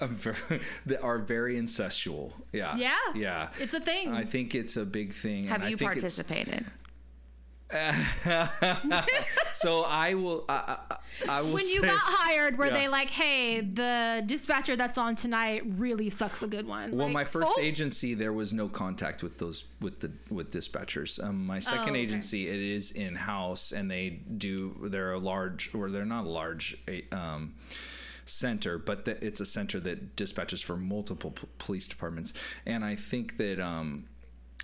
uh, 0.00 0.06
that 0.86 1.00
are 1.02 1.18
very 1.18 1.56
incestual. 1.56 2.32
Yeah. 2.52 2.76
Yeah. 2.76 2.94
Yeah. 3.14 3.48
It's 3.60 3.74
a 3.74 3.80
thing. 3.80 4.12
I 4.12 4.24
think 4.24 4.54
it's 4.54 4.76
a 4.76 4.84
big 4.84 5.12
thing. 5.12 5.46
Have 5.46 5.56
and 5.56 5.64
I 5.64 5.68
you 5.68 5.76
think 5.76 5.92
it's- 5.96 6.16
participated? 6.16 6.64
So 9.52 9.84
I 9.84 10.14
will. 10.14 10.44
I, 10.48 10.78
I, 10.90 10.96
I 11.28 11.40
will 11.42 11.54
when 11.54 11.68
you 11.68 11.80
say- 11.80 11.86
got 11.86 12.00
hired, 12.00 12.58
were 12.58 12.66
Yeah. 12.66 12.72
they 12.72 12.88
like, 12.88 13.08
"Hey, 13.08 13.60
the 13.60 14.22
dispatcher 14.26 14.74
that's 14.76 14.98
on 14.98 15.14
tonight 15.16 15.62
really 15.66 16.10
sucks 16.10 16.42
a 16.42 16.46
good 16.48 16.66
one"? 16.66 16.90
Well, 16.90 17.06
Like, 17.06 17.14
my 17.14 17.24
first 17.24 17.52
oh, 17.56 17.60
agency, 17.60 18.14
there 18.14 18.32
was 18.32 18.52
no 18.52 18.68
contact 18.68 19.22
with 19.22 19.38
those 19.38 19.64
with 19.80 20.00
the 20.00 20.10
with 20.28 20.50
dispatchers. 20.50 21.22
Um, 21.22 21.46
my 21.46 21.60
second 21.60 21.90
Oh, 21.90 21.92
okay. 21.92 22.00
agency, 22.00 22.48
it 22.48 22.60
is 22.60 22.90
in 22.90 23.14
house, 23.14 23.70
and 23.72 23.88
they 23.90 24.10
do. 24.10 24.74
They're 24.82 25.12
a 25.12 25.18
large, 25.18 25.72
or 25.74 25.88
they're 25.90 26.04
not 26.04 26.24
a 26.26 26.28
large. 26.30 26.76
Um, 27.12 27.54
center 28.26 28.78
but 28.78 29.04
the, 29.04 29.22
it's 29.22 29.38
a 29.38 29.44
center 29.44 29.78
that 29.78 30.16
dispatches 30.16 30.62
for 30.62 30.78
multiple 30.78 31.30
p- 31.32 31.46
police 31.58 31.86
departments 31.86 32.32
and 32.64 32.82
i 32.82 32.94
think 32.96 33.36
that 33.36 33.60
um 33.60 34.06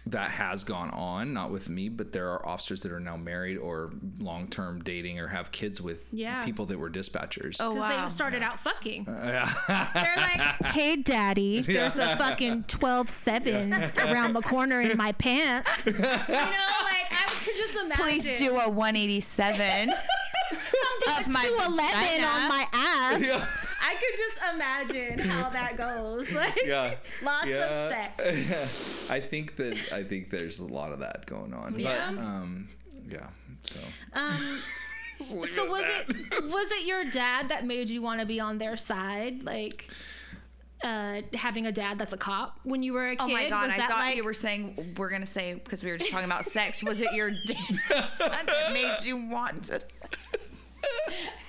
that 0.06 0.30
has 0.30 0.64
gone 0.64 0.90
on 0.90 1.32
not 1.34 1.50
with 1.50 1.68
me 1.68 1.88
but 1.88 2.12
there 2.12 2.30
are 2.30 2.46
officers 2.46 2.82
that 2.82 2.90
are 2.90 2.98
now 3.00 3.16
married 3.16 3.56
or 3.58 3.92
long-term 4.18 4.80
dating 4.82 5.18
or 5.20 5.28
have 5.28 5.52
kids 5.52 5.80
with 5.80 6.04
Yeah. 6.10 6.42
people 6.44 6.66
that 6.66 6.78
were 6.78 6.90
dispatchers 6.90 7.56
Oh 7.60 7.74
because 7.74 7.90
wow. 7.90 8.08
they 8.08 8.14
started 8.14 8.42
out 8.42 8.58
fucking. 8.60 9.08
Uh, 9.08 9.48
They're 9.94 10.14
like, 10.16 10.40
"Hey, 10.72 10.96
daddy, 10.96 11.60
there's 11.62 11.96
a 11.96 12.16
fucking 12.16 12.64
12-7 12.64 14.10
around 14.10 14.32
the 14.32 14.42
corner 14.42 14.80
in 14.80 14.96
my 14.96 15.12
pants." 15.12 15.70
You 15.86 15.92
know, 15.92 16.02
like 16.02 17.12
I 17.12 17.26
could 17.44 17.56
just 17.56 17.74
imagine. 17.74 17.96
Please 18.04 18.38
do 18.38 18.56
a 18.56 18.68
187 18.68 19.90
of 19.90 21.28
my 21.28 21.44
211 21.44 21.76
vagina. 21.76 22.26
on 22.26 22.48
my 22.48 22.66
ass. 22.72 23.48
I 23.80 23.94
could 23.94 24.16
just 24.16 24.54
imagine 24.54 25.18
how 25.18 25.50
that 25.50 25.76
goes. 25.76 26.30
Like, 26.40 26.58
yeah 26.64 26.94
lots 27.22 27.46
Yeah. 27.46 27.56
of 27.56 27.92
sex. 28.18 29.10
I 29.10 29.20
think 29.20 29.56
that 29.56 29.92
I 29.92 30.02
think 30.02 30.30
there's 30.30 30.60
a 30.60 30.66
lot 30.66 30.92
of 30.92 31.00
that 31.00 31.26
going 31.26 31.52
on. 31.54 31.78
Yeah. 31.78 32.12
But, 32.14 32.22
um, 32.22 32.68
yeah. 33.08 33.26
So. 33.62 33.80
Um, 34.14 34.58
so 35.18 35.36
was 35.36 35.48
it 35.84 36.44
was 36.44 36.70
it 36.70 36.86
your 36.86 37.04
dad 37.04 37.48
that 37.50 37.66
made 37.66 37.90
you 37.90 38.02
want 38.02 38.20
to 38.20 38.26
be 38.26 38.40
on 38.40 38.58
their 38.58 38.76
side, 38.76 39.42
like 39.42 39.88
uh, 40.82 41.20
having 41.34 41.66
a 41.66 41.72
dad 41.72 41.98
that's 41.98 42.12
a 42.12 42.16
cop 42.16 42.58
when 42.62 42.82
you 42.82 42.92
were 42.94 43.08
a 43.10 43.16
kid? 43.16 43.22
Oh 43.22 43.28
my 43.28 43.50
god! 43.50 43.66
was 43.68 43.78
I 43.78 43.86
thought 43.86 43.98
like, 43.98 44.16
you 44.16 44.24
were 44.24 44.34
saying 44.34 44.94
we're 44.96 45.10
gonna 45.10 45.26
say 45.26 45.54
because 45.54 45.84
we 45.84 45.90
were 45.90 45.98
just 45.98 46.10
talking 46.10 46.26
about 46.26 46.44
sex. 46.44 46.82
Was 46.82 47.00
it 47.00 47.12
your 47.12 47.30
dad 47.30 47.80
that 48.18 48.70
made 48.72 49.04
you 49.04 49.26
want 49.28 49.64
to 49.64 49.80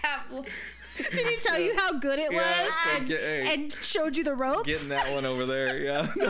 have? 0.02 0.46
Did 1.12 1.28
he 1.28 1.38
tell 1.38 1.60
you 1.60 1.76
how 1.78 1.98
good 2.00 2.20
it 2.20 2.32
Yeah, 2.32 2.60
was 2.60 2.68
it's 2.68 2.86
like, 2.86 3.00
and, 3.02 3.10
hey. 3.10 3.54
and 3.54 3.74
showed 3.82 4.18
you 4.18 4.24
the 4.24 4.36
ropes? 4.36 4.68
Getting 4.68 4.90
that 4.90 5.14
one 5.14 5.26
over 5.26 5.46
there, 5.46 5.80
yeah. 5.84 6.08
no, 6.16 6.28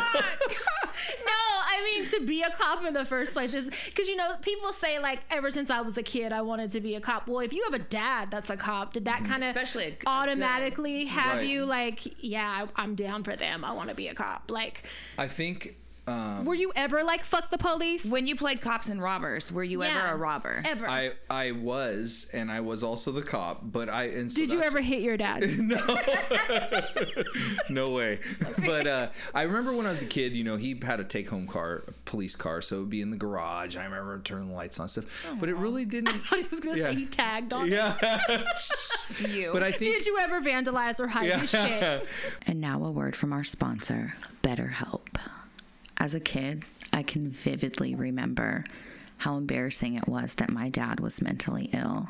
I 1.28 1.82
mean 1.96 2.06
to 2.08 2.20
be 2.22 2.42
a 2.44 2.50
cop 2.52 2.84
in 2.86 2.94
the 2.94 3.06
first 3.06 3.34
place 3.34 3.54
is 3.54 3.66
because 3.86 4.08
you 4.08 4.16
know 4.16 4.36
people 4.42 4.72
say 4.74 5.00
like 5.00 5.20
ever 5.30 5.52
since 5.52 5.70
I 5.70 5.82
was 5.82 5.98
a 5.98 6.04
kid 6.04 6.32
I 6.32 6.42
wanted 6.42 6.72
to 6.72 6.82
be 6.82 6.96
a 6.96 7.02
cop. 7.02 7.28
Well, 7.28 7.40
if 7.40 7.54
you 7.54 7.64
have 7.64 7.74
a 7.74 7.84
dad 7.84 8.30
that's 8.32 8.50
a 8.50 8.58
cop, 8.58 8.94
did 8.94 9.06
that 9.06 9.22
mm-hmm. 9.22 9.32
kind 9.32 9.44
of 9.44 9.50
Especially 9.50 9.86
a 9.86 9.90
g- 9.92 9.96
a 9.96 10.00
good- 10.00 10.08
automatically 10.10 11.06
have 11.06 11.38
Right. 11.38 11.48
you 11.48 11.66
like, 11.66 12.24
yeah, 12.24 12.68
I'm 12.76 12.96
down 12.96 13.24
for 13.24 13.36
them. 13.36 13.64
I 13.64 13.72
want 13.74 13.90
to 13.90 13.96
be 13.96 14.08
a 14.10 14.14
cop. 14.14 14.50
Like, 14.52 14.84
I 15.18 15.28
think. 15.28 15.76
Um, 16.08 16.46
were 16.46 16.56
you 16.56 16.72
ever 16.76 17.04
like 17.04 17.24
fuck 17.24 17.52
the 17.52 17.60
police? 17.60 18.04
When 18.04 18.26
you 18.26 18.36
played 18.36 18.60
cops 18.60 18.90
and 18.90 19.02
robbers, 19.02 19.52
were 19.52 19.64
you 19.64 19.84
Yeah. 19.84 20.00
ever 20.06 20.14
a 20.14 20.18
robber? 20.18 20.62
Ever? 20.66 20.90
I 20.90 21.12
I 21.30 21.52
was, 21.52 22.30
and 22.34 22.52
I 22.52 22.62
was 22.62 22.82
also 22.84 23.12
the 23.12 23.22
cop, 23.22 23.60
but 23.64 23.88
I. 23.88 24.06
And 24.06 24.32
so 24.32 24.38
did 24.42 24.52
you 24.52 24.58
that's- 24.58 24.74
ever 24.74 24.82
hit 24.82 25.04
your 25.04 25.16
dad? 25.16 25.44
no 27.70 27.92
way. 27.92 28.20
But 28.66 28.88
uh, 28.88 29.08
I 29.34 29.44
remember 29.44 29.76
when 29.76 29.86
I 29.86 29.92
was 29.92 30.02
a 30.02 30.06
kid, 30.08 30.36
you 30.36 30.44
know, 30.44 30.58
he 30.58 30.80
had 30.82 31.00
a 31.00 31.04
take 31.04 31.30
home 31.30 31.48
car, 31.48 31.84
a 31.88 31.92
police 32.06 32.36
car, 32.36 32.62
so 32.62 32.78
it 32.78 32.80
would 32.82 32.90
be 32.90 33.02
in 33.02 33.12
the 33.12 33.18
garage. 33.18 33.78
I 33.78 33.84
remember 33.84 34.20
turning 34.24 34.50
the 34.50 34.56
lights 34.56 34.80
on 34.80 34.84
and 34.86 34.92
stuff. 34.92 35.06
But 35.40 35.50
it 35.50 35.56
really 35.56 35.86
didn't. 35.92 36.10
I 36.10 36.18
thought 36.18 36.40
he 36.40 36.48
was 36.50 36.60
gonna 36.60 36.78
Yeah. 36.78 36.90
say 36.92 36.96
he 36.96 37.06
tagged 37.06 37.54
on. 37.54 37.68
yeah. 37.70 37.96
You. 39.30 39.52
but 39.54 39.64
I 39.64 39.72
think. 39.72 39.92
Did 39.94 40.06
you 40.06 40.18
ever 40.20 40.42
vandalize 40.42 41.00
or 41.00 41.08
hide 41.08 41.32
his 41.34 41.50
shit? 41.52 42.08
And 42.48 42.60
now 42.60 42.84
a 42.84 42.92
word 42.92 43.16
from 43.16 43.34
our 43.34 43.44
sponsor, 43.44 44.14
BetterHelp. 44.44 45.02
As 46.02 46.16
a 46.16 46.20
kid, 46.20 46.64
I 46.92 47.04
can 47.04 47.30
vividly 47.30 47.94
remember 47.94 48.66
how 49.18 49.38
embarrassing 49.38 49.94
it 49.94 50.08
was 50.08 50.34
that 50.34 50.50
my 50.50 50.68
dad 50.68 51.00
was 51.00 51.22
mentally 51.22 51.70
ill. 51.74 52.10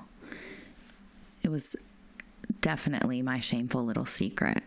It 1.44 1.50
was 1.50 1.76
definitely 2.62 3.22
my 3.22 3.42
shameful 3.42 3.84
little 3.84 4.06
secret. 4.06 4.64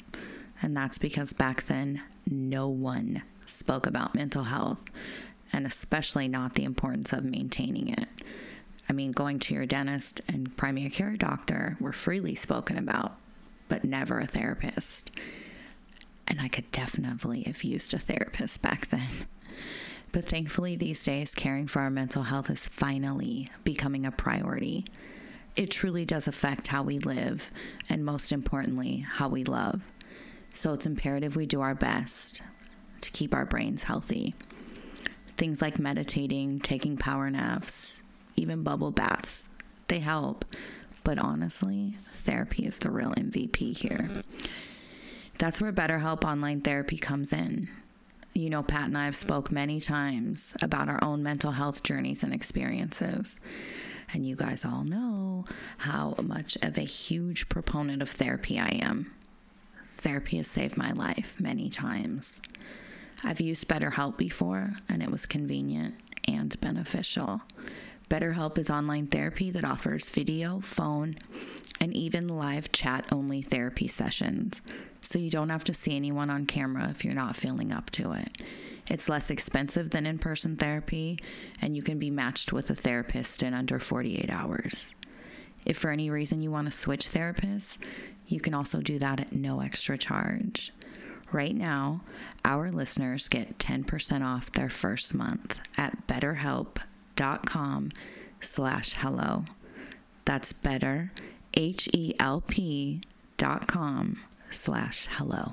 And 0.61 0.77
that's 0.77 0.99
because 0.99 1.33
back 1.33 1.63
then, 1.63 2.03
no 2.31 2.69
one 2.69 3.23
spoke 3.47 3.87
about 3.87 4.15
mental 4.15 4.45
health, 4.45 4.85
and 5.55 5.67
especially 5.67 6.29
not 6.29 6.55
the 6.55 6.65
importance 6.65 7.15
of 7.15 7.25
maintaining 7.25 7.89
it. 7.89 8.09
I 8.91 8.93
mean, 8.93 9.13
going 9.13 9.39
to 9.39 9.55
your 9.55 9.65
dentist 9.65 10.21
and 10.29 10.55
primary 10.59 10.91
care 10.91 11.17
doctor 11.17 11.79
were 11.81 11.95
freely 11.95 12.35
spoken 12.35 12.77
about, 12.77 13.15
but 13.69 13.85
never 13.85 14.21
a 14.21 14.27
therapist. 14.27 15.11
And 16.27 16.41
I 16.41 16.49
could 16.49 16.71
definitely 16.73 17.43
have 17.43 17.63
used 17.65 17.95
a 17.95 17.99
therapist 17.99 18.63
back 18.63 18.89
then. 18.89 19.09
But 20.13 20.29
thankfully, 20.29 20.77
these 20.77 21.03
days, 21.03 21.35
caring 21.35 21.67
for 21.67 21.81
our 21.81 21.91
mental 21.91 22.23
health 22.23 22.49
is 22.49 22.67
finally 22.67 23.51
becoming 23.65 24.07
a 24.07 24.13
priority. 24.13 24.87
It 25.57 25.71
truly 25.71 26.05
does 26.05 26.29
affect 26.29 26.69
how 26.69 26.83
we 26.83 26.99
live, 27.01 27.51
and 27.89 28.05
most 28.05 28.33
importantly, 28.33 28.99
how 29.09 29.29
we 29.29 29.45
love. 29.45 29.83
So 30.53 30.73
it's 30.73 30.87
imperative 30.87 31.35
we 31.35 31.47
do 31.47 31.61
our 31.61 31.75
best 31.75 32.43
to 33.01 33.11
keep 33.11 33.35
our 33.35 33.45
brains 33.45 33.83
healthy. 33.83 34.35
Things 35.37 35.61
like 35.61 35.81
meditating, 35.81 36.61
taking 36.61 36.97
power 36.97 37.29
naps, 37.29 38.01
even 38.37 38.63
bubble 38.63 38.93
baths, 38.93 39.51
they 39.89 39.99
help. 39.99 40.45
But 41.03 41.19
honestly, 41.19 41.97
therapy 42.13 42.67
is 42.67 42.79
the 42.79 42.91
real 42.91 43.11
MVP 43.11 43.77
here. 43.77 44.09
That's 45.38 45.61
where 45.61 45.73
BetterHelp 45.73 46.25
Online 46.25 46.61
Therapy 46.61 46.97
comes 46.97 47.33
in. 47.33 47.68
You 48.35 48.51
know, 48.51 48.62
Pat 48.62 48.87
and 48.87 48.99
I 48.99 49.05
have 49.05 49.16
spoke 49.16 49.53
many 49.53 49.81
times 49.81 50.55
about 50.62 50.88
our 50.88 51.03
own 51.03 51.23
mental 51.23 51.53
health 51.53 51.83
journeys 51.83 52.23
and 52.23 52.33
experiences. 52.33 53.38
And 54.12 54.27
you 54.27 54.37
guys 54.37 54.64
all 54.64 54.85
know 54.85 55.44
how 55.79 56.14
much 56.23 56.57
of 56.62 56.77
a 56.77 56.83
huge 56.83 57.49
proponent 57.49 58.03
of 58.03 58.11
therapy 58.11 58.59
I 58.59 58.81
am. 58.83 59.12
Therapy 59.87 60.37
has 60.38 60.49
saved 60.49 60.77
my 60.77 60.92
life 60.92 61.40
many 61.40 61.68
times. 61.70 62.40
I've 63.23 63.40
used 63.40 63.68
BetterHelp 63.68 64.16
before, 64.16 64.75
and 64.88 65.03
it 65.03 65.11
was 65.11 65.27
convenient 65.27 65.94
and 66.29 66.59
beneficial. 66.61 67.40
BetterHelp 68.11 68.59
is 68.59 68.68
online 68.68 69.07
therapy 69.07 69.51
that 69.51 69.64
offers 69.64 70.11
video, 70.11 70.61
phone, 70.61 71.16
and 71.81 71.94
even 71.94 72.29
live 72.29 72.70
chat 72.73 73.07
only 73.11 73.40
therapy 73.40 73.88
sessions, 73.88 74.61
so 75.05 75.19
you 75.19 75.31
don't 75.31 75.51
have 75.51 75.64
to 75.64 75.75
see 75.75 75.95
anyone 75.95 76.31
on 76.31 76.47
camera 76.47 76.88
if 76.90 77.05
you're 77.05 77.14
not 77.14 77.37
feeling 77.37 77.73
up 77.73 77.90
to 77.90 78.12
it. 78.12 78.43
It's 78.88 79.09
less 79.09 79.31
expensive 79.31 79.90
than 79.90 80.07
in 80.07 80.19
person 80.19 80.57
therapy, 80.57 81.19
and 81.61 81.77
you 81.77 81.83
can 81.83 81.99
be 81.99 82.11
matched 82.11 82.53
with 82.53 82.69
a 82.71 82.75
therapist 82.75 83.43
in 83.43 83.55
under 83.55 83.79
48 83.79 84.31
hours. 84.31 84.95
If 85.64 85.79
for 85.79 85.90
any 85.90 86.11
reason 86.11 86.43
you 86.43 86.51
want 86.51 86.71
to 86.71 86.79
switch 86.79 87.11
therapists, 87.11 87.79
you 88.27 88.40
can 88.40 88.53
also 88.55 88.81
do 88.81 88.99
that 88.99 89.21
at 89.21 89.33
no 89.33 89.61
extra 89.61 89.97
charge. 89.97 90.73
Right 91.33 91.55
now, 91.55 92.03
our 92.45 92.71
listeners 92.71 93.29
get 93.29 93.59
10% 93.59 94.25
off 94.25 94.53
their 94.53 94.69
first 94.69 95.14
month 95.14 95.61
at 95.77 96.07
betterhelp.com 96.07 97.93
slash 98.40 98.95
hello. 98.95 99.45
That's 100.27 100.53
better, 100.53 101.11
H-E-L-P 101.55 103.01
dot 103.37 103.67
com 103.67 104.19
slash 104.55 105.09
hello. 105.11 105.53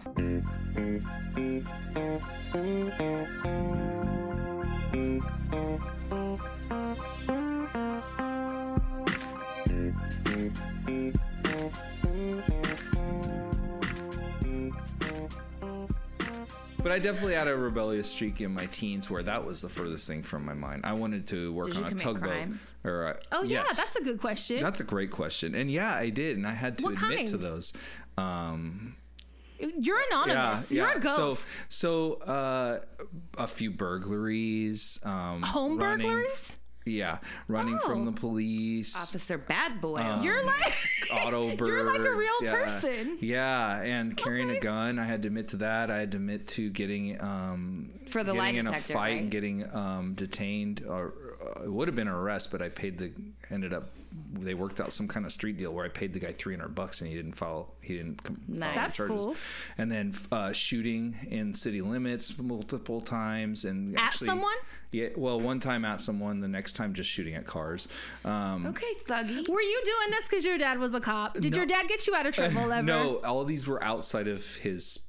but 16.84 16.91
I 16.91 16.97
definitely 16.97 17.36
had 17.36 17.47
a 17.47 17.56
rebellious 17.56 18.10
streak 18.10 18.41
in 18.41 18.52
my 18.54 18.66
teens 18.68 19.08
where 19.10 19.22
that 19.24 19.45
was 19.45 19.62
the 19.62 19.70
furthest 19.70 20.08
thing 20.08 20.24
from 20.24 20.43
my 20.43 20.56
mind. 20.56 20.82
I 20.84 20.93
wanted 20.93 21.28
to 21.28 21.54
work 21.54 21.68
Did 21.68 21.84
on 21.84 21.93
a 21.93 21.95
tugboat. 21.95 22.30
crimes? 22.30 22.74
Or 22.84 23.06
uh, 23.08 23.14
Oh 23.32 23.43
yeah, 23.43 23.64
yes. 23.68 23.78
that's 23.78 23.95
a 23.95 24.02
good 24.04 24.20
question. 24.20 24.58
That's 24.62 24.80
a 24.80 24.84
great 24.84 25.12
question, 25.12 25.54
and 25.54 25.70
yeah, 25.70 25.93
I 25.93 26.10
did, 26.10 26.38
and 26.38 26.47
I 26.47 26.54
had 26.54 26.80
to 26.80 26.86
What 26.86 26.93
admit 26.93 27.28
to 27.28 27.38
those. 27.38 27.74
Um, 28.22 28.95
You're 29.59 30.01
anonymous. 30.11 30.72
You're 30.72 30.89
a 30.89 30.99
ghost. 30.99 31.15
So, 31.15 31.38
so 31.69 32.13
uh, 32.32 32.80
a 33.38 33.47
few 33.47 33.72
burglaries. 33.72 34.99
Um, 35.03 35.41
Home 35.43 35.78
running- 35.78 36.07
burglaries? 36.07 36.51
Yeah, 36.84 37.19
running 37.47 37.78
from 37.78 38.01
Oh. 38.01 38.05
the 38.05 38.19
police. 38.19 38.95
Officer 38.99 39.38
Bad 39.38 39.80
Boy. 39.82 39.97
Um, 40.01 40.24
You're 40.24 40.43
like 40.43 40.74
auto 41.13 41.55
birds. 41.55 41.61
You're 41.69 41.84
like 41.84 41.99
a 41.99 42.15
real 42.15 42.30
yeah. 42.41 42.53
person. 42.55 43.17
Yeah, 43.22 43.82
and 43.84 44.17
carrying 44.17 44.49
Okay. 44.49 44.57
a 44.57 44.61
gun. 44.61 44.97
I 44.97 45.03
had 45.05 45.22
to 45.22 45.28
admit 45.28 45.49
to 45.49 45.57
that. 45.57 45.91
I 45.91 45.99
had 45.99 46.09
to 46.13 46.17
admit 46.17 46.47
to 46.47 46.72
getting 46.72 47.22
um 47.22 47.91
For 48.09 48.24
the 48.24 48.34
lie 48.34 48.45
getting 48.53 48.59
in 48.61 48.65
detector, 48.65 48.93
a 48.93 48.95
fight 48.95 49.01
right? 49.11 49.22
and 49.22 49.30
getting 49.30 49.76
um 49.76 50.13
detained. 50.15 50.84
Or 50.88 51.13
uh, 51.42 51.64
it 51.64 51.72
would 51.72 51.88
have 51.88 51.96
been 51.96 52.08
an 52.08 52.14
arrest, 52.14 52.52
but 52.52 52.62
I 52.62 52.70
paid 52.70 52.98
the 52.98 53.12
ended 53.50 53.74
up. 53.74 53.89
They 54.34 54.54
worked 54.54 54.80
out 54.80 54.92
some 54.94 55.08
kind 55.08 55.26
of 55.26 55.32
street 55.32 55.58
deal 55.58 55.74
where 55.74 55.86
I 55.86 55.89
paid 55.89 56.14
the 56.14 56.20
guy 56.20 56.32
three 56.32 56.56
hundred 56.56 56.76
bucks 56.76 57.02
and 57.02 57.10
he 57.10 57.16
didn't 57.16 57.34
file. 57.34 57.74
He 57.82 57.96
didn't. 57.98 58.24
Com- 58.24 58.42
Nice. 58.48 58.76
That's 58.76 58.96
charges. 58.98 59.16
cool. 59.16 59.36
And 59.78 59.92
then 59.92 60.14
uh, 60.32 60.52
shooting 60.52 61.16
in 61.30 61.54
city 61.54 61.82
limits 61.82 62.38
multiple 62.38 63.02
times 63.02 63.66
and 63.66 63.96
At 63.98 64.04
actually, 64.04 64.28
someone? 64.28 64.56
Yeah. 64.92 65.10
Well, 65.16 65.39
one 65.39 65.60
time 65.60 65.86
at 65.86 66.02
someone. 66.02 66.39
The 66.42 66.48
next 66.48 66.74
time 66.74 66.94
just 66.94 67.10
shooting 67.10 67.36
at 67.36 67.46
cars. 67.46 67.88
Um, 68.26 68.66
okay, 68.68 68.94
thuggy. 69.08 69.48
Were 69.50 69.62
you 69.62 69.82
doing 69.86 70.10
this 70.12 70.28
because 70.28 70.46
your 70.46 70.58
dad 70.58 70.80
was 70.80 70.94
a 70.94 71.00
cop? 71.00 71.39
Did 71.39 71.56
your 71.56 71.66
dad 71.66 71.88
get 71.88 72.06
you 72.08 72.16
out 72.16 72.26
of 72.26 72.34
trouble 72.34 72.72
ever? 72.72 72.84
No, 72.84 73.18
all 73.24 73.42
of 73.42 73.48
these 73.48 73.68
were 73.68 73.84
outside 73.84 74.28
of 74.28 74.56
his 74.58 75.00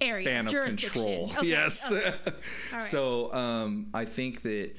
Area, 0.00 0.24
span 0.24 0.46
of 0.48 0.52
control. 0.52 1.30
Okay, 1.38 1.46
yes. 1.46 1.92
right. 2.72 2.82
So 2.82 3.32
um, 3.32 3.86
I 3.94 4.04
think 4.04 4.42
that 4.42 4.74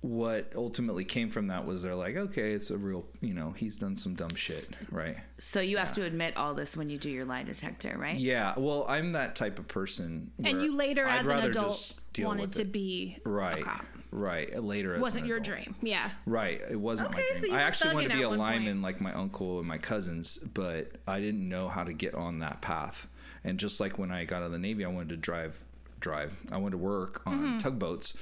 what 0.00 0.52
ultimately 0.54 1.04
came 1.04 1.28
from 1.28 1.48
that 1.48 1.66
was 1.66 1.82
they're 1.82 1.94
like, 1.94 2.14
okay, 2.16 2.52
it's 2.52 2.70
a 2.70 2.78
real, 2.78 3.04
you 3.20 3.34
know, 3.34 3.50
he's 3.50 3.76
done 3.76 3.96
some 3.96 4.14
dumb 4.14 4.34
shit, 4.36 4.68
right? 4.92 5.16
So 5.40 5.60
you 5.60 5.76
have 5.76 5.92
to 5.94 6.04
admit 6.04 6.36
all 6.36 6.54
this 6.54 6.76
when 6.76 6.88
you 6.88 6.98
do 6.98 7.10
your 7.10 7.24
lie 7.24 7.42
detector, 7.42 7.96
right? 7.98 8.16
Yeah. 8.16 8.54
Well, 8.56 8.86
I'm 8.88 9.10
that 9.12 9.34
type 9.34 9.58
of 9.58 9.66
person. 9.66 10.30
And 10.44 10.62
you 10.62 10.72
later, 10.76 11.06
I'd 11.08 11.18
as 11.20 11.26
an 11.26 11.32
rather 11.32 11.50
adult, 11.50 11.68
just 11.72 12.00
wanted 12.20 12.52
to 12.52 12.62
it. 12.62 12.70
be 12.72 13.18
right, 13.24 13.58
a 13.60 13.64
cop. 13.64 13.84
right. 14.12 14.62
Later, 14.62 14.94
as 14.94 15.00
Wasn't 15.00 15.22
an 15.22 15.28
your 15.28 15.38
adult. 15.38 15.56
dream? 15.56 15.74
Yeah. 15.82 16.10
Right. 16.26 16.60
It 16.70 16.76
wasn't 16.78 17.10
Okay, 17.10 17.24
my 17.34 17.40
dream. 17.40 17.52
you 17.52 17.58
I 17.58 17.62
actually 17.62 17.94
wanted 17.94 18.10
to 18.12 18.16
be 18.18 18.22
a 18.22 18.28
one 18.28 18.38
point. 18.38 18.50
lineman 18.50 18.82
like 18.82 19.00
my 19.00 19.12
uncle 19.12 19.58
and 19.58 19.66
my 19.66 19.78
cousins, 19.78 20.38
but 20.54 20.92
I 21.08 21.18
didn't 21.18 21.48
know 21.48 21.66
how 21.68 21.82
to 21.82 21.92
get 21.92 22.14
on 22.14 22.38
that 22.38 22.60
path. 22.60 23.08
And 23.42 23.58
just 23.58 23.80
like 23.80 23.98
when 23.98 24.12
I 24.12 24.24
got 24.24 24.38
out 24.38 24.46
of 24.46 24.52
the 24.52 24.58
Navy, 24.60 24.84
I 24.84 24.88
wanted 24.88 25.08
to 25.10 25.16
drive, 25.16 25.58
drive. 26.00 26.36
I 26.52 26.56
wanted 26.58 26.72
to 26.72 26.78
work 26.78 27.22
on 27.26 27.38
Mm-hmm. 27.38 27.58
tugboats, 27.58 28.16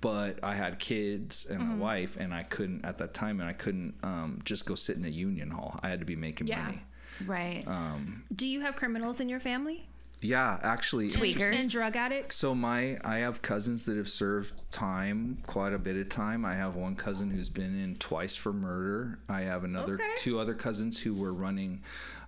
but 0.00 0.38
I 0.42 0.54
had 0.54 0.78
kids 0.78 1.46
and 1.48 1.60
Mm-hmm. 1.62 1.72
a 1.72 1.76
wife, 1.76 2.16
and 2.18 2.32
I 2.34 2.42
couldn't 2.42 2.84
at 2.84 2.98
that 2.98 3.14
time, 3.14 3.40
and 3.40 3.48
I 3.48 3.52
couldn't 3.54 3.94
um, 4.02 4.40
just 4.44 4.66
go 4.66 4.74
sit 4.74 4.96
in 4.96 5.04
a 5.04 5.08
union 5.08 5.50
hall. 5.50 5.78
I 5.82 5.88
had 5.88 6.00
to 6.00 6.06
be 6.06 6.16
making 6.16 6.46
Yeah. 6.46 6.62
money. 6.64 6.82
Right. 7.26 7.64
Um, 7.66 8.24
Do 8.34 8.46
you 8.46 8.60
have 8.60 8.76
criminals 8.76 9.18
in 9.20 9.28
your 9.28 9.40
family? 9.40 9.86
Yeah, 10.20 10.58
actually, 10.62 11.10
Tweakers. 11.10 11.52
And 11.60 11.70
drug 11.70 11.94
addicts? 11.96 12.34
So 12.36 12.52
my 12.54 12.98
I 13.04 13.18
have 13.18 13.40
cousins 13.40 13.86
that 13.86 13.96
have 13.96 14.08
served 14.08 14.68
time, 14.72 15.38
quite 15.46 15.72
a 15.72 15.78
bit 15.78 15.96
of 15.96 16.08
time. 16.08 16.44
I 16.44 16.54
have 16.54 16.74
one 16.74 16.96
cousin 16.96 17.30
who's 17.30 17.48
been 17.48 17.80
in 17.80 17.94
twice 17.96 18.34
for 18.34 18.52
murder. 18.52 19.20
I 19.28 19.42
have 19.42 19.62
another 19.62 19.94
Okay. 19.94 20.10
two 20.16 20.40
other 20.40 20.54
cousins 20.54 20.98
who 21.00 21.14
were 21.14 21.32
running 21.32 21.82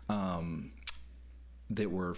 um 0.09 0.71
that 1.73 1.91
were 1.91 2.17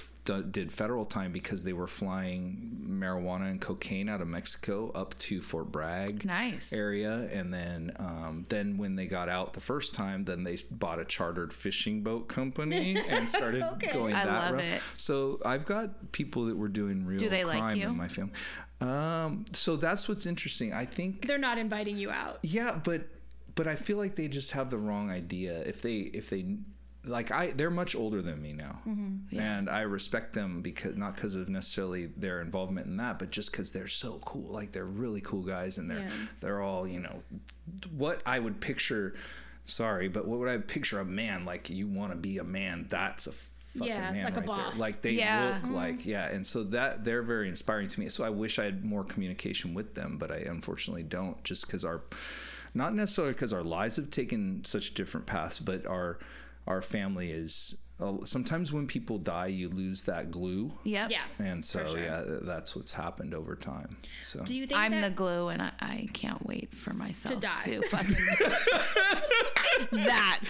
did 0.50 0.72
federal 0.72 1.04
time 1.04 1.30
because 1.30 1.62
they 1.62 1.74
were 1.74 1.86
flying 1.86 2.86
marijuana 2.88 3.50
and 3.50 3.60
cocaine 3.60 4.08
out 4.08 4.22
of 4.22 4.28
Mexico 4.28 4.90
up 4.94 5.18
to 5.18 5.42
Fort 5.42 5.70
Bragg 5.70 6.24
Nice. 6.24 6.72
area 6.72 7.28
and 7.32 7.52
then 7.52 7.92
um, 7.98 8.44
then 8.48 8.78
when 8.78 8.96
they 8.96 9.06
got 9.06 9.28
out 9.28 9.52
the 9.52 9.60
first 9.60 9.92
time 9.94 10.24
then 10.24 10.42
they 10.44 10.56
bought 10.70 10.98
a 10.98 11.04
chartered 11.04 11.52
fishing 11.52 12.02
boat 12.02 12.28
company 12.28 12.96
and 13.10 13.28
started 13.28 13.62
Okay. 13.74 13.92
going 13.92 14.14
I 14.14 14.24
that 14.24 14.52
route. 14.54 14.62
it. 14.64 14.82
So 14.96 15.38
I've 15.44 15.66
got 15.66 16.12
people 16.12 16.46
that 16.46 16.56
were 16.56 16.68
doing 16.68 17.04
real 17.04 17.18
Do 17.18 17.28
they 17.28 17.44
like 17.44 17.58
crime 17.58 17.76
you? 17.76 17.88
in 17.88 17.96
my 17.96 18.08
family. 18.08 18.32
Um, 18.80 19.44
so 19.52 19.76
that's 19.76 20.08
what's 20.08 20.26
interesting. 20.26 20.72
I 20.72 20.86
think 20.86 21.26
They're 21.26 21.36
not 21.38 21.58
inviting 21.58 21.98
you 21.98 22.10
out. 22.10 22.38
yeah, 22.42 22.72
but 22.82 23.02
but 23.54 23.66
I 23.66 23.74
feel 23.76 23.98
like 23.98 24.16
they 24.16 24.28
just 24.28 24.52
have 24.52 24.70
the 24.70 24.78
wrong 24.78 25.10
idea. 25.10 25.60
If 25.60 25.82
they 25.82 25.96
if 25.98 26.30
they 26.30 26.56
like 27.04 27.30
I 27.32 27.50
they're 27.50 27.70
much 27.70 27.94
older 27.96 28.22
than 28.22 28.40
me 28.40 28.52
now. 28.52 28.78
Mm-hmm. 28.86 29.38
And 29.38 29.68
I 29.68 29.80
respect 29.82 30.34
them 30.34 30.62
because 30.62 30.96
not 30.96 31.14
because 31.16 31.34
of 31.36 31.48
necessarily 31.48 32.06
their 32.06 32.40
involvement 32.40 32.86
in 32.86 32.96
that, 32.98 33.18
but 33.18 33.30
just 33.30 33.50
because 33.52 33.72
they're 33.72 33.88
so 33.88 34.20
cool. 34.24 34.52
Like 34.52 34.72
they're 34.72 34.84
really 34.84 35.20
cool 35.20 35.42
guys, 35.42 35.78
and 35.78 35.90
they're 35.90 36.00
Yeah. 36.00 36.10
they're 36.40 36.60
all 36.62 36.86
you 36.86 37.00
know 37.00 37.22
what 37.96 38.22
I 38.26 38.38
would 38.38 38.60
picture. 38.60 39.14
Sorry, 39.64 40.08
but 40.08 40.26
what 40.26 40.38
would 40.40 40.48
I 40.48 40.58
picture 40.58 40.98
a 41.00 41.04
man 41.04 41.44
like? 41.44 41.70
You 41.70 41.86
want 41.86 42.12
to 42.12 42.16
be 42.18 42.38
a 42.38 42.44
man? 42.44 42.86
That's 42.88 43.26
a 43.28 43.32
fucking 43.32 43.86
Yeah, 43.94 44.10
man 44.12 44.24
like 44.24 44.36
a 44.36 44.40
right 44.40 44.46
boss. 44.46 44.72
there. 44.72 44.80
Like 44.80 45.02
they 45.02 45.12
Yeah. 45.12 45.58
look 45.62 45.72
like 45.72 46.04
yeah, 46.06 46.28
and 46.28 46.44
so 46.46 46.64
that 46.64 47.04
they're 47.04 47.22
very 47.22 47.48
inspiring 47.48 47.86
to 47.88 48.00
me. 48.00 48.08
So 48.08 48.24
I 48.24 48.30
wish 48.30 48.58
I 48.58 48.64
had 48.64 48.84
more 48.84 49.04
communication 49.04 49.72
with 49.74 49.94
them, 49.94 50.18
but 50.18 50.30
I 50.30 50.38
unfortunately 50.38 51.04
don't. 51.04 51.42
Just 51.44 51.66
because 51.66 51.84
our, 51.84 52.00
not 52.74 52.92
necessarily 52.94 53.34
because 53.34 53.52
our 53.52 53.62
lives 53.62 53.96
have 53.96 54.10
taken 54.10 54.64
such 54.64 54.94
different 54.94 55.26
paths, 55.26 55.58
but 55.60 55.86
our 55.86 56.18
our 56.66 56.80
family 56.82 57.30
is. 57.30 57.78
Uh, 58.00 58.24
sometimes 58.24 58.72
when 58.72 58.84
people 58.84 59.16
die, 59.16 59.46
you 59.46 59.68
lose 59.68 60.02
that 60.04 60.32
glue, 60.32 60.72
Yep. 60.82 61.10
Yeah. 61.12 61.20
and 61.38 61.64
so 61.64 61.86
sure. 61.86 62.00
yeah, 62.00 62.24
that's 62.42 62.74
what's 62.74 62.90
happened 62.90 63.32
over 63.32 63.54
time. 63.54 63.96
So 64.24 64.42
Do 64.42 64.56
you 64.56 64.66
think 64.66 64.80
I'm 64.80 64.90
that, 64.90 65.10
the 65.10 65.14
glue, 65.14 65.48
and 65.48 65.62
I, 65.62 65.70
I 65.80 66.08
can't 66.12 66.44
wait 66.44 66.74
for 66.74 66.92
myself 66.94 67.38
die. 67.38 67.60
to 67.64 67.82
fucking 67.90 68.16
that. 69.92 70.40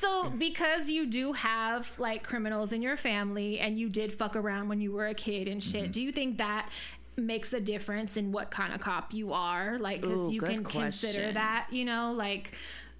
So, 0.00 0.30
because 0.30 0.88
you 0.88 1.06
do 1.06 1.32
have 1.32 1.88
like 1.98 2.24
criminals 2.24 2.72
in 2.72 2.82
your 2.82 2.96
family 2.96 3.58
and 3.60 3.78
you 3.78 3.88
did 3.88 4.12
fuck 4.12 4.34
around 4.36 4.68
when 4.68 4.80
you 4.80 4.92
were 4.92 5.06
a 5.06 5.14
kid 5.14 5.46
and 5.48 5.60
Mm-hmm. 5.62 5.70
shit, 5.84 5.92
do 5.92 6.02
you 6.02 6.12
think 6.12 6.38
that 6.38 6.68
makes 7.16 7.52
a 7.52 7.60
difference 7.60 8.16
in 8.16 8.32
what 8.32 8.50
kind 8.50 8.74
of 8.74 8.80
cop 8.80 9.14
you 9.14 9.32
are? 9.32 9.78
Like, 9.78 10.00
because 10.00 10.32
you 10.32 10.40
good 10.40 10.50
can 10.50 10.64
consider 10.64 11.32
that, 11.32 11.68
you 11.70 11.84
know, 11.84 12.12
like. 12.16 12.52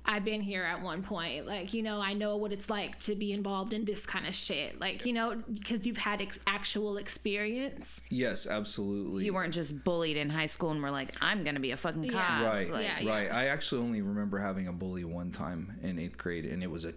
I've 0.07 0.25
been 0.25 0.41
here 0.41 0.63
at 0.63 0.81
one 0.83 1.03
point. 1.03 1.47
Like, 1.47 1.75
you 1.75 1.83
know, 1.83 2.01
I 2.01 2.13
know 2.15 2.37
what 2.37 2.53
it's 2.53 2.71
like 2.71 2.99
to 3.01 3.15
be 3.15 3.33
involved 3.33 3.73
in 3.73 3.85
this 3.85 4.07
kind 4.07 4.27
of 4.27 4.35
shit. 4.35 4.81
Like, 4.81 5.05
you 5.05 5.13
know, 5.13 5.37
because 5.53 5.87
you've 5.87 5.97
had 5.99 6.23
ex- 6.23 6.39
actual 6.47 6.97
experience. 6.97 8.01
yes, 8.09 8.47
absolutely. 8.47 9.25
You 9.25 9.35
weren't 9.35 9.53
just 9.55 9.83
bullied 9.85 10.17
in 10.17 10.31
high 10.31 10.47
school 10.47 10.71
and 10.71 10.83
were 10.83 10.91
like, 10.91 11.15
I'm 11.21 11.45
gonna 11.45 11.61
be 11.61 11.73
a 11.73 11.77
fucking 11.77 12.05
cop. 12.09 12.13
Yeah. 12.13 12.45
right 12.47 12.71
Like, 12.71 12.85
Yeah, 12.85 12.99
yeah. 13.01 13.11
right 13.11 13.31
i 13.33 13.47
actually 13.49 13.83
only 13.83 14.01
remember 14.03 14.39
having 14.39 14.69
a 14.69 14.73
bully 14.73 15.05
one 15.05 15.31
time 15.31 15.79
in 15.83 15.99
eighth 15.99 16.19
grade 16.19 16.45
and 16.45 16.63
it 16.63 16.71
was 16.71 16.85
a 16.85 16.95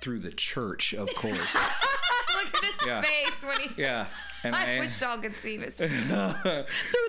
through 0.00 0.20
the 0.20 0.30
church 0.32 0.94
of 0.94 1.08
course 1.14 1.56
Look 2.44 2.54
at 2.54 2.64
his 2.64 2.86
Yeah. 2.86 3.00
face 3.02 3.42
when 3.44 3.60
he. 3.60 3.70
yeah 3.82 4.06
and 4.44 4.54
I, 4.54 4.76
i, 4.76 4.78
wish 4.78 5.00
y'all 5.02 5.18
could 5.18 5.36
see 5.36 5.56
this. 5.56 5.78
Through 5.78 5.88
the 5.88 6.64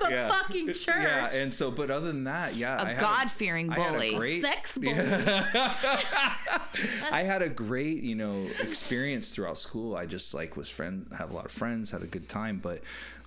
Yeah. 0.10 0.30
fucking 0.30 0.68
church. 0.70 0.88
yeah 0.88 1.30
and 1.34 1.54
so 1.54 1.70
but 1.70 1.92
other 1.92 2.08
than 2.08 2.24
that 2.24 2.56
yeah 2.56 2.82
A 2.82 2.86
I 2.86 2.94
had 2.94 3.00
God-fearing 3.02 3.70
I 3.72 3.76
had 3.80 3.90
a 3.90 3.94
bully. 3.94 4.16
great- 4.16 4.42
Sex 4.42 4.76
bully. 4.78 4.94
i 7.12 7.24
had 7.24 7.42
a 7.42 7.50
great 7.50 8.02
you 8.04 8.16
know 8.16 8.48
experience 8.62 9.30
throughout 9.30 9.58
school 9.58 9.96
i 9.96 10.06
just 10.06 10.34
like 10.34 10.56
was 10.58 10.70
friend 10.70 11.08
have 11.18 11.32
a 11.32 11.36
lot 11.36 11.46
of 11.46 11.52
friends 11.52 11.92
had 11.92 12.02
a 12.02 12.08
good 12.08 12.28
time 12.30 12.60
but 12.62 12.82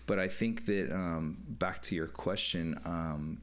but 0.07 0.19
i 0.19 0.29
think 0.29 0.67
that 0.67 0.93
um 0.93 1.37
back 1.49 1.81
to 1.83 1.95
your 1.95 2.07
question 2.07 2.79
um 2.85 3.39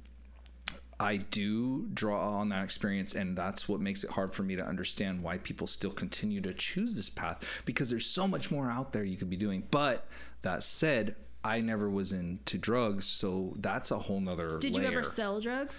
I 1.00 1.18
do 1.18 1.88
draw 1.94 2.38
on 2.40 2.50
that 2.50 2.64
experience, 2.64 3.16
and 3.16 3.38
that's 3.38 3.70
what 3.70 3.80
makes 3.80 4.04
it 4.04 4.12
hard 4.12 4.34
for 4.34 4.44
me 4.44 4.56
to 4.58 4.64
understand 4.66 5.24
why 5.24 5.38
people 5.38 5.66
still 5.66 5.92
continue 5.92 6.42
to 6.42 6.54
choose 6.54 6.96
this 6.98 7.10
path 7.10 7.44
because 7.64 7.90
there's 7.90 8.06
so 8.06 8.28
much 8.28 8.52
more 8.52 8.70
out 8.70 8.92
there 8.92 9.04
you 9.06 9.16
could 9.16 9.30
be 9.30 9.38
doing. 9.38 9.64
But 9.72 10.06
that 10.42 10.64
said, 10.64 11.16
I 11.44 11.62
never 11.62 11.90
was 11.90 12.12
into 12.12 12.58
drugs, 12.58 13.06
so 13.06 13.54
that's 13.58 13.92
a 13.92 14.00
whole 14.00 14.20
nother 14.20 14.60
Did 14.60 14.76
layer. 14.76 14.84
you 14.84 14.98
ever 14.98 15.04
sell 15.06 15.40
drugs? 15.40 15.76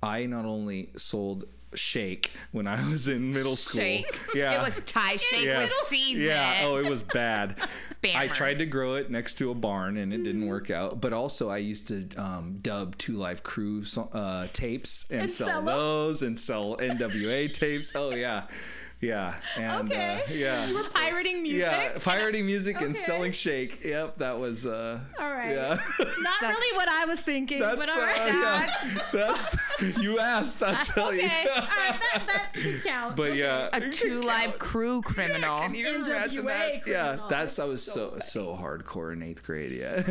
I 0.00 0.26
not 0.26 0.44
only 0.44 0.90
sold 0.96 1.46
shake 1.74 2.30
when 2.52 2.66
I 2.66 2.88
was 2.88 3.08
in 3.08 3.32
middle 3.32 3.56
school. 3.56 3.80
Shake. 3.80 4.18
Yeah. 4.34 4.60
It 4.60 4.64
was 4.64 4.80
Thai 4.84 5.16
shake 5.16 5.44
yeah. 5.44 5.62
with 5.62 5.72
seeds 5.86 6.20
Yeah. 6.20 6.62
Oh, 6.64 6.76
it 6.76 6.88
was 6.88 7.02
bad. 7.02 7.56
I 8.14 8.28
tried 8.28 8.58
to 8.58 8.66
grow 8.66 8.94
it 8.94 9.10
next 9.10 9.34
to 9.36 9.50
a 9.50 9.54
barn 9.54 9.96
and 9.96 10.12
it 10.12 10.18
didn't 10.22 10.46
work 10.46 10.70
out. 10.70 11.00
But 11.00 11.12
also, 11.12 11.48
I 11.50 11.58
used 11.58 11.88
to 11.88 12.08
um, 12.16 12.58
dub 12.62 12.96
Two 12.98 13.16
Live 13.16 13.42
Crew 13.42 13.82
uh, 14.12 14.46
tapes 14.52 15.06
and, 15.10 15.22
And 15.22 15.30
sell 15.30 15.48
sell 15.48 15.62
those 15.62 16.22
and 16.22 16.38
sell 16.38 16.76
NWA 16.76 17.52
tapes. 17.52 17.96
Oh 17.96 18.14
yeah. 18.14 18.44
Yeah, 19.00 19.34
and 19.56 19.88
Okay. 19.92 20.22
uh, 20.26 20.32
yeah, 20.32 20.66
You 20.66 20.74
were 20.74 20.82
pirating 20.82 21.42
music. 21.44 21.60
yeah, 21.60 21.98
pirating 22.00 22.44
music 22.46 22.80
and 22.80 22.96
selling 22.96 23.30
shake. 23.30 23.84
Yep, 23.84 24.18
that 24.18 24.36
was. 24.36 24.66
uh 24.66 24.98
All 25.20 25.30
right. 25.30 25.52
Yeah. 25.52 25.78
Not 26.00 26.42
really 26.42 26.76
what 26.76 26.88
I 26.88 27.04
was 27.04 27.20
thinking, 27.20 27.60
That's, 27.60 27.76
but 27.76 27.88
all 27.88 27.96
uh, 27.96 28.06
right. 28.06 28.16
yeah, 28.26 28.66
that's 29.12 29.56
you 30.00 30.18
asked. 30.18 30.62
I'll 30.62 30.84
tell 30.84 31.12
you. 31.14 31.24
okay. 31.24 31.46
All 31.54 31.60
right. 31.60 32.00
That, 32.00 32.24
that 32.26 32.50
could 32.54 32.84
count. 32.84 33.16
But 33.16 33.30
Okay. 33.30 33.40
yeah, 33.40 33.68
A 33.72 33.90
two 33.90 34.20
live 34.20 34.58
crew 34.58 35.02
criminal. 35.02 35.58
Can 35.58 35.74
you 35.74 35.86
NWA 35.86 36.06
imagine 36.06 36.44
that? 36.46 36.86
Yeah, 36.86 37.06
criminal. 37.08 37.28
that's 37.28 37.58
I 37.58 37.64
was 37.64 37.82
so 37.82 37.98
so 37.98 38.18
so 38.20 38.56
hardcore 38.60 39.12
in 39.12 39.22
eighth 39.22 39.42
grade. 39.44 39.72
Yeah. 39.72 40.02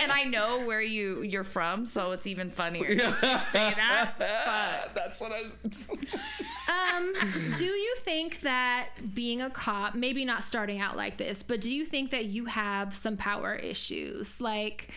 And 0.00 0.10
I 0.12 0.24
know 0.24 0.64
where 0.64 0.82
you 0.82 1.22
you're 1.22 1.44
from, 1.44 1.86
so 1.86 2.12
it's 2.12 2.26
even 2.26 2.50
funnier. 2.50 2.94
that 2.94 3.22
you 3.22 3.38
say 3.52 3.74
that. 3.74 4.14
But 4.18 4.94
that's 4.94 5.20
what 5.20 5.32
I 5.32 5.42
was. 5.62 5.88
Um, 6.68 7.12
do 7.56 7.66
you 7.66 7.96
think 8.04 8.40
that 8.40 8.88
being 9.14 9.42
a 9.42 9.50
cop, 9.50 9.94
maybe 9.94 10.24
not 10.24 10.44
starting 10.44 10.80
out 10.80 10.96
like 10.96 11.16
this, 11.18 11.42
but 11.42 11.60
do 11.60 11.72
you 11.72 11.84
think 11.84 12.10
that 12.10 12.26
you 12.26 12.46
have 12.46 12.94
some 12.94 13.16
power 13.16 13.54
issues? 13.54 14.40
Like, 14.40 14.88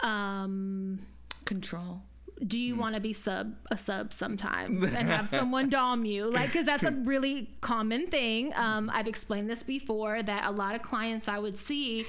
um, 0.00 1.00
control. 1.44 2.02
Do 2.44 2.58
you 2.58 2.76
want 2.76 2.94
to 2.94 3.00
be 3.00 3.12
sub 3.12 3.54
a 3.70 3.76
sub 3.76 4.12
sometimes 4.12 4.82
and 4.92 5.08
have 5.08 5.28
someone 5.28 5.68
dom 5.68 6.04
you? 6.04 6.26
Like 6.26 6.48
because 6.48 6.66
that's 6.66 6.84
a 6.84 6.90
really 6.90 7.50
common 7.60 8.08
thing. 8.08 8.52
Um, 8.54 8.90
i've 8.92 9.06
explained 9.06 9.48
this 9.48 9.62
before 9.62 10.22
that 10.22 10.46
a 10.46 10.50
lot 10.50 10.74
of 10.74 10.82
clients 10.82 11.28
i 11.28 11.38
would 11.38 11.58
see 11.58 12.06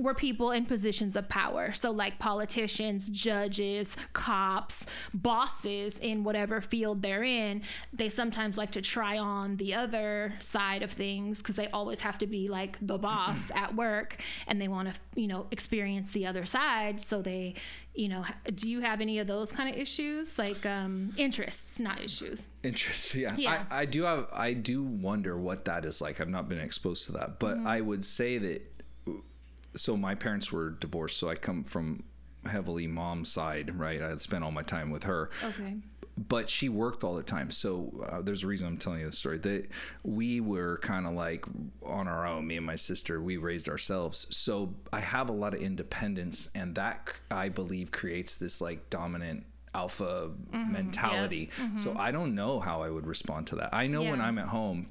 were 0.00 0.14
people 0.14 0.50
in 0.50 0.64
positions 0.64 1.16
of 1.16 1.28
power 1.28 1.72
so 1.72 1.90
like 1.90 2.18
politicians 2.18 3.08
judges 3.08 3.96
cops 4.12 4.86
bosses 5.12 5.98
in 5.98 6.24
whatever 6.24 6.60
field 6.60 7.02
they're 7.02 7.22
in 7.22 7.62
they 7.92 8.08
sometimes 8.08 8.56
like 8.56 8.70
to 8.70 8.80
try 8.80 9.18
on 9.18 9.56
the 9.56 9.74
other 9.74 10.32
side 10.40 10.82
of 10.82 10.90
things 10.90 11.38
because 11.38 11.56
they 11.56 11.68
always 11.68 12.00
have 12.00 12.18
to 12.18 12.26
be 12.26 12.48
like 12.48 12.78
the 12.80 12.98
boss 13.10 13.50
at 13.54 13.74
work 13.74 14.22
and 14.46 14.60
they 14.60 14.68
want 14.68 14.92
to 14.92 15.00
you 15.14 15.26
know 15.26 15.46
experience 15.50 16.10
the 16.12 16.26
other 16.26 16.46
side 16.46 17.00
so 17.00 17.20
they 17.22 17.54
you 17.94 18.08
know 18.08 18.24
do 18.54 18.70
you 18.70 18.80
have 18.80 19.00
any 19.00 19.18
of 19.18 19.26
those 19.26 19.50
kind 19.52 19.68
of 19.68 19.80
issues 19.80 20.38
like 20.38 20.64
um 20.64 21.12
interests 21.16 21.78
not 21.78 22.00
issues 22.00 22.48
Interesting. 22.62 23.22
Yeah. 23.22 23.34
Yeah. 23.36 23.64
I, 23.70 23.80
I 23.80 23.84
do 23.84 24.02
have. 24.04 24.28
I 24.32 24.52
do 24.52 24.82
wonder 24.82 25.36
what 25.38 25.64
that 25.64 25.84
is 25.84 26.00
like. 26.00 26.20
I've 26.20 26.28
not 26.28 26.48
been 26.48 26.60
exposed 26.60 27.06
to 27.06 27.12
that, 27.12 27.38
but 27.38 27.58
I 27.58 27.80
would 27.80 28.04
say 28.04 28.38
that. 28.38 28.66
So 29.74 29.96
my 29.96 30.14
parents 30.14 30.50
were 30.52 30.70
divorced, 30.70 31.18
so 31.18 31.28
I 31.28 31.34
come 31.34 31.64
from 31.64 32.04
heavily 32.46 32.86
mom's 32.86 33.30
side, 33.30 33.78
right? 33.78 34.00
I 34.02 34.16
spent 34.16 34.44
all 34.44 34.50
my 34.50 34.62
time 34.62 34.90
with 34.90 35.04
her. 35.04 35.30
okay 35.44 35.76
but 36.28 36.50
she 36.50 36.68
worked 36.68 37.02
all 37.02 37.14
the 37.14 37.22
time. 37.22 37.50
So 37.50 38.06
uh, 38.06 38.20
there's 38.20 38.44
a 38.44 38.46
reason 38.46 38.68
I'm 38.68 38.76
telling 38.76 39.00
you 39.00 39.06
the 39.06 39.12
story. 39.12 39.38
That 39.38 39.68
we 40.02 40.40
were 40.40 40.78
kind 40.82 41.06
of 41.06 41.14
like 41.14 41.46
on 41.82 42.08
our 42.08 42.26
own. 42.26 42.46
Me 42.46 42.58
and 42.58 42.66
my 42.66 42.74
sister, 42.74 43.22
we 43.22 43.38
raised 43.38 43.68
ourselves. 43.68 44.26
So 44.30 44.74
I 44.92 45.00
have 45.00 45.30
a 45.30 45.32
lot 45.32 45.54
of 45.54 45.60
independence, 45.60 46.50
and 46.54 46.74
that 46.74 47.20
I 47.30 47.48
believe 47.48 47.90
creates 47.90 48.36
this 48.36 48.60
like 48.60 48.90
dominant 48.90 49.46
alpha 49.74 50.30
mentality. 50.52 51.50
So 51.76 51.96
I 51.96 52.10
don't 52.10 52.34
know 52.34 52.60
how 52.60 52.82
I 52.82 52.90
would 52.90 53.06
respond 53.06 53.46
to 53.48 53.56
that. 53.56 53.70
I 53.72 53.86
know 53.86 54.02
when 54.02 54.20
I'm 54.20 54.38
at 54.38 54.48
home. 54.48 54.88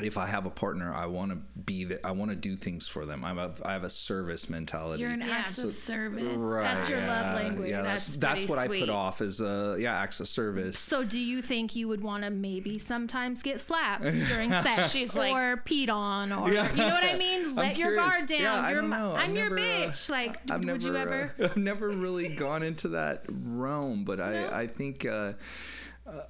If 0.00 0.16
I 0.16 0.28
have 0.28 0.46
a 0.46 0.50
partner, 0.50 0.94
I 0.94 1.06
want 1.06 1.32
to 1.32 1.36
be 1.60 1.84
that. 1.86 2.06
I 2.06 2.12
want 2.12 2.30
to 2.30 2.36
do 2.36 2.54
things 2.56 2.86
for 2.86 3.04
them. 3.04 3.24
I 3.24 3.34
have 3.34 3.60
I 3.64 3.72
have 3.72 3.82
a 3.82 3.90
service 3.90 4.48
mentality. 4.48 5.02
You're 5.02 5.10
an 5.10 5.20
Yeah. 5.20 5.30
acts 5.30 5.58
of 5.64 5.72
service. 5.74 6.22
Right. 6.36 6.62
That's 6.62 6.88
your 6.88 7.00
love 7.00 7.34
language. 7.34 7.70
Yeah, 7.70 7.82
that's 7.82 8.06
That's 8.06 8.16
that's, 8.16 8.44
pretty 8.44 8.50
what 8.50 8.58
I 8.60 8.68
put 8.68 8.88
off 8.88 9.20
as 9.20 9.40
a 9.40 9.76
yeah 9.80 9.98
acts 9.98 10.20
of 10.20 10.28
service. 10.28 10.78
so 10.78 11.02
do 11.04 11.18
you 11.18 11.42
think 11.42 11.74
you 11.74 11.88
would 11.88 12.02
want 12.02 12.22
to 12.22 12.30
maybe 12.30 12.78
sometimes 12.78 13.42
get 13.42 13.60
slapped 13.60 14.04
during 14.28 14.50
sex 14.62 14.92
She's 14.92 15.14
like- 15.16 15.34
or 15.34 15.56
peed 15.66 15.90
on 15.90 16.32
or 16.32 16.50
Yeah. 16.52 16.70
you 16.70 16.76
know 16.78 16.88
what 16.90 17.04
i 17.04 17.16
mean 17.18 17.44
I'm 17.48 17.54
let 17.56 17.76
your 17.76 17.88
curious. 17.96 18.02
guard 18.16 18.28
down 18.28 18.40
Yeah, 18.40 18.54
I 18.54 18.70
You're 18.70 18.80
don't 18.82 18.90
my- 18.90 18.98
know. 18.98 19.14
I've 19.16 19.28
i'm 19.28 19.36
your 19.36 19.50
never, 19.50 19.60
uh, 19.60 19.88
bitch 19.90 20.08
like 20.08 20.40
I've 20.50 20.58
would 20.60 20.66
never, 20.66 20.78
you 20.86 20.96
ever 20.96 21.34
uh, 21.40 21.44
I've 21.44 21.56
never 21.56 21.88
really 21.90 22.28
gone 22.28 22.62
into 22.62 22.88
that 22.90 23.24
realm, 23.28 24.04
but 24.04 24.18
No? 24.18 24.24
I, 24.24 24.60
I 24.60 24.66
think, 24.68 25.04
uh, 25.04 25.32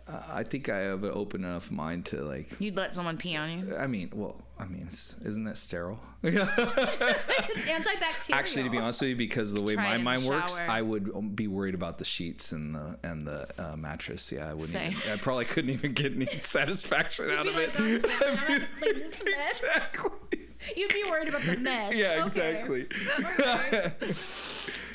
uh, 0.08 0.22
I 0.32 0.42
think 0.42 0.68
I 0.68 0.78
have 0.78 1.04
an 1.04 1.12
open 1.14 1.44
enough 1.44 1.70
mind 1.70 2.06
to 2.06 2.22
like. 2.22 2.48
You'd 2.60 2.76
let 2.76 2.94
someone 2.94 3.16
pee 3.16 3.36
on 3.36 3.50
you. 3.50 3.76
I 3.76 3.86
mean, 3.86 4.10
well, 4.14 4.36
I 4.58 4.66
mean, 4.66 4.88
isn't 4.88 5.44
that 5.44 5.56
sterile? 5.56 5.98
it's 6.22 6.36
antibacterial 6.38 8.32
Actually, 8.34 8.64
to 8.64 8.70
be 8.70 8.78
honest 8.78 9.00
with 9.00 9.10
you, 9.10 9.16
because 9.16 9.52
of 9.52 9.58
the 9.58 9.64
way 9.64 9.74
Try 9.74 9.96
my 9.96 10.16
mind 10.16 10.24
works. 10.26 10.60
I 10.60 10.82
would 10.82 11.10
um, 11.14 11.30
be 11.30 11.46
worried 11.46 11.74
about 11.74 11.98
the 11.98 12.04
sheets 12.04 12.52
and 12.52 12.74
the 12.74 12.98
and 13.02 13.26
the 13.26 13.48
uh, 13.58 13.76
mattress. 13.76 14.30
Yeah, 14.30 14.50
I 14.50 14.52
wouldn't. 14.54 14.70
Same. 14.72 14.92
Even, 14.92 15.12
I 15.12 15.16
probably 15.16 15.46
couldn't 15.46 15.70
even 15.70 15.92
get 15.94 16.12
any 16.14 16.26
satisfaction 16.42 17.30
out 17.30 17.46
of 17.46 17.56
be 17.56 17.62
it. 17.62 17.74
like, 17.74 17.80
"Oh, 17.80 17.98
damn, 17.98 18.12
I'm 18.30 18.36
gonna 18.36 18.50
have 18.52 18.60
to 18.60 18.66
clean 18.80 18.94
this 19.00 19.62
exactly. 19.62 20.38
you'd 20.76 20.92
be 20.92 21.04
worried 21.08 21.28
about 21.28 21.40
the 21.42 21.56
mess 21.56 21.94
Yeah, 21.94 22.06
Okay. 22.08 22.22
exactly. 22.22 22.86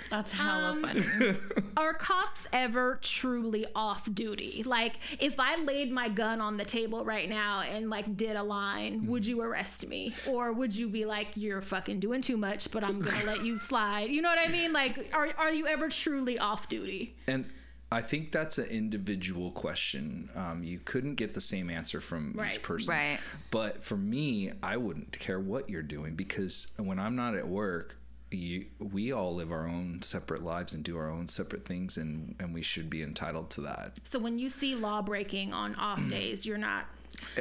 That's 0.10 0.32
hella 0.32 0.72
Um, 0.72 0.84
funny. 0.84 1.38
are 1.78 1.94
cops 1.94 2.48
ever 2.54 3.00
truly 3.02 3.66
off 3.76 4.08
duty? 4.14 4.64
Like, 4.66 4.98
if 5.20 5.40
I 5.40 5.56
laid 5.58 5.92
my 5.92 6.10
gun 6.10 6.42
on 6.42 6.58
the 6.58 6.66
table 6.66 7.04
right 7.06 7.28
now 7.30 7.62
and 7.62 7.90
like 7.90 8.16
did 8.16 8.36
a 8.36 8.44
line, 8.44 9.08
would 9.08 9.26
you 9.26 9.42
arrest 9.42 9.88
me, 9.88 10.14
or 10.28 10.52
would 10.54 10.76
you 10.76 10.88
be 10.90 11.06
like, 11.06 11.30
"You're 11.36 11.62
fucking 11.62 12.00
doing 12.00 12.22
too 12.22 12.38
much, 12.38 12.72
but 12.72 12.84
I'm 12.84 13.00
gonna 13.02 13.26
let 13.26 13.44
you 13.44 13.58
slide"? 13.70 14.10
You 14.12 14.22
know 14.22 14.30
what 14.30 14.40
I 14.40 14.52
mean? 14.52 14.74
Like, 14.74 15.12
are 15.14 15.30
are 15.38 15.52
you 15.52 15.68
ever 15.68 15.90
truly 15.90 16.38
off 16.40 16.70
duty? 16.70 17.16
And 17.28 17.46
I 17.92 18.02
think 18.02 18.32
that's 18.32 18.58
an 18.58 18.66
individual 18.66 19.52
question. 19.52 20.30
Um, 20.36 20.64
you 20.64 20.80
couldn't 20.84 21.16
get 21.16 21.34
the 21.34 21.40
same 21.42 21.70
answer 21.70 22.02
from 22.02 22.34
Right. 22.36 22.56
each 22.56 22.62
person. 22.64 22.94
Right. 22.94 23.20
But 23.52 23.84
for 23.84 23.96
me, 23.96 24.52
I 24.64 24.76
wouldn't 24.78 25.18
care 25.20 25.40
what 25.40 25.70
you're 25.70 25.84
doing 25.84 26.16
because 26.16 26.68
when 26.78 27.00
I'm 27.00 27.16
not 27.16 27.36
at 27.36 27.48
work, 27.48 27.98
you, 28.36 28.66
we 28.80 29.12
all 29.12 29.36
live 29.36 29.52
our 29.52 29.68
own 29.68 30.02
separate 30.04 30.44
lives 30.44 30.74
and 30.74 30.84
do 30.84 30.98
our 30.98 31.10
own 31.10 31.28
separate 31.28 31.66
things, 31.66 31.98
and, 31.98 32.36
and 32.40 32.54
we 32.54 32.62
should 32.62 32.90
be 32.90 33.02
entitled 33.02 33.50
to 33.52 33.62
that. 33.62 34.00
So 34.04 34.20
when 34.20 34.40
you 34.40 34.50
see 34.50 34.76
law 34.76 35.02
breaking 35.02 35.54
on 35.54 35.76
off 35.76 36.02
days, 36.10 36.46
you're 36.46 36.58
not 36.58 36.86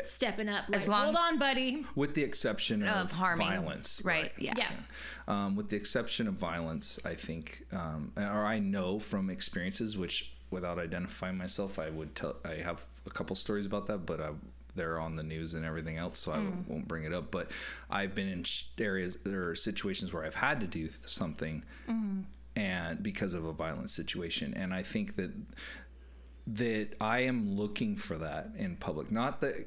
stepping 0.04 0.48
up 0.48 0.68
like, 0.68 0.80
As 0.80 0.88
long- 0.88 1.04
"Hold 1.04 1.16
on, 1.16 1.38
buddy." 1.38 1.84
With 1.94 2.14
the 2.14 2.22
exception 2.22 2.82
of, 2.82 3.06
Of 3.06 3.12
harming. 3.12 3.46
violence. 3.48 4.00
Right. 4.04 4.32
Yeah. 4.38 4.54
Yeah. 4.56 4.70
Um, 5.26 5.56
with 5.56 5.68
the 5.68 5.76
exception 5.76 6.28
of 6.28 6.34
violence, 6.34 6.98
I 7.04 7.14
think, 7.14 7.64
um, 7.72 8.12
or 8.16 8.44
I 8.44 8.58
know 8.60 8.98
from 8.98 9.30
experiences, 9.30 9.96
which 9.96 10.32
without 10.50 10.78
identifying 10.78 11.36
myself, 11.36 11.78
I 11.78 11.90
would 11.90 12.14
tell. 12.14 12.36
I 12.44 12.54
have 12.62 12.84
a 13.06 13.10
couple 13.10 13.34
stories 13.36 13.66
about 13.66 13.86
that, 13.88 14.06
but 14.06 14.20
I, 14.20 14.30
they're 14.74 14.98
on 14.98 15.16
the 15.16 15.22
news 15.22 15.54
and 15.54 15.64
everything 15.64 15.96
else, 15.96 16.18
so 16.18 16.32
I 16.32 16.38
hmm. 16.38 16.70
won't 16.70 16.88
bring 16.88 17.04
it 17.04 17.12
up. 17.12 17.30
But 17.30 17.50
I've 17.90 18.14
been 18.14 18.28
in 18.28 18.44
sh- 18.44 18.64
areas 18.78 19.18
or 19.26 19.54
situations 19.54 20.12
where 20.12 20.24
I've 20.24 20.34
had 20.34 20.60
to 20.60 20.66
do 20.66 20.88
th- 20.88 21.06
something, 21.06 21.64
mm-hmm. 21.88 22.20
and 22.56 23.02
because 23.02 23.34
of 23.34 23.44
a 23.44 23.52
violent 23.52 23.90
situation, 23.90 24.54
and 24.54 24.74
I 24.74 24.82
think 24.82 25.16
that 25.16 25.32
that 26.46 26.94
I 27.00 27.20
am 27.20 27.56
looking 27.56 27.96
for 27.96 28.18
that 28.18 28.50
in 28.56 28.76
public, 28.76 29.10
not 29.10 29.40
that. 29.40 29.66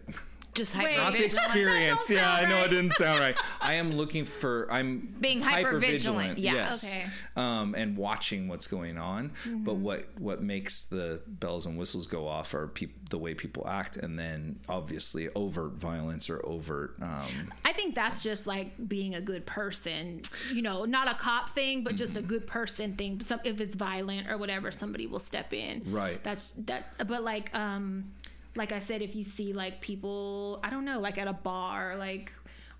Just 0.57 0.73
hyper 0.73 0.97
Not 0.97 1.13
the 1.13 1.23
experience. 1.23 2.07
That 2.07 2.13
don't 2.15 2.23
Yeah, 2.23 2.33
I 2.33 2.49
know 2.49 2.63
it 2.65 2.69
didn't 2.69 2.93
sound 2.93 3.19
right. 3.19 3.37
I 3.61 3.75
am 3.75 3.93
looking 3.95 4.25
for. 4.25 4.67
I'm 4.71 5.15
Being 5.21 5.41
hypervigilant, 5.41 6.35
yeah. 6.37 6.53
Yes. 6.53 6.93
Okay. 6.95 7.05
Um, 7.35 7.75
and 7.75 7.95
watching 7.95 8.47
what's 8.47 8.67
going 8.67 8.97
on. 8.97 9.31
But 9.45 9.75
Mm-hmm. 9.75 9.83
what 9.83 10.05
what 10.19 10.41
makes 10.41 10.85
the 10.85 11.21
bells 11.27 11.65
and 11.65 11.77
whistles 11.77 12.07
go 12.07 12.27
off 12.27 12.53
are 12.53 12.67
peop- 12.67 13.09
the 13.09 13.17
way 13.17 13.33
people 13.33 13.67
act, 13.67 13.95
and 13.97 14.17
then 14.17 14.59
obviously 14.67 15.29
overt 15.35 15.73
violence 15.73 16.29
or 16.29 16.43
overt. 16.45 16.95
Um, 17.01 17.53
I 17.63 17.71
think 17.73 17.95
that's 17.95 18.23
just 18.23 18.47
like 18.47 18.71
being 18.89 19.15
a 19.15 19.21
good 19.21 19.45
person, 19.45 20.21
you 20.53 20.61
know, 20.61 20.85
not 20.85 21.07
a 21.09 21.13
cop 21.15 21.51
thing, 21.51 21.83
but 21.83 21.95
just 21.95 22.15
a 22.15 22.19
Mm-hmm. 22.19 22.27
good 22.27 22.47
person 22.47 22.95
thing. 22.95 23.21
Some, 23.21 23.39
if 23.43 23.61
it's 23.61 23.75
violent 23.75 24.27
or 24.29 24.37
whatever, 24.37 24.71
somebody 24.71 25.05
will 25.07 25.19
step 25.19 25.53
in. 25.53 25.83
Right. 25.91 26.21
That's 26.23 26.51
that. 26.65 27.07
But 27.07 27.23
like, 27.23 27.53
um, 27.55 28.11
like 28.57 28.71
I 28.73 28.79
said, 28.79 29.01
if 29.01 29.15
you 29.15 29.23
see 29.23 29.53
like 29.53 29.79
people, 29.81 30.59
I 30.63 30.69
don't 30.69 30.83
know, 30.83 30.99
like 30.99 31.17
at 31.17 31.27
a 31.27 31.33
bar, 31.33 31.95
like, 31.95 32.31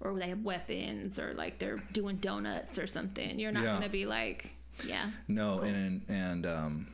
or 0.02 0.14
they 0.20 0.30
have 0.30 0.44
weapons, 0.44 1.18
or 1.20 1.34
like 1.34 1.60
they're 1.60 1.78
doing 1.94 2.18
donuts 2.18 2.78
or 2.78 2.88
something, 2.88 3.40
you're 3.40 3.52
not 3.52 3.64
Yeah. 3.64 3.74
gonna 3.76 3.90
be 3.90 4.06
like, 4.06 4.56
yeah, 4.84 5.10
no, 5.28 5.60
and 5.60 6.04
and 6.10 6.46
um, 6.46 6.88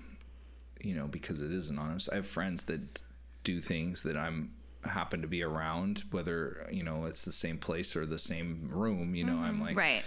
you 0.82 0.96
know 0.96 1.08
because 1.08 1.42
it 1.42 1.52
is 1.52 1.70
anonymous. 1.70 2.08
I 2.10 2.16
have 2.16 2.28
friends 2.28 2.64
that 2.66 3.02
do 3.44 3.60
things 3.60 4.04
that 4.04 4.16
I'm 4.18 4.52
happen 4.86 5.22
to 5.22 5.28
be 5.28 5.42
around, 5.44 6.04
whether 6.12 6.68
you 6.72 6.84
know 6.84 7.06
it's 7.06 7.24
the 7.26 7.32
same 7.32 7.58
place 7.58 7.96
or 7.96 8.06
the 8.06 8.20
same 8.20 8.70
room. 8.72 9.16
You 9.16 9.24
know, 9.24 9.38
I'm 9.38 9.62
like 9.62 9.78
Right. 9.78 10.04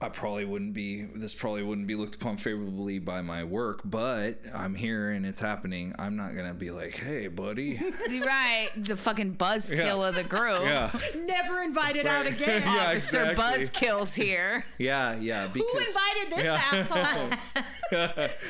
I 0.00 0.08
probably 0.10 0.44
wouldn't 0.44 0.74
be 0.74 1.02
this 1.02 1.34
probably 1.34 1.64
wouldn't 1.64 1.88
be 1.88 1.96
looked 1.96 2.14
upon 2.14 2.36
favorably 2.36 3.00
by 3.00 3.20
my 3.20 3.42
work, 3.42 3.80
but 3.84 4.38
I'm 4.54 4.76
here 4.76 5.10
and 5.10 5.26
it's 5.26 5.40
happening. 5.40 5.92
I'm 5.98 6.14
not 6.16 6.36
gonna 6.36 6.54
be 6.54 6.70
like, 6.70 6.94
hey 6.96 7.26
buddy. 7.26 7.80
You're 8.08 8.24
right. 8.26 8.68
The 8.76 8.96
fucking 8.96 9.34
buzzkill 9.36 9.76
Yeah. 9.76 10.08
of 10.08 10.14
the 10.14 10.22
group. 10.22 10.62
yeah. 10.62 10.92
never 11.26 11.62
invited 11.62 12.06
That's 12.06 12.08
out 12.14 12.26
again. 12.28 12.62
Yeah, 12.66 12.90
Officer 12.90 13.22
exactly. 13.30 13.44
Buzzkill's 13.66 14.14
here. 14.14 14.64
Yeah, 14.78 15.16
yeah. 15.18 15.48
Because 15.48 15.68
Who 15.72 15.78
invited 15.78 16.32
this 16.36 16.44
yeah. 16.44 16.62
asshole? 16.70 17.38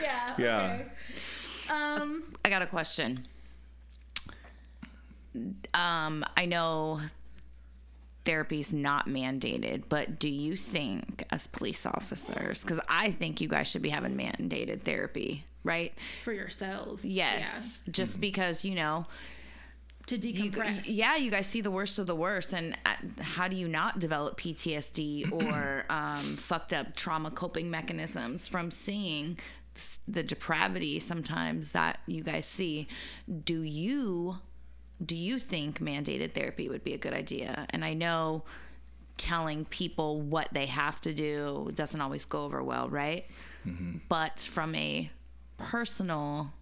yeah. 0.03 0.34
Yeah. 0.38 0.74
Okay. 0.74 1.72
Um. 1.72 2.34
I 2.44 2.51
got 2.51 2.61
a 2.62 2.66
question. 2.66 3.24
um, 5.74 6.24
I 6.36 6.44
know 6.46 7.01
therapy's 8.29 8.72
not 8.72 9.07
mandated, 9.09 9.85
but 9.89 10.18
do 10.18 10.29
you 10.29 10.57
think, 10.57 11.24
as 11.31 11.47
police 11.47 11.85
officers, 11.87 12.62
because 12.62 12.81
I 12.89 13.11
think 13.11 13.41
you 13.41 13.49
guys 13.49 13.66
should 13.68 13.83
be 13.83 13.89
having 13.89 14.14
mandated 14.16 14.83
therapy, 14.83 15.45
right? 15.64 15.93
for 16.24 16.33
yourselves. 16.33 17.05
Yes, 17.05 17.83
just 17.91 18.12
Mm-hmm. 18.12 18.20
because 18.20 18.64
you 18.64 18.74
know, 18.74 19.07
Yeah. 19.09 19.14
To 20.07 20.16
you, 20.29 20.51
decompress. 20.51 20.85
yeah, 20.87 21.16
you 21.16 21.31
guys 21.31 21.47
see 21.47 21.61
the 21.61 21.70
worst 21.70 21.99
of 21.99 22.07
the 22.07 22.16
worst, 22.16 22.53
and 22.55 22.76
uh, 22.87 22.95
how 23.37 23.47
do 23.49 23.57
you 23.57 23.68
not 23.68 23.99
develop 23.99 24.39
PTSD 24.41 25.31
or 25.47 25.85
um, 25.91 26.37
fucked 26.39 26.72
up 26.72 26.97
trauma 26.97 27.31
coping 27.31 27.70
mechanisms 27.70 28.47
from 28.49 28.70
seeing 28.70 29.39
the 30.09 30.22
depravity 30.22 30.99
sometimes 30.99 31.72
that 31.72 32.01
you 32.07 32.22
guys 32.22 32.47
see? 32.47 32.89
Do 33.45 33.61
you 33.62 34.39
do 35.05 35.16
you 35.16 35.38
think 35.38 35.80
mandated 35.80 36.32
therapy 36.32 36.68
would 36.68 36.84
be 36.84 36.94
a 36.94 36.99
good 36.99 37.12
idea? 37.12 37.66
And 37.70 37.84
I 37.84 37.94
know 37.94 38.44
telling 39.16 39.64
people 39.64 40.20
what 40.20 40.49
they 40.53 40.66
have 40.66 41.01
to 41.03 41.12
do 41.12 41.70
doesn't 41.74 42.01
always 42.01 42.24
go 42.24 42.44
over 42.44 42.62
well, 42.62 42.88
right? 42.88 43.26
But 44.09 44.40
from 44.40 44.74
a 44.74 45.11
personal, 45.59 46.53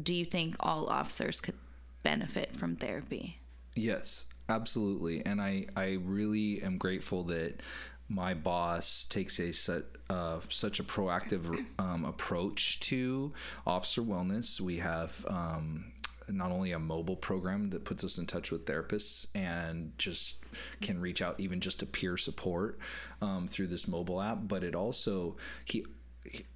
do 0.00 0.12
you 0.14 0.24
think 0.24 0.56
all 0.58 0.86
officers 0.88 1.40
could 1.40 1.54
benefit 2.02 2.56
from 2.56 2.76
therapy? 2.76 3.38
Yes, 3.76 4.26
absolutely. 4.48 5.24
And 5.24 5.40
I, 5.40 5.66
I 5.76 5.98
really 6.02 6.62
am 6.62 6.78
grateful 6.78 7.24
that 7.24 7.60
my 8.08 8.34
boss 8.34 9.04
takes 9.08 9.38
a 9.38 9.52
set, 9.52 9.84
uh, 10.08 10.40
such 10.48 10.80
a 10.80 10.82
proactive 10.82 11.64
um, 11.78 12.04
approach 12.04 12.80
to 12.80 13.32
officer 13.66 14.02
wellness. 14.02 14.60
We 14.60 14.78
have 14.78 15.24
um, 15.28 15.92
not 16.32 16.50
only 16.50 16.72
a 16.72 16.78
mobile 16.78 17.16
program 17.16 17.70
that 17.70 17.84
puts 17.84 18.04
us 18.04 18.18
in 18.18 18.26
touch 18.26 18.50
with 18.50 18.66
therapists 18.66 19.26
and 19.34 19.92
just 19.98 20.44
can 20.80 21.00
reach 21.00 21.22
out 21.22 21.38
even 21.38 21.60
just 21.60 21.80
to 21.80 21.86
peer 21.86 22.16
support 22.16 22.78
um, 23.20 23.46
through 23.46 23.66
this 23.66 23.88
mobile 23.88 24.20
app, 24.20 24.38
but 24.42 24.62
it 24.64 24.74
also 24.74 25.36
he 25.64 25.84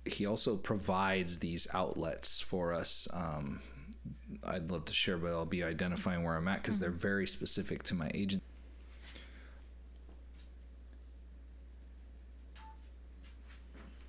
he- 0.07 0.27
also 0.27 0.57
provides 0.57 1.39
these 1.39 1.67
outlets 1.75 2.41
for 2.41 2.73
us. 2.73 3.09
Um, 3.13 3.61
I'd 4.47 4.71
love 4.71 4.85
to 4.87 4.93
share, 4.93 5.17
but 5.17 5.33
I'll 5.33 5.47
be 5.47 5.63
identifying 5.63 6.23
where 6.23 6.37
I'm 6.37 6.49
at 6.49 6.63
because 6.63 6.81
they're 6.81 6.91
very 6.91 7.27
specific 7.27 7.83
to 7.85 7.95
my 7.95 8.11
agent. 8.15 8.43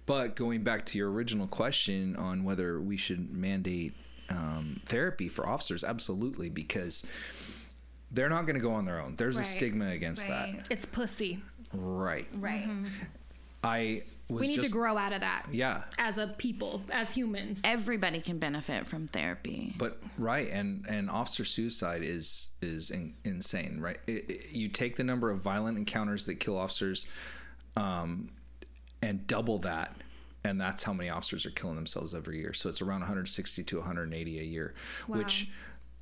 But 0.06 0.36
going 0.36 0.64
back 0.64 0.86
to 0.88 0.98
your 0.98 1.12
original 1.12 1.48
question 1.48 2.16
on 2.16 2.44
whether 2.44 2.80
we 2.80 2.98
should 2.98 3.34
mandate 3.34 3.94
um, 4.30 4.82
therapy 4.86 5.28
for 5.28 5.48
officers, 5.48 5.84
absolutely, 5.84 6.50
because 6.50 7.06
they're 8.12 8.30
not 8.30 8.44
going 8.44 8.56
to 8.56 8.62
go 8.62 8.72
on 8.72 8.86
their 8.86 9.00
own. 9.02 9.16
There's 9.16 9.38
a 9.38 9.44
stigma 9.44 9.90
against 9.90 10.28
Right. 10.28 10.66
It's 10.70 10.86
pussy. 10.86 11.42
that. 11.72 11.78
Right. 11.78 12.28
Right. 12.36 12.68
I 13.64 14.04
was 14.30 14.42
We 14.42 14.48
need 14.48 14.56
just 14.56 14.68
to 14.68 14.74
grow 14.74 14.98
out 14.98 15.14
of 15.14 15.22
that. 15.22 15.48
yeah. 15.52 15.84
As 16.00 16.18
a 16.18 16.28
people, 16.28 16.82
as 16.92 17.12
humans. 17.12 17.62
Everybody 17.64 18.22
can 18.22 18.38
benefit 18.40 18.88
from 18.88 19.08
therapy. 19.08 19.74
But 19.78 20.02
right, 20.18 20.50
and 20.52 20.86
and 20.88 21.10
officer 21.10 21.44
suicide 21.46 22.02
is 22.04 22.50
is 22.62 22.90
in, 22.92 23.14
insane, 23.24 23.80
right? 23.80 24.00
It, 24.08 24.30
it- 24.30 24.50
you 24.52 24.70
take 24.70 24.96
the 24.96 25.04
number 25.04 25.30
of 25.30 25.42
violent 25.42 25.78
encounters 25.78 26.26
that 26.26 26.36
kill 26.36 26.58
officers, 26.58 27.08
um, 27.76 28.30
and 29.02 29.28
double 29.28 29.60
that, 29.60 29.96
and 30.46 30.62
that's 30.62 30.84
how 30.84 30.94
many 30.94 31.10
officers 31.10 31.46
are 31.46 31.52
killing 31.52 31.76
themselves 31.76 32.14
every 32.14 32.40
year. 32.40 32.54
So 32.54 32.70
it's 32.70 32.82
around 32.82 33.00
160 33.02 33.64
to 33.64 33.78
180 33.78 34.40
a 34.40 34.44
year, 34.44 34.76
wow. 35.08 35.18
which 35.18 35.50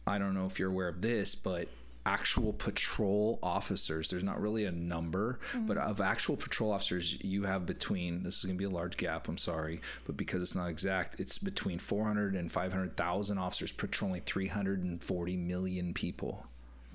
I 0.06 0.18
don't 0.18 0.34
know 0.34 0.46
if 0.46 0.60
you're 0.60 0.70
aware 0.70 0.89
of 0.89 1.02
this, 1.02 1.34
but 1.34 1.70
actual 2.06 2.52
patrol 2.52 3.39
officers 3.41 4.10
there's 4.10 4.26
not 4.26 4.41
really 4.41 4.66
a 4.66 4.72
number 4.72 5.39
mm-hmm. 5.54 5.66
but 5.66 5.78
of 5.78 6.02
actual 6.02 6.36
patrol 6.36 6.70
officers 6.70 7.18
you 7.24 7.44
have 7.44 7.66
between 7.66 8.24
this 8.24 8.39
is 8.39 8.44
going 8.44 8.58
to 8.58 8.60
be 8.60 8.66
a 8.66 8.70
large 8.70 8.98
gap 8.98 9.30
i'm 9.30 9.38
sorry 9.38 9.80
but 10.06 10.18
because 10.18 10.44
it's 10.44 10.54
not 10.54 10.68
exact 10.68 11.18
it's 11.18 11.38
between 11.38 11.80
400 11.80 12.36
and 12.36 12.52
500,000 12.52 13.38
officers 13.38 13.72
patrolling 13.72 14.20
340 14.20 15.38
million 15.38 15.94
people 15.94 16.46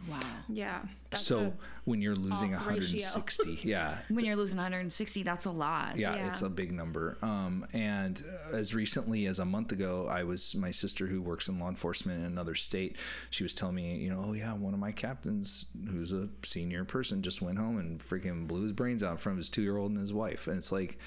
Wow. 0.09 0.21
yeah. 0.49 0.81
That's 1.11 1.23
so 1.25 1.39
a- 1.41 1.53
when 1.85 2.01
you're 2.03 2.15
losing 2.17 2.55
off 2.55 2.67
ratio. 2.67 2.99
160 3.01 3.61
yeah 3.69 3.99
When 4.09 4.25
you're 4.25 4.37
losing 4.37 4.57
160, 4.57 5.23
that's 5.23 5.45
a 5.45 5.51
lot. 5.51 5.97
yeah, 5.99 6.15
Yeah. 6.15 6.29
it's 6.29 6.43
a 6.43 6.49
big 6.49 6.73
number. 6.73 7.19
Um, 7.23 7.67
and 7.73 8.23
uh, 8.53 8.57
as 8.57 8.75
recently 8.75 9.27
as 9.27 9.39
a 9.39 9.45
month 9.45 9.73
ago, 9.73 10.07
I 10.11 10.23
was 10.25 10.55
my 10.55 10.71
sister 10.71 11.07
who 11.07 11.21
works 11.23 11.49
in 11.49 11.59
law 11.59 11.69
enforcement 11.69 12.21
in 12.21 12.27
another 12.27 12.55
state. 12.55 12.97
She 13.31 13.43
was 13.43 13.53
telling 13.55 13.75
me, 13.75 13.97
you 13.97 14.11
know, 14.11 14.25
oh 14.29 14.33
yeah, 14.33 14.53
one 14.55 14.75
of 14.75 14.81
my 14.81 14.93
captains, 14.93 15.67
who's 15.91 16.13
a 16.13 16.29
senior 16.43 16.85
person, 16.85 17.23
just 17.23 17.43
went 17.43 17.59
home 17.59 17.79
and 17.79 18.01
freaking 18.01 18.47
blew 18.47 18.63
his 18.63 18.73
brains 18.73 19.03
out 19.03 19.13
in 19.13 19.17
front 19.19 19.35
of 19.35 19.39
his 19.39 19.51
two 19.51 19.63
year 19.63 19.77
old 19.77 19.91
and 19.93 20.01
his 20.01 20.13
wife. 20.13 20.47
And 20.47 20.57
it's 20.59 20.73
like 20.73 20.99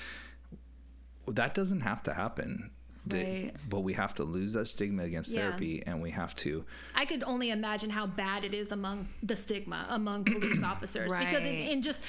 that 1.27 1.53
doesn't 1.53 1.81
have 1.81 2.03
to 2.03 2.13
happen. 2.13 2.71
That- 3.07 3.21
Right. 3.21 3.51
But 3.69 3.79
we 3.79 3.93
have 3.93 4.13
to 4.15 4.23
lose 4.23 4.53
that 4.53 4.65
stigma 4.65 5.03
against 5.03 5.33
Yeah. 5.33 5.41
therapy, 5.41 5.83
and 5.85 6.01
we 6.01 6.11
have 6.11 6.35
to. 6.37 6.65
I 6.93 7.05
could 7.05 7.23
only 7.23 7.49
imagine 7.49 7.89
how 7.89 8.05
bad 8.05 8.43
it 8.43 8.53
is 8.53 8.71
among 8.71 9.07
the 9.23 9.35
stigma 9.35 9.85
among 9.89 10.25
police 10.25 10.63
officers 10.63 11.11
because 11.13 11.43
in, 11.43 11.55
in 11.55 11.81
just 11.81 12.03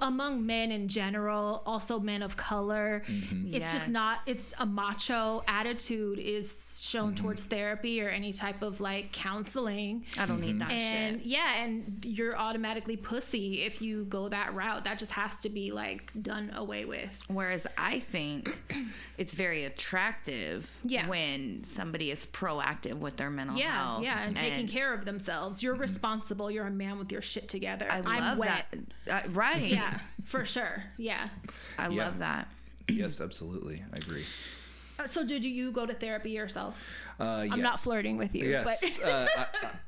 among 0.00 0.46
men 0.46 0.70
in 0.70 0.88
general, 0.88 1.62
also 1.66 1.98
men 1.98 2.22
of 2.22 2.36
color, 2.36 3.02
mm-hmm. 3.08 3.54
it's 3.54 3.72
just 3.72 3.88
not. 3.88 4.18
It's 4.26 4.54
a 4.58 4.66
macho 4.66 5.42
attitude 5.48 6.18
is 6.18 6.80
shown 6.82 7.14
mm-hmm. 7.14 7.24
towards 7.24 7.44
therapy 7.44 8.00
or 8.00 8.08
any 8.08 8.32
type 8.32 8.62
of 8.62 8.80
like 8.80 9.12
counseling. 9.12 10.04
I 10.18 10.26
don't 10.26 10.40
need 10.40 10.58
mm-hmm. 10.58 10.68
that 10.68 10.70
And 10.70 11.20
shit. 11.20 11.26
yeah, 11.26 11.62
and 11.62 12.04
you're 12.04 12.36
automatically 12.36 12.96
pussy 12.96 13.62
if 13.62 13.82
you 13.82 14.04
go 14.04 14.28
that 14.28 14.54
route. 14.54 14.84
That 14.84 14.98
just 14.98 15.12
has 15.12 15.40
to 15.40 15.48
be 15.48 15.72
like 15.72 16.12
done 16.20 16.52
away 16.54 16.84
with. 16.84 17.18
Whereas 17.28 17.66
I 17.76 17.98
think 17.98 18.56
it's 19.18 19.34
very 19.34 19.64
attractive 19.64 20.35
Yeah. 20.84 21.08
when 21.08 21.64
somebody 21.64 22.10
is 22.10 22.26
proactive 22.26 22.94
with 22.98 23.16
their 23.16 23.30
mental 23.30 23.56
Yeah, 23.56 23.72
health. 23.72 24.02
yeah, 24.04 24.22
and, 24.22 24.36
taking 24.36 24.68
care 24.68 24.92
of 24.94 25.04
themselves. 25.04 25.62
You're 25.62 25.74
responsible. 25.74 26.50
You're 26.50 26.66
a 26.66 26.70
man 26.70 26.98
with 26.98 27.10
your 27.12 27.22
shit 27.22 27.48
together. 27.48 27.86
I 27.90 27.98
I'm 27.98 28.20
love 28.20 28.38
wet. 28.38 28.74
that. 29.06 29.26
Uh, 29.26 29.30
right. 29.30 29.62
Yeah, 29.62 29.98
for 30.24 30.44
sure. 30.44 30.82
Yeah. 30.96 31.28
I 31.78 31.88
Yeah. 31.88 32.04
love 32.04 32.18
that. 32.18 32.48
yes, 32.88 33.20
absolutely, 33.20 33.82
I 33.92 33.96
agree. 33.96 34.24
Uh, 34.98 35.06
so, 35.06 35.24
did 35.26 35.44
you 35.44 35.72
go 35.72 35.84
to 35.84 35.92
therapy 35.92 36.30
yourself? 36.30 36.74
Uh, 37.20 37.46
I'm 37.50 37.60
not 37.60 37.78
flirting 37.80 38.16
with 38.16 38.34
you, 38.34 38.48
Yes, 38.48 38.98
but 38.98 39.06
uh, 39.06 39.26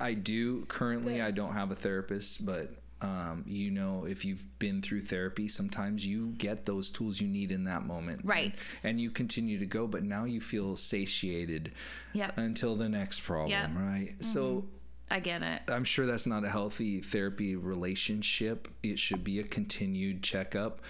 I, 0.00 0.08
I 0.08 0.14
do. 0.14 0.64
Currently, 0.66 1.22
I 1.22 1.30
don't 1.30 1.54
have 1.54 1.70
a 1.70 1.74
therapist, 1.74 2.44
but 2.44 2.74
um, 3.00 3.44
you 3.46 3.70
know, 3.70 4.04
if 4.04 4.24
you've 4.24 4.44
been 4.58 4.82
through 4.82 5.02
therapy, 5.02 5.46
sometimes 5.48 6.04
you 6.06 6.30
get 6.38 6.66
those 6.66 6.90
tools 6.90 7.20
you 7.20 7.28
need 7.28 7.52
in 7.52 7.64
that 7.64 7.84
moment, 7.84 8.22
Right. 8.24 8.80
And 8.84 9.00
you 9.00 9.10
continue 9.10 9.58
to 9.58 9.66
go, 9.66 9.86
but 9.86 10.02
now 10.02 10.24
you 10.24 10.40
feel 10.40 10.74
satiated 10.76 11.72
Yep. 12.12 12.38
until 12.38 12.74
the 12.76 12.88
next 12.88 13.20
problem, 13.20 13.50
Yep. 13.50 13.70
right? 13.76 14.14
So. 14.24 14.66
I 15.10 15.20
get 15.20 15.42
it. 15.42 15.62
I'm 15.68 15.84
sure 15.84 16.04
that's 16.04 16.26
not 16.26 16.44
a 16.44 16.50
healthy 16.50 17.00
therapy 17.00 17.56
relationship. 17.56 18.68
It 18.82 18.98
should 18.98 19.24
be 19.24 19.38
a 19.38 19.44
continued 19.44 20.22
checkup. 20.22 20.80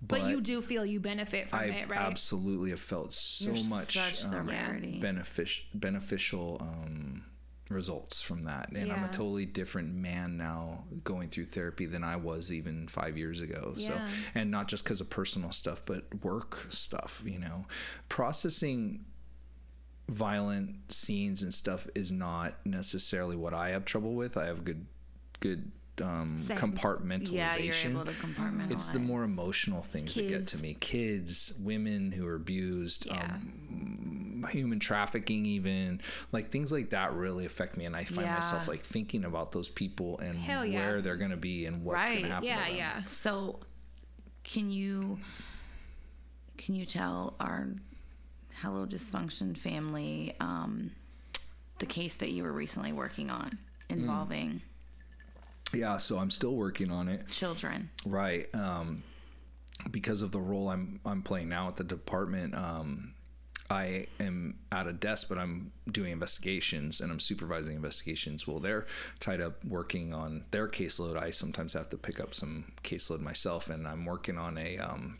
But, 0.00 0.20
but 0.20 0.30
you 0.30 0.40
do 0.40 0.62
feel 0.62 0.86
you 0.86 1.00
benefit 1.00 1.50
from 1.50 1.58
I 1.58 1.64
it, 1.64 1.90
right? 1.90 2.00
absolutely 2.00 2.70
have 2.70 2.80
felt 2.80 3.12
so 3.12 3.50
You're 3.52 3.64
much 3.68 3.96
um, 4.24 4.48
benefic- 4.48 5.62
beneficial 5.74 6.58
um, 6.60 7.24
results 7.70 8.22
from 8.22 8.42
that. 8.42 8.70
And 8.70 8.90
I'm 8.92 9.04
a 9.04 9.08
totally 9.08 9.46
different 9.46 9.94
man 9.94 10.36
now 10.36 10.84
going 11.04 11.28
through 11.28 11.46
therapy 11.46 11.86
than 11.86 12.02
I 12.04 12.16
was 12.16 12.52
even 12.52 12.88
five 12.88 13.16
years 13.18 13.40
ago. 13.40 13.74
So, 13.76 13.92
and 14.34 14.50
not 14.50 14.68
just 14.68 14.84
because 14.84 15.00
of 15.00 15.10
personal 15.10 15.52
stuff, 15.52 15.82
but 15.84 16.04
work 16.22 16.66
stuff, 16.70 17.22
you 17.26 17.38
know, 17.38 17.66
processing 18.08 19.04
violent 20.08 20.90
scenes 20.90 21.42
and 21.42 21.52
stuff 21.52 21.86
is 21.94 22.10
not 22.10 22.54
necessarily 22.64 23.36
what 23.36 23.52
I 23.52 23.70
have 23.70 23.84
trouble 23.84 24.14
with. 24.14 24.36
I 24.38 24.46
have 24.46 24.64
good, 24.64 24.86
good 25.40 25.70
um, 26.02 26.38
compartmentalization. 26.48 27.32
Yeah, 27.32 27.56
you're 27.56 27.74
able 27.90 28.04
to 28.04 28.12
compartmentalize. 28.12 28.70
It's 28.70 28.86
the 28.88 28.98
more 28.98 29.24
emotional 29.24 29.82
things 29.82 30.14
that 30.14 30.28
get 30.28 30.46
to 30.48 30.58
me. 30.58 30.74
Kids, 30.80 31.54
women 31.60 32.12
who 32.12 32.26
are 32.26 32.34
abused, 32.34 33.06
Yeah. 33.06 33.24
um, 33.24 34.46
human 34.50 34.78
trafficking, 34.78 35.46
even 35.46 36.00
like 36.32 36.50
things 36.50 36.70
like 36.72 36.90
that 36.90 37.12
really 37.14 37.44
affect 37.44 37.76
me. 37.76 37.84
And 37.84 37.96
I 37.96 38.04
find 38.04 38.26
Yeah. 38.26 38.34
myself 38.34 38.68
like 38.68 38.80
thinking 38.80 39.24
about 39.24 39.52
those 39.52 39.68
people 39.68 40.18
and 40.20 40.38
yeah. 40.40 40.64
where 40.64 41.00
they're 41.02 41.16
going 41.16 41.30
to 41.32 41.36
be 41.36 41.66
and 41.66 41.84
what's 41.84 42.06
going 42.06 42.16
Right. 42.16 42.22
to 42.24 42.28
happen. 42.28 42.46
yeah, 42.46 42.64
to 42.64 42.70
them. 42.70 42.76
yeah. 42.76 43.02
So, 43.06 43.60
can 44.44 44.70
you 44.70 45.18
can 46.56 46.74
you 46.74 46.86
tell 46.86 47.34
our 47.38 47.68
Hello 48.62 48.84
Dysfunction 48.86 49.56
family 49.56 50.34
um, 50.40 50.90
the 51.78 51.86
case 51.86 52.14
that 52.16 52.30
you 52.30 52.42
were 52.42 52.52
recently 52.52 52.92
working 52.92 53.30
on 53.30 53.58
involving 53.88 54.62
Yeah. 55.72 55.96
So 55.98 56.18
I'm 56.18 56.30
still 56.30 56.54
working 56.54 56.90
on 56.90 57.08
it. 57.08 57.28
children? 57.28 57.90
Right. 58.04 58.48
Um, 58.54 59.02
because 59.90 60.22
of 60.22 60.32
the 60.32 60.40
role 60.40 60.68
I'm 60.68 61.00
I'm 61.04 61.22
playing 61.22 61.48
now 61.48 61.68
at 61.68 61.76
the 61.76 61.84
department, 61.84 62.54
um, 62.54 63.14
I 63.70 64.06
am 64.18 64.58
at 64.72 64.86
a 64.86 64.92
desk, 64.92 65.28
but 65.28 65.38
I'm 65.38 65.72
doing 65.90 66.12
investigations 66.12 67.00
and 67.00 67.12
I'm 67.12 67.20
supervising 67.20 67.76
investigations. 67.76 68.46
Well, 68.46 68.60
they're 68.60 68.86
tied 69.18 69.40
up 69.40 69.64
working 69.64 70.14
on 70.14 70.44
their 70.50 70.68
caseload. 70.68 71.16
I 71.16 71.30
sometimes 71.30 71.74
have 71.74 71.90
to 71.90 71.98
pick 71.98 72.18
up 72.18 72.34
some 72.34 72.72
caseload 72.82 73.20
myself, 73.20 73.68
and 73.68 73.86
I'm 73.86 74.06
working 74.06 74.38
on 74.38 74.56
a 74.56 74.78
um, 74.78 75.18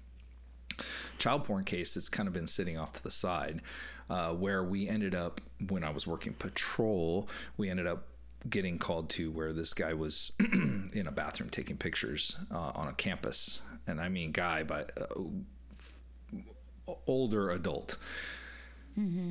child 1.19 1.45
porn 1.45 1.65
case 1.65 1.95
that's 1.95 2.09
kind 2.09 2.27
of 2.27 2.33
been 2.33 2.47
sitting 2.47 2.79
off 2.79 2.93
to 2.95 3.03
the 3.03 3.11
side, 3.11 3.61
uh, 4.09 4.33
where 4.33 4.65
we 4.65 4.89
ended 4.89 5.15
up 5.15 5.41
when 5.69 5.85
I 5.85 5.91
was 5.91 6.07
working 6.07 6.33
patrol, 6.33 7.29
we 7.59 7.69
ended 7.69 7.87
up 7.87 8.07
getting 8.49 8.79
called 8.79 9.09
to 9.11 9.31
where 9.31 9.53
this 9.53 9.75
guy 9.75 9.95
was 9.95 10.33
in 10.41 11.07
a 11.07 11.13
bathroom 11.13 11.51
taking 11.51 11.77
pictures 11.77 12.37
uh, 12.51 12.73
on 12.75 12.89
a 12.89 12.93
campus, 12.93 13.61
and 13.87 14.01
I 14.01 14.09
mean 14.09 14.33
guy, 14.33 14.63
but 14.63 14.93
uh, 15.01 16.93
older 17.07 17.51
adult. 17.51 17.97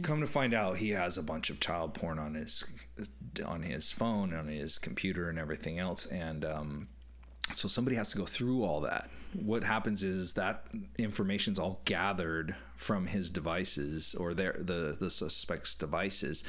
Come 0.01 0.21
to 0.21 0.27
find 0.27 0.53
out, 0.53 0.77
he 0.77 0.91
has 0.91 1.17
a 1.17 1.23
bunch 1.23 1.49
of 1.49 1.59
child 1.59 1.93
porn 1.93 2.19
on 2.19 2.35
his 2.35 2.63
on 3.45 3.63
his 3.63 3.91
phone, 3.91 4.33
on 4.33 4.47
his 4.47 4.79
computer, 4.79 5.29
and 5.29 5.37
everything 5.37 5.77
else. 5.77 6.05
And 6.05 6.45
um, 6.45 6.87
so 7.51 7.67
somebody 7.67 7.97
has 7.97 8.11
to 8.11 8.17
go 8.17 8.25
through 8.25 8.63
all 8.63 8.79
that. 8.81 9.09
What 9.33 9.63
happens 9.63 10.03
is, 10.03 10.15
is 10.15 10.33
that 10.33 10.67
information's 10.97 11.59
all 11.59 11.81
gathered 11.83 12.55
from 12.77 13.07
his 13.07 13.29
devices 13.29 14.15
or 14.15 14.33
their 14.33 14.55
the 14.57 14.95
the 14.97 15.11
suspect's 15.11 15.75
devices, 15.75 16.45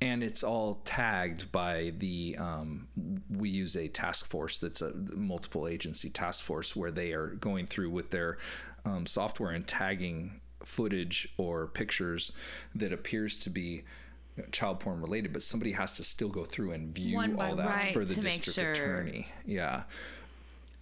and 0.00 0.22
it's 0.22 0.42
all 0.44 0.80
tagged 0.84 1.50
by 1.52 1.92
the. 1.98 2.36
Um, 2.38 2.88
we 3.30 3.48
use 3.48 3.76
a 3.76 3.88
task 3.88 4.26
force 4.26 4.58
that's 4.58 4.80
a 4.82 4.92
multiple 5.16 5.66
agency 5.68 6.10
task 6.10 6.42
force 6.44 6.74
where 6.76 6.90
they 6.90 7.12
are 7.12 7.28
going 7.28 7.66
through 7.66 7.90
with 7.90 8.10
their 8.10 8.38
um, 8.84 9.06
software 9.06 9.50
and 9.50 9.66
tagging 9.66 10.40
footage 10.64 11.28
or 11.36 11.66
pictures 11.66 12.32
that 12.74 12.92
appears 12.92 13.38
to 13.40 13.50
be 13.50 13.84
child 14.52 14.78
porn 14.80 15.00
related, 15.00 15.32
but 15.32 15.42
somebody 15.42 15.72
has 15.72 15.96
to 15.96 16.04
still 16.04 16.28
go 16.28 16.44
through 16.44 16.70
and 16.72 16.94
view 16.94 17.18
all 17.18 17.56
that 17.56 17.66
one. 17.84 17.92
for 17.92 18.04
the 18.04 18.14
Right, 18.20 18.40
district 18.40 18.76
sure. 18.76 18.84
attorney. 18.84 19.26
Yeah. 19.44 19.82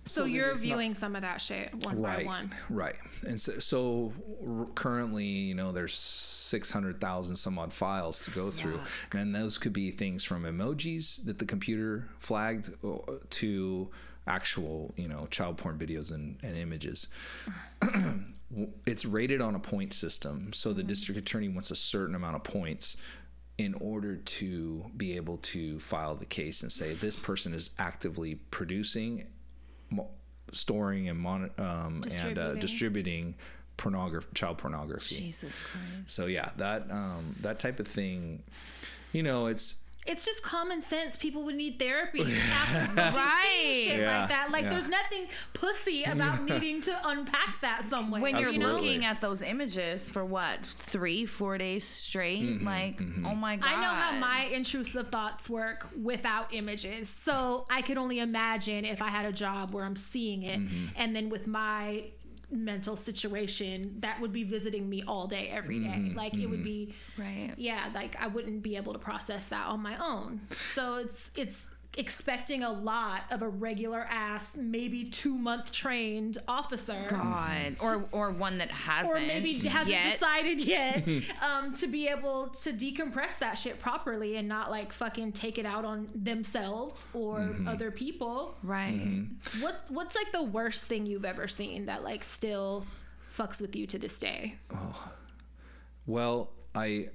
So, 0.07 0.22
that 0.22 0.30
you're 0.30 0.50
it's 0.50 0.62
not- 0.62 0.68
viewing 0.68 0.94
some 0.94 1.16
of 1.16 1.22
that 1.22 1.40
shit 1.40 1.74
one 1.84 2.00
right, 2.00 2.18
by 2.18 2.24
one. 2.24 2.54
Right. 2.70 2.96
And 3.26 3.40
so, 3.40 3.59
so 3.59 4.12
currently, 4.74 5.24
you 5.24 5.54
know, 5.54 5.72
there's 5.72 5.94
600,000 5.94 7.36
some 7.36 7.59
odd 7.59 7.72
files 7.72 8.20
to 8.20 8.30
go 8.30 8.50
through. 8.50 8.80
And 9.12 9.34
those 9.34 9.59
could 9.59 9.72
be 9.72 9.90
things 9.90 10.22
from 10.24 10.44
emojis 10.44 11.24
that 11.24 11.38
the 11.38 11.46
computer 11.46 12.09
flagged 12.18 12.70
uh, 12.84 12.96
to 13.30 13.90
actual, 14.26 14.92
you 14.96 15.09
know, 15.09 15.26
child 15.30 15.57
porn 15.59 15.78
videos 15.78 16.12
and, 16.12 16.38
and 16.42 16.57
images. 16.57 17.09
it's 18.86 19.04
rated 19.04 19.40
on 19.40 19.54
a 19.54 19.59
point 19.59 19.92
system. 19.92 20.52
So 20.52 20.72
the 20.72 20.82
district 20.82 21.18
attorney 21.18 21.48
wants 21.48 21.70
a 21.70 21.76
certain 21.76 22.14
amount 22.14 22.36
of 22.36 22.44
points 22.44 22.96
in 23.59 23.74
order 23.74 24.16
to 24.16 24.84
be 24.96 25.16
able 25.16 25.38
to 25.38 25.78
file 25.78 26.14
the 26.14 26.26
case 26.26 26.62
and 26.62 26.70
say 26.70 26.92
this 26.92 27.16
person 27.16 27.54
is 27.54 27.70
actively 27.78 28.34
producing, 28.50 29.26
mo- 29.91 30.11
storing, 30.53 31.09
and 31.09 31.18
mon- 31.18 31.51
um, 31.59 32.05
and 32.12 32.39
uh, 32.39 32.55
Distributing. 32.55 33.34
pornography, 33.76 34.26
child 34.34 34.57
pornography. 34.59 35.16
Jesus 35.16 35.59
Christ. 35.61 36.11
So 36.11 36.26
yeah, 36.26 36.51
that 36.57 36.91
um, 36.91 37.37
that 37.43 37.59
type 37.59 37.78
of 37.80 37.87
thing, 37.87 38.43
you 39.12 39.22
know, 39.22 39.47
it's 39.47 39.78
It's 40.07 40.24
just 40.24 40.42
common 40.42 40.82
sense. 40.82 41.16
People 41.16 41.42
would 41.44 41.54
need 41.57 41.78
therapy 41.78 42.22
Right. 42.96 43.84
shit 43.88 44.00
Yeah, 44.00 44.18
like 44.20 44.28
that. 44.28 44.50
Like 44.50 44.64
yeah. 44.64 44.70
there's 44.70 44.88
nothing 44.88 45.26
pussy 45.52 46.04
about 46.04 46.42
needing 46.48 46.80
to 46.82 47.09
unpack 47.09 47.61
that 47.62 47.84
somewhere. 47.88 48.20
When 48.20 48.36
you're 48.36 48.46
Absolutely. 48.48 48.72
looking 48.88 49.04
at 49.04 49.20
those 49.20 49.42
images 49.42 50.11
for 50.11 50.24
what 50.24 50.64
three, 50.64 51.26
four 51.26 51.59
days 51.59 51.84
straight, 51.84 52.26
Mm-hmm, 52.36 52.66
like, 52.66 53.00
oh 53.24 53.34
my 53.34 53.57
god! 53.57 53.68
I 53.68 53.80
know 53.80 53.88
how 53.88 54.12
my 54.18 54.44
intrusive 54.44 55.09
thoughts 55.11 55.48
work 55.48 55.88
without 56.00 56.52
images. 56.54 57.09
So 57.09 57.66
I 57.70 57.82
could 57.82 57.98
only 57.98 58.18
imagine 58.20 58.84
if 58.84 59.00
I 59.02 59.09
had 59.09 59.24
a 59.26 59.32
job 59.32 59.72
where 59.72 59.84
I'm 59.84 59.96
seeing 59.96 60.42
it 60.42 60.61
Mm-hmm. 60.61 60.86
and 60.96 61.14
then 61.16 61.28
with 61.28 61.46
my 61.46 62.04
mental 62.51 62.97
situation 62.97 63.97
that 64.01 64.20
would 64.20 64.32
be 64.32 64.44
visiting 64.44 64.88
me 64.88 65.03
all 65.07 65.26
day 65.26 65.49
every 65.49 65.80
day. 65.80 65.86
Mm-hmm, 65.88 66.16
Like 66.16 66.34
it 66.34 66.47
would 66.47 66.62
be 66.64 66.94
right. 67.18 67.53
yeah, 67.57 67.88
like 67.94 68.16
I 68.20 68.28
wouldn't 68.28 68.62
be 68.62 68.76
able 68.76 68.92
to 68.92 68.99
process 68.99 69.47
that 69.49 69.66
on 69.66 69.80
my 69.80 69.97
own. 69.97 70.40
So 70.74 70.97
it's 70.97 71.30
it's 71.34 71.66
expecting 71.97 72.62
a 72.62 72.70
lot 72.70 73.22
of 73.30 73.40
a 73.42 73.49
regular 73.49 74.01
ass, 74.11 74.55
maybe 74.57 75.05
two 75.05 75.36
month 75.36 75.72
trained 75.72 76.38
officer. 76.47 77.07
God, 77.09 77.76
or 77.82 78.05
or 78.12 78.30
one 78.30 78.59
that 78.59 78.70
hasn't, 78.70 79.16
Or 79.16 79.20
maybe 79.20 79.55
hasn't 79.55 79.88
yet. 79.88 80.12
decided 80.12 80.61
yet 80.61 81.09
um, 81.42 81.72
to 81.74 81.86
be 81.86 82.09
able 82.09 82.49
to 82.49 82.72
decompress 82.72 83.38
that 83.38 83.55
shit 83.59 83.80
properly 83.80 84.36
and 84.36 84.47
not 84.49 84.70
like 84.70 84.92
fucking 84.92 85.32
take 85.32 85.59
it 85.59 85.66
out 85.66 85.84
on 85.84 86.09
themselves 86.14 87.01
or 87.14 87.38
Mm-hmm. 87.38 87.68
other 87.68 87.90
people. 87.90 88.57
Right. 88.62 89.24
What 89.61 89.80
what's 89.88 90.14
like 90.16 90.32
the 90.32 90.42
worst 90.44 90.84
thing 90.84 91.07
you've 91.07 91.24
ever 91.24 91.49
seen 91.49 91.86
that 91.86 92.03
like 92.05 92.24
still 92.24 92.84
fucks 93.36 93.61
with 93.61 93.74
you 93.76 93.86
to 93.86 93.99
this 93.99 94.18
day? 94.18 94.55
well, 96.07 96.51
I 96.74 97.09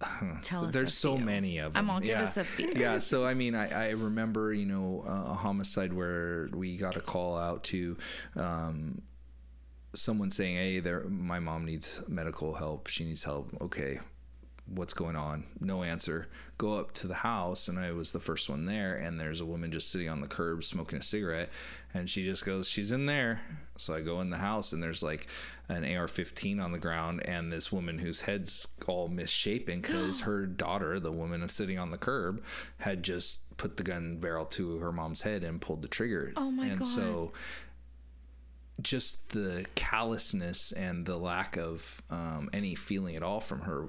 Tell 0.42 0.66
us. 0.66 0.72
there's 0.72 0.94
so 0.94 1.16
few. 1.16 1.24
many 1.24 1.58
of 1.58 1.74
them. 1.74 1.82
I'm 1.82 1.86
gonna 1.86 2.00
give 2.06 2.16
yeah. 2.16 2.22
us 2.22 2.36
a 2.36 2.44
few. 2.44 2.72
Yeah, 2.74 2.98
so 2.98 3.24
I 3.24 3.34
mean, 3.34 3.54
I, 3.54 3.88
I 3.88 3.90
remember, 3.90 4.52
you 4.52 4.66
know, 4.66 5.04
uh, 5.06 5.32
a 5.32 5.34
homicide 5.34 5.92
where 5.92 6.48
we 6.52 6.76
got 6.76 6.96
a 6.96 7.00
call 7.00 7.36
out 7.36 7.64
to 7.64 7.96
um, 8.36 9.02
someone 9.94 10.30
saying, 10.30 10.56
"Hey, 10.56 10.80
there, 10.80 11.04
my 11.04 11.38
mom 11.38 11.66
needs 11.66 12.02
medical 12.08 12.54
help. 12.54 12.86
She 12.86 13.04
needs 13.04 13.24
help." 13.24 13.50
Okay, 13.60 14.00
what's 14.72 14.94
going 14.94 15.16
on? 15.16 15.44
No 15.60 15.82
answer. 15.82 16.28
Go 16.58 16.78
up 16.78 16.92
to 16.94 17.06
the 17.06 17.14
house, 17.14 17.68
and 17.68 17.78
I 17.78 17.92
was 17.92 18.12
the 18.12 18.20
first 18.20 18.48
one 18.48 18.66
there. 18.66 18.94
And 18.94 19.18
there's 19.18 19.40
a 19.40 19.46
woman 19.46 19.72
just 19.72 19.90
sitting 19.90 20.08
on 20.08 20.20
the 20.20 20.26
curb 20.26 20.62
smoking 20.64 20.98
a 20.98 21.02
cigarette, 21.02 21.50
and 21.92 22.08
she 22.08 22.24
just 22.24 22.44
goes, 22.44 22.68
"She's 22.68 22.92
in 22.92 23.06
there." 23.06 23.40
So 23.76 23.94
I 23.94 24.00
go 24.00 24.20
in 24.20 24.30
the 24.30 24.38
house, 24.38 24.72
and 24.72 24.82
there's 24.82 25.02
like 25.02 25.26
an 25.68 25.84
AR-15 25.84 26.62
on 26.62 26.72
the 26.72 26.78
ground, 26.78 27.26
and 27.26 27.52
this 27.52 27.72
woman 27.72 27.98
whose 27.98 28.22
head's 28.22 28.68
all 28.86 29.08
misshapen 29.08 29.80
because 29.80 30.20
her 30.22 30.46
daughter, 30.46 31.00
the 31.00 31.12
woman 31.12 31.48
sitting 31.48 31.78
on 31.78 31.90
the 31.90 31.98
curb, 31.98 32.42
had 32.78 33.02
just 33.02 33.40
put 33.56 33.76
the 33.76 33.82
gun 33.82 34.16
barrel 34.16 34.46
to 34.46 34.78
her 34.78 34.92
mom's 34.92 35.22
head 35.22 35.44
and 35.44 35.60
pulled 35.60 35.82
the 35.82 35.88
trigger. 35.88 36.32
Oh 36.36 36.50
my 36.50 36.66
and 36.66 36.80
God. 36.80 36.86
so 36.86 37.32
just 38.82 39.30
the 39.30 39.66
callousness 39.74 40.72
and 40.72 41.04
the 41.06 41.16
lack 41.16 41.56
of 41.56 42.00
um, 42.10 42.48
any 42.52 42.74
feeling 42.74 43.16
at 43.16 43.22
all 43.22 43.40
from 43.40 43.60
her, 43.60 43.86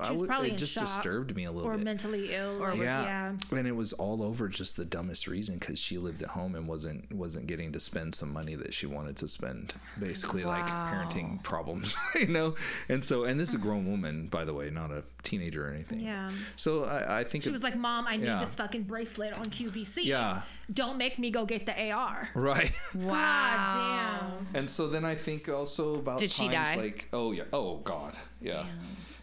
I 0.00 0.12
would, 0.12 0.28
probably 0.28 0.52
it 0.52 0.58
just 0.58 0.78
disturbed 0.78 1.34
me 1.34 1.44
a 1.44 1.50
little 1.52 1.68
Or 1.68 1.74
bit. 1.74 1.80
Or 1.80 1.84
mentally 1.84 2.34
ill. 2.34 2.62
Or, 2.62 2.74
yeah. 2.74 3.02
yeah. 3.50 3.56
and 3.58 3.66
it 3.66 3.74
was 3.76 3.92
all 3.94 4.22
over 4.22 4.48
just 4.48 4.76
the 4.76 4.84
dumbest 4.84 5.26
reason 5.26 5.58
because 5.58 5.78
she 5.78 5.98
lived 5.98 6.22
at 6.22 6.28
home 6.30 6.54
and 6.54 6.66
wasn't 6.68 7.12
wasn't 7.12 7.46
getting 7.46 7.72
to 7.72 7.80
spend 7.80 8.14
some 8.14 8.32
money 8.32 8.54
that 8.54 8.72
she 8.74 8.86
wanted 8.86 9.16
to 9.16 9.28
spend, 9.28 9.74
basically 9.98 10.44
like 10.44 10.66
parenting 10.66 11.42
problems, 11.42 11.96
you 12.14 12.26
know. 12.28 12.54
And 12.88 13.02
so, 13.02 13.24
and 13.24 13.38
this 13.38 13.48
is 13.50 13.54
a 13.54 13.58
grown 13.58 13.90
woman, 13.90 14.26
by 14.28 14.44
the 14.44 14.54
way, 14.54 14.70
not 14.70 14.90
a 14.90 15.02
teenager 15.22 15.66
or 15.68 15.72
anything. 15.72 16.00
Yeah. 16.00 16.30
So 16.56 16.84
I, 16.84 17.20
I 17.20 17.24
think 17.24 17.44
She 17.44 17.50
it- 17.50 17.52
was 17.52 17.62
like, 17.62 17.76
Mom, 17.76 18.06
I 18.06 18.16
need 18.16 18.26
Yeah. 18.26 18.40
this 18.40 18.54
fucking 18.54 18.84
bracelet 18.84 19.32
on 19.32 19.44
QVC. 19.46 20.04
Yeah. 20.04 20.42
Don't 20.72 20.98
make 20.98 21.18
me 21.18 21.30
go 21.30 21.46
get 21.46 21.64
the 21.66 21.90
AR. 21.90 22.28
right. 22.34 22.72
Wow. 22.94 23.12
God 23.14 24.38
damn. 24.52 24.56
And 24.60 24.68
so 24.70 24.86
then 24.88 25.04
I 25.04 25.14
think 25.14 25.48
also 25.48 25.96
about 25.96 26.18
Did 26.18 26.30
she 26.30 26.48
times 26.48 26.52
die? 26.54 26.76
like 26.76 27.08
oh 27.12 27.32
yeah 27.32 27.44
oh 27.52 27.78
god 27.78 28.14
yeah 28.40 28.64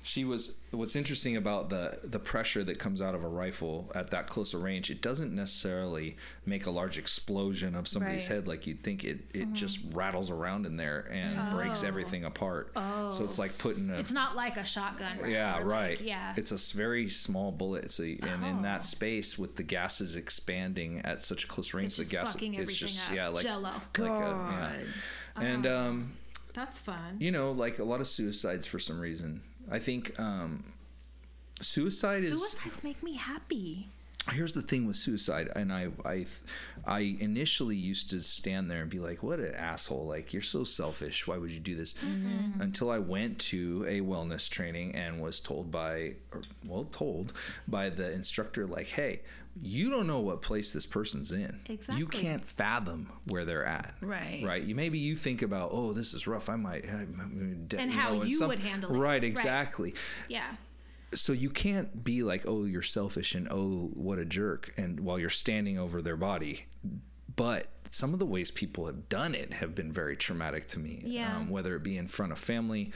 she 0.07 0.23
was 0.23 0.59
what's 0.69 0.95
interesting 0.95 1.35
about 1.35 1.69
the 1.71 1.97
the 2.03 2.19
pressure 2.19 2.63
that 2.63 2.77
comes 2.77 3.01
out 3.01 3.15
of 3.15 3.23
a 3.23 3.27
rifle 3.27 3.91
at 3.95 4.11
that 4.11 4.27
closer 4.27 4.59
range 4.59 4.91
it 4.91 5.01
doesn't 5.01 5.33
necessarily 5.33 6.15
make 6.45 6.67
a 6.67 6.69
large 6.69 6.99
explosion 6.99 7.73
of 7.73 7.87
somebody's 7.87 8.15
Right. 8.15 8.21
Mm-hmm. 8.25 8.33
head 8.35 8.47
like 8.47 8.67
you'd 8.67 8.83
think 8.83 9.03
it 9.03 9.21
it 9.33 9.51
just 9.53 9.79
rattles 9.93 10.29
around 10.29 10.67
in 10.67 10.77
there 10.77 11.07
and 11.11 11.51
breaks 11.55 11.83
everything 11.83 12.23
apart 12.23 12.71
oh. 12.75 13.09
so 13.09 13.23
it's 13.23 13.39
like 13.39 13.57
putting 13.57 13.89
a 13.89 13.95
Oh. 13.95 13.99
It's 13.99 14.11
not 14.11 14.35
like 14.35 14.57
a 14.57 14.65
shotgun. 14.65 15.17
right? 15.19 15.31
yeah, 15.31 15.55
Or 15.57 15.61
like- 15.61 15.65
right. 15.65 16.01
yeah. 16.01 16.33
It's 16.37 16.51
a 16.51 16.77
very 16.77 17.09
small 17.09 17.51
bullet. 17.51 17.89
So, 17.89 18.03
you- 18.03 18.19
and 18.21 18.45
in 18.45 18.59
Oh. 18.59 18.61
that 18.61 18.85
space, 18.85 19.39
with 19.39 19.55
the 19.55 19.63
gases 19.63 20.15
expanding 20.15 20.99
at 21.03 21.23
such 21.23 21.45
a 21.45 21.47
close 21.47 21.73
range, 21.73 21.87
It's 21.87 21.97
the 21.97 22.03
just 22.03 22.11
gas 22.11 22.35
it's 22.39 22.75
just 22.77 23.09
up. 23.09 23.15
yeah, 23.15 23.27
like 23.29 23.43
Jell-O. 23.43 23.71
like 24.03 24.11
a, 24.11 24.13
yeah. 24.51 24.71
Oh. 25.37 25.41
And 25.41 25.65
um, 25.65 26.13
That's 26.53 26.77
fun. 26.77 27.15
you 27.19 27.31
know, 27.31 27.51
like 27.51 27.79
a 27.79 27.83
lot 27.83 28.01
of 28.01 28.07
suicides 28.07 28.67
for 28.67 28.77
some 28.79 28.99
reason. 28.99 29.41
I 29.71 29.79
think 29.79 30.19
um, 30.19 30.63
suicide 31.61 32.23
is 32.23 32.39
Suicides 32.39 32.83
make 32.83 33.01
me 33.03 33.15
happy. 33.15 33.87
here's 34.31 34.53
the 34.53 34.61
thing 34.61 34.87
with 34.87 34.95
suicide 34.95 35.47
and 35.55 35.71
i 35.71 35.87
i 36.03 36.25
i 36.87 36.99
initially 37.19 37.75
used 37.75 38.09
to 38.09 38.19
stand 38.23 38.71
there 38.71 38.81
and 38.81 38.89
be 38.89 38.97
like 38.99 39.21
what 39.21 39.37
an 39.39 39.53
asshole 39.53 40.07
like 40.07 40.33
you're 40.33 40.41
so 40.41 40.63
selfish 40.63 41.27
why 41.27 41.37
would 41.37 41.51
you 41.51 41.59
do 41.59 41.75
this 41.75 41.93
Mm-hmm. 41.93 42.59
until 42.59 42.89
i 42.89 42.97
went 42.97 43.37
to 43.53 43.85
a 43.87 44.01
wellness 44.01 44.49
training 44.49 44.95
and 44.95 45.21
was 45.21 45.39
told 45.39 45.69
by 45.69 46.15
or, 46.33 46.41
well 46.65 46.85
told 46.85 47.33
by 47.67 47.89
the 47.89 48.11
instructor 48.11 48.65
like 48.65 48.87
hey 48.87 49.21
you 49.61 49.89
don't 49.89 50.05
know 50.07 50.19
what 50.19 50.41
place 50.41 50.73
this 50.73 50.85
person's 50.85 51.31
in 51.31 51.59
Exactly. 51.67 51.97
you 51.97 52.07
can't 52.07 52.45
fathom 52.45 53.09
where 53.29 53.45
they're 53.45 53.65
at 53.65 53.93
Right. 54.01 54.43
right 54.45 54.61
you 54.63 54.75
maybe 54.75 54.97
you 54.99 55.15
think 55.15 55.41
about 55.41 55.69
oh 55.71 55.93
this 55.93 56.13
is 56.13 56.27
rough 56.27 56.49
i 56.49 56.55
might 56.57 56.83
and 56.83 57.73
And 57.73 57.91
how 57.91 58.21
you 58.23 58.45
would 58.47 58.59
handle 58.59 58.93
it. 58.93 58.97
right 58.97 59.09
Right. 59.13 59.23
exactly 59.23 59.93
Yeah. 60.27 60.55
so 61.13 61.31
you 61.31 61.49
can't 61.49 62.03
be 62.03 62.21
like 62.23 62.43
oh 62.45 62.65
you're 62.65 62.81
selfish 62.81 63.33
and 63.33 63.47
oh 63.49 63.89
what 63.93 64.19
a 64.19 64.25
jerk 64.25 64.73
and 64.77 64.99
while 64.99 65.17
you're 65.17 65.29
standing 65.29 65.79
over 65.79 66.01
their 66.01 66.17
body 66.17 66.65
but 67.35 67.67
some 67.89 68.11
of 68.13 68.19
the 68.19 68.25
ways 68.25 68.51
people 68.51 68.87
have 68.87 69.07
done 69.07 69.33
it 69.33 69.53
have 69.53 69.73
been 69.73 69.91
very 69.91 70.17
traumatic 70.17 70.67
to 70.67 70.79
me 70.79 71.01
Yeah. 71.05 71.37
um, 71.37 71.49
whether 71.49 71.75
it 71.77 71.83
be 71.83 71.97
in 71.97 72.07
front 72.07 72.33
of 72.33 72.39
family 72.39 72.91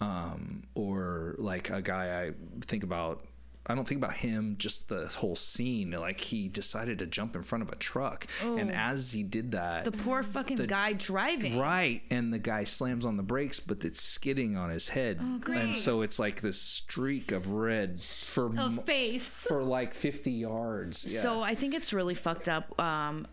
um, 0.00 0.64
or 0.74 1.36
like 1.38 1.70
a 1.70 1.80
guy 1.80 2.22
i 2.26 2.32
think 2.66 2.82
about 2.84 3.24
I 3.64 3.76
don't 3.76 3.86
think 3.86 3.98
about 4.02 4.14
him, 4.14 4.56
just 4.58 4.88
the 4.88 5.06
whole 5.06 5.36
scene. 5.36 5.92
Like 5.92 6.18
he 6.18 6.48
decided 6.48 6.98
to 6.98 7.06
jump 7.06 7.36
in 7.36 7.44
front 7.44 7.62
of 7.62 7.70
a 7.70 7.76
truck, 7.76 8.26
and 8.42 8.72
as 8.72 9.12
he 9.12 9.22
did 9.22 9.52
that, 9.52 9.84
The 9.84 9.92
poor 9.92 10.24
fucking 10.24 10.56
guy 10.66 10.94
driving. 10.94 11.58
Right, 11.58 12.02
and 12.10 12.32
the 12.32 12.40
guy 12.40 12.64
slams 12.64 13.06
on 13.06 13.16
the 13.16 13.22
brakes, 13.22 13.60
but 13.60 13.84
it's 13.84 14.02
skidding 14.02 14.56
on 14.56 14.70
his 14.70 14.88
head, 14.88 15.20
and 15.20 15.76
so 15.76 16.02
it's 16.02 16.18
like 16.18 16.40
this 16.40 16.60
streak 16.60 17.30
of 17.30 17.52
red 17.52 18.00
for 18.00 18.46
A 18.56 18.62
m- 18.64 18.78
face. 18.78 19.28
for 19.28 19.62
like 19.62 19.94
fifty 19.94 20.32
yards. 20.32 21.04
Yeah. 21.08 21.20
So 21.22 21.40
I 21.42 21.54
think 21.54 21.72
it's 21.74 21.92
really 21.92 22.14
fucked 22.14 22.48
up. 22.48 22.80
Um, 22.80 23.28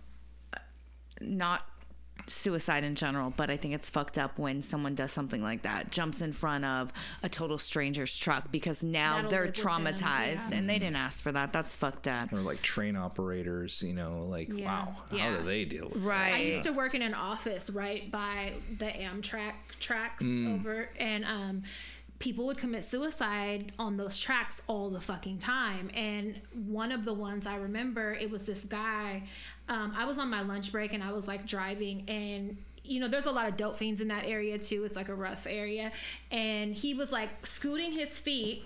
not 1.21 1.65
suicide 2.29 2.83
in 2.83 2.95
general, 2.95 3.33
but 3.35 3.49
I 3.49 3.57
think 3.57 3.73
it's 3.73 3.89
fucked 3.89 4.17
up 4.17 4.37
when 4.39 4.61
someone 4.61 4.95
does 4.95 5.11
something 5.11 5.41
like 5.43 5.63
that, 5.63 5.91
jumps 5.91 6.21
in 6.21 6.31
front 6.33 6.63
of 6.65 6.93
a 7.23 7.29
total 7.29 7.57
stranger's 7.57 8.17
truck 8.17 8.51
because 8.51 8.83
now 8.83 9.15
That'll 9.15 9.31
they're 9.31 9.45
live 9.47 9.55
them, 9.55 9.65
traumatized 9.65 10.51
yeah. 10.51 10.57
and 10.57 10.69
they 10.69 10.79
didn't 10.79 10.95
ask 10.95 11.21
for 11.23 11.31
that. 11.31 11.51
That's 11.53 11.75
fucked 11.75 12.07
up. 12.07 12.31
or 12.31 12.41
like 12.41 12.61
train 12.61 12.95
operators, 12.95 13.83
you 13.83 13.93
know, 13.93 14.23
like 14.27 14.53
Yeah. 14.53 14.85
wow, 14.85 14.95
how 15.17 15.37
do 15.37 15.43
they 15.43 15.65
deal 15.65 15.89
with? 15.89 16.03
Right. 16.03 16.33
I 16.33 16.41
used 16.41 16.63
to 16.65 16.71
work 16.73 16.93
in 16.95 17.01
an 17.01 17.13
office 17.13 17.69
right 17.69 18.09
by 18.11 18.53
the 18.77 18.85
Amtrak 18.85 19.53
tracks 19.79 20.23
Mm. 20.23 20.55
over, 20.59 20.89
and 20.99 21.25
um, 21.25 21.63
people 22.19 22.45
would 22.45 22.57
commit 22.57 22.83
suicide 22.83 23.71
on 23.79 23.95
those 23.95 24.19
tracks 24.19 24.61
all 24.67 24.89
the 24.89 24.99
fucking 24.99 25.39
time. 25.39 25.89
And 25.93 26.39
one 26.53 26.91
of 26.91 27.05
the 27.05 27.13
ones 27.13 27.47
I 27.47 27.55
remember, 27.55 28.13
it 28.13 28.29
was 28.29 28.43
this 28.43 28.59
guy. 28.61 29.23
Um, 29.69 29.93
I 29.97 30.05
was 30.05 30.19
on 30.19 30.29
my 30.29 30.41
lunch 30.41 30.71
break 30.71 30.93
and 30.93 31.01
I 31.01 31.11
was 31.11 31.27
like 31.27 31.47
driving, 31.47 32.03
and 32.09 32.57
you 32.83 32.99
know, 32.99 33.07
there's 33.07 33.25
a 33.25 33.31
lot 33.31 33.47
of 33.47 33.55
dope 33.55 33.77
fiends 33.77 34.01
in 34.01 34.07
that 34.09 34.25
area 34.25 34.57
too. 34.57 34.83
It's 34.83 34.95
like 34.95 35.09
a 35.09 35.15
rough 35.15 35.47
area, 35.47 35.91
and 36.31 36.73
he 36.73 36.93
was 36.93 37.11
like 37.11 37.45
scooting 37.45 37.93
his 37.93 38.09
feet 38.09 38.63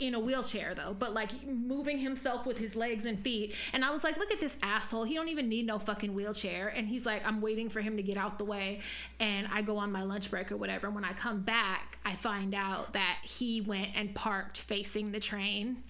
in 0.00 0.14
a 0.14 0.20
wheelchair 0.20 0.74
though, 0.74 0.94
but 0.96 1.12
like 1.12 1.46
moving 1.46 1.98
himself 1.98 2.46
with 2.46 2.58
his 2.58 2.76
legs 2.76 3.04
and 3.04 3.18
feet. 3.20 3.54
And 3.72 3.84
I 3.84 3.90
was 3.90 4.04
like, 4.04 4.16
look 4.16 4.30
at 4.30 4.40
this 4.40 4.56
asshole. 4.62 5.04
He 5.04 5.14
don't 5.14 5.28
even 5.28 5.48
need 5.48 5.66
no 5.66 5.78
fucking 5.78 6.14
wheelchair. 6.14 6.68
And 6.68 6.86
he's 6.88 7.04
like, 7.04 7.26
I'm 7.26 7.40
waiting 7.40 7.68
for 7.68 7.80
him 7.80 7.96
to 7.96 8.02
get 8.02 8.16
out 8.16 8.38
the 8.38 8.44
way. 8.44 8.80
And 9.18 9.48
I 9.52 9.62
go 9.62 9.76
on 9.76 9.90
my 9.90 10.02
lunch 10.02 10.30
break 10.30 10.52
or 10.52 10.56
whatever. 10.56 10.86
And 10.86 10.94
when 10.94 11.04
I 11.04 11.12
come 11.12 11.40
back, 11.40 11.98
I 12.04 12.14
find 12.14 12.54
out 12.54 12.92
that 12.92 13.18
he 13.24 13.60
went 13.60 13.88
and 13.96 14.14
parked 14.14 14.60
facing 14.60 15.12
the 15.12 15.20
train 15.20 15.82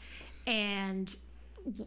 and 0.47 1.15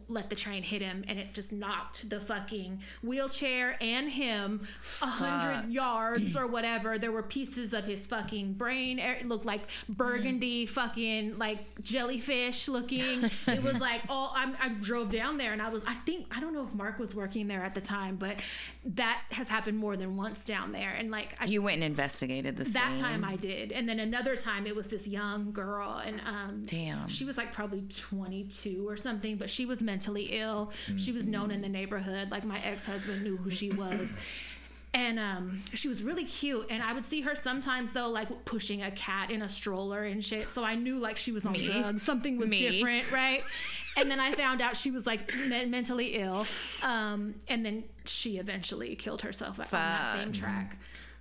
let 0.08 0.28
the 0.30 0.36
train 0.36 0.62
hit 0.62 0.82
him 0.82 1.04
and 1.08 1.18
it 1.18 1.34
just 1.34 1.52
knocked 1.52 2.08
the 2.10 2.20
fucking 2.20 2.80
wheelchair 3.02 3.76
and 3.80 4.10
him 4.10 4.66
a 5.02 5.06
hundred 5.06 5.70
yards 5.72 6.36
or 6.36 6.46
whatever. 6.46 6.98
There 6.98 7.12
were 7.12 7.22
pieces 7.22 7.72
of 7.72 7.84
his 7.84 8.06
fucking 8.06 8.54
brain. 8.54 8.98
It 8.98 9.26
looked 9.26 9.44
like 9.44 9.62
burgundy 9.88 10.66
fucking 10.66 11.38
like 11.38 11.80
jellyfish 11.82 12.68
looking. 12.68 13.30
It 13.46 13.62
was 13.62 13.78
like 13.78 14.02
oh 14.08 14.32
I'm, 14.34 14.56
i 14.60 14.68
drove 14.68 15.10
down 15.10 15.38
there 15.38 15.52
and 15.52 15.60
i 15.62 15.68
was 15.68 15.82
i 15.86 15.94
think 15.94 16.26
i 16.30 16.40
don't 16.40 16.54
know 16.54 16.64
if 16.66 16.74
mark 16.74 16.98
was 16.98 17.14
working 17.14 17.48
there 17.48 17.64
at 17.64 17.74
the 17.74 17.80
time 17.80 18.16
but 18.16 18.40
that 18.84 19.20
has 19.30 19.48
happened 19.48 19.76
more 19.78 19.96
than 19.96 20.16
once 20.16 20.44
down 20.44 20.72
there. 20.72 20.90
And 20.90 21.10
like 21.10 21.34
I 21.40 21.44
You 21.44 21.58
just- 21.58 21.64
went 21.64 21.74
and 21.76 21.84
investigated 21.84 22.56
the 22.56 22.64
that 22.64 22.92
scene. 22.94 23.00
time 23.02 23.24
I 23.24 23.36
did, 23.36 23.70
and 23.72 23.88
then 23.88 24.00
another 24.00 24.34
time 24.36 24.66
it 24.66 24.74
was 24.74 24.86
this 24.86 25.06
young 25.06 25.52
girl, 25.52 26.00
and 26.04 26.20
um, 26.26 26.62
Damn. 26.64 27.06
she 27.08 27.24
was 27.24 27.36
like 27.36 27.52
probably 27.52 27.82
22 27.82 28.88
or 28.88 28.96
something, 28.96 29.36
but 29.36 29.50
she 29.50 29.66
was 29.68 29.82
mentally 29.82 30.38
ill. 30.40 30.72
She 30.96 31.12
was 31.12 31.26
known 31.26 31.50
in 31.52 31.60
the 31.62 31.68
neighborhood, 31.68 32.30
like 32.30 32.44
my 32.44 32.58
ex 32.60 32.86
husband 32.86 33.22
knew 33.22 33.36
who 33.36 33.50
she 33.50 33.70
was. 33.70 34.12
And 34.94 35.18
um, 35.18 35.62
she 35.74 35.86
was 35.86 36.02
really 36.02 36.24
cute, 36.24 36.66
and 36.70 36.82
I 36.82 36.94
would 36.94 37.04
see 37.04 37.20
her 37.20 37.36
sometimes 37.36 37.92
though, 37.92 38.08
like 38.08 38.46
pushing 38.46 38.82
a 38.82 38.90
cat 38.90 39.30
in 39.30 39.42
a 39.42 39.48
stroller 39.48 40.02
and 40.04 40.24
shit. 40.24 40.48
So 40.48 40.64
I 40.64 40.76
knew 40.76 40.98
like 40.98 41.18
she 41.18 41.30
was 41.30 41.44
on 41.44 41.52
Me. 41.52 41.66
drugs, 41.66 42.02
something 42.02 42.38
was 42.38 42.48
Me. 42.48 42.58
different, 42.70 43.12
right? 43.12 43.42
And 43.98 44.10
then 44.10 44.18
I 44.18 44.32
found 44.34 44.62
out 44.62 44.78
she 44.78 44.90
was 44.90 45.06
like 45.06 45.32
me- 45.46 45.66
mentally 45.66 46.14
ill, 46.14 46.46
um, 46.82 47.34
and 47.48 47.66
then 47.66 47.84
she 48.06 48.38
eventually 48.38 48.96
killed 48.96 49.20
herself 49.22 49.58
on 49.60 49.66
that 49.70 50.16
same 50.16 50.32
Fuck. 50.32 50.40
track. 50.40 50.78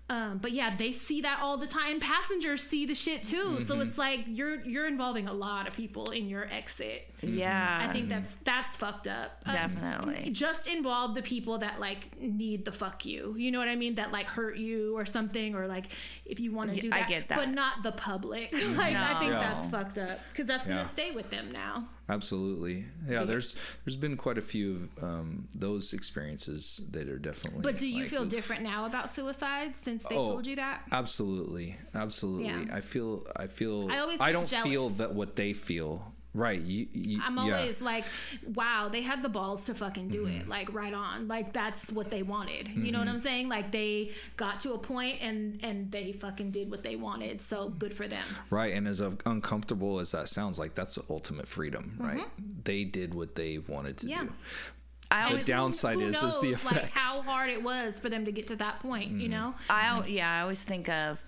Um, 0.10 0.38
but 0.38 0.54
yeah, 0.54 0.74
they 0.74 0.94
see 0.94 1.20
that 1.22 1.40
all 1.42 1.58
the 1.58 1.68
time. 1.68 2.00
Passengers 2.00 2.64
see 2.64 2.86
the 2.86 2.96
shit 2.96 3.26
too. 3.26 3.66
So 3.68 3.82
it's 3.82 3.98
like 3.98 4.22
you're 4.26 4.62
you're 4.64 4.88
involving 4.88 5.28
a 5.28 5.34
lot 5.34 5.68
of 5.68 5.74
people 5.74 6.12
in 6.12 6.30
your 6.30 6.46
exit. 6.50 7.14
Yeah. 7.22 7.80
I 7.84 7.92
think 7.92 8.08
that's 8.08 8.36
that's 8.46 8.78
fucked 8.78 9.10
up. 9.10 9.42
Um, 9.46 9.54
Definitely. 9.54 10.30
just 10.32 10.68
involve 10.68 11.14
the 11.14 11.22
people 11.22 11.58
that 11.58 11.82
like 11.82 12.18
need 12.22 12.64
the 12.64 12.72
fuck 12.72 13.06
you. 13.06 13.36
You 13.38 13.52
know 13.52 13.60
what 13.60 13.68
I 13.68 13.76
mean? 13.76 13.96
That 13.96 14.14
like 14.14 14.28
hurt 14.28 14.56
you 14.56 14.96
or 14.98 15.06
something, 15.06 15.56
or 15.56 15.68
like 15.68 15.88
if 16.26 16.40
you 16.40 16.54
want 16.54 16.70
to 16.70 16.76
Yeah, 16.78 16.82
do 16.84 16.90
I 16.94 17.00
that, 17.02 17.10
get 17.10 17.28
that. 17.28 17.38
but 17.38 17.50
not 17.50 17.84
the 17.84 17.92
public. 17.92 18.54
like 18.78 18.96
I 18.96 19.20
think 19.20 19.34
No. 19.34 19.40
that's 19.42 19.68
fucked 19.68 19.98
up 19.98 20.20
because 20.30 20.48
that's 20.48 20.66
Yeah. 20.68 20.76
gonna 20.76 20.88
stay 20.88 21.12
with 21.12 21.30
them 21.32 21.52
now. 21.52 21.86
Absolutely, 22.10 22.86
yeah. 23.08 23.26
There's 23.26 23.58
there's 23.84 23.98
been 23.98 24.16
quite 24.16 24.38
a 24.38 24.42
few 24.42 24.90
of 24.98 25.04
um, 25.04 25.48
those 25.54 25.92
experiences 25.92 26.82
that 26.92 27.10
are 27.10 27.20
definitely. 27.20 27.64
But 27.64 27.78
do 27.78 27.88
you 27.88 28.04
like, 28.04 28.10
feel 28.10 28.26
different 28.26 28.64
now 28.64 28.86
about 28.86 29.12
suicide 29.12 29.76
since 29.76 30.04
they 30.04 30.16
Oh, 30.16 30.32
told 30.32 30.48
you 30.48 30.56
that? 30.56 30.84
Absolutely, 30.92 31.76
absolutely. 31.94 32.48
Yeah. 32.48 32.64
I 32.72 32.80
feel. 32.80 33.26
I 33.36 33.48
feel. 33.48 33.92
I 33.92 34.00
always 34.00 34.22
I 34.22 34.32
don't 34.32 34.48
feel 34.48 34.90
that 34.92 35.14
what 35.14 35.36
they 35.36 35.52
feel. 35.52 36.14
Right. 36.34 36.60
You. 36.62 36.88
you 36.94 37.20
I'm 37.24 37.36
yeah. 37.38 37.58
always 37.58 37.82
like, 37.82 38.06
wow, 38.54 38.90
they 38.92 39.02
had 39.02 39.24
the 39.24 39.30
balls 39.30 39.64
to 39.66 39.74
fucking 39.74 40.10
do 40.10 40.26
Mm-hmm. 40.26 40.42
it. 40.42 40.48
Like 40.50 40.72
right 40.74 40.94
on. 40.94 41.28
Like 41.28 41.52
that's 41.52 41.92
what 41.92 42.12
they 42.12 42.22
wanted. 42.22 42.68
You 42.70 42.92
know 42.92 43.00
what 43.00 43.08
I'm 43.08 43.20
saying? 43.20 43.50
Like 43.50 43.72
they 43.72 44.12
got 44.36 44.60
to 44.60 44.74
a 44.74 44.78
point 44.78 45.20
and 45.22 45.60
and 45.64 45.92
they 45.92 46.12
fucking 46.12 46.52
did 46.52 46.70
what 46.70 46.84
they 46.84 46.96
wanted. 46.96 47.42
So 47.42 47.70
good 47.70 47.96
for 47.96 48.08
them. 48.08 48.24
Right, 48.52 48.74
and 48.74 48.88
as 48.88 49.00
uncomfortable 49.02 50.00
as 50.00 50.12
that 50.12 50.30
sounds, 50.30 50.60
like 50.60 50.76
that's 50.76 50.96
the 50.96 51.04
ultimate 51.10 51.48
freedom, 51.48 51.96
right? 52.00 52.26
They 52.66 52.84
did 52.84 53.14
what 53.16 53.34
they 53.36 53.58
wanted 53.58 53.98
to 54.00 54.06
Mm-hmm. 54.08 54.16
Yeah. 54.16 54.24
do. 54.26 54.34
I 55.10 55.22
The 55.22 55.28
always, 55.30 55.46
downside 55.46 55.96
Who 56.00 56.06
is 56.08 56.22
is 56.22 56.40
the 56.40 56.50
knows, 56.52 56.66
like 56.66 56.90
how 56.92 57.22
hard 57.22 57.50
it 57.50 57.64
was 57.64 57.98
for 57.98 58.10
them 58.10 58.26
to 58.26 58.32
get 58.32 58.48
to 58.48 58.56
that 58.58 58.80
point, 58.82 59.10
Mm-hmm. 59.12 59.20
you 59.22 59.30
know? 59.30 59.56
I 59.70 59.86
al- 59.88 60.08
yeah, 60.08 60.30
I 60.32 60.42
always 60.42 60.62
think 60.62 60.90
of 60.90 61.20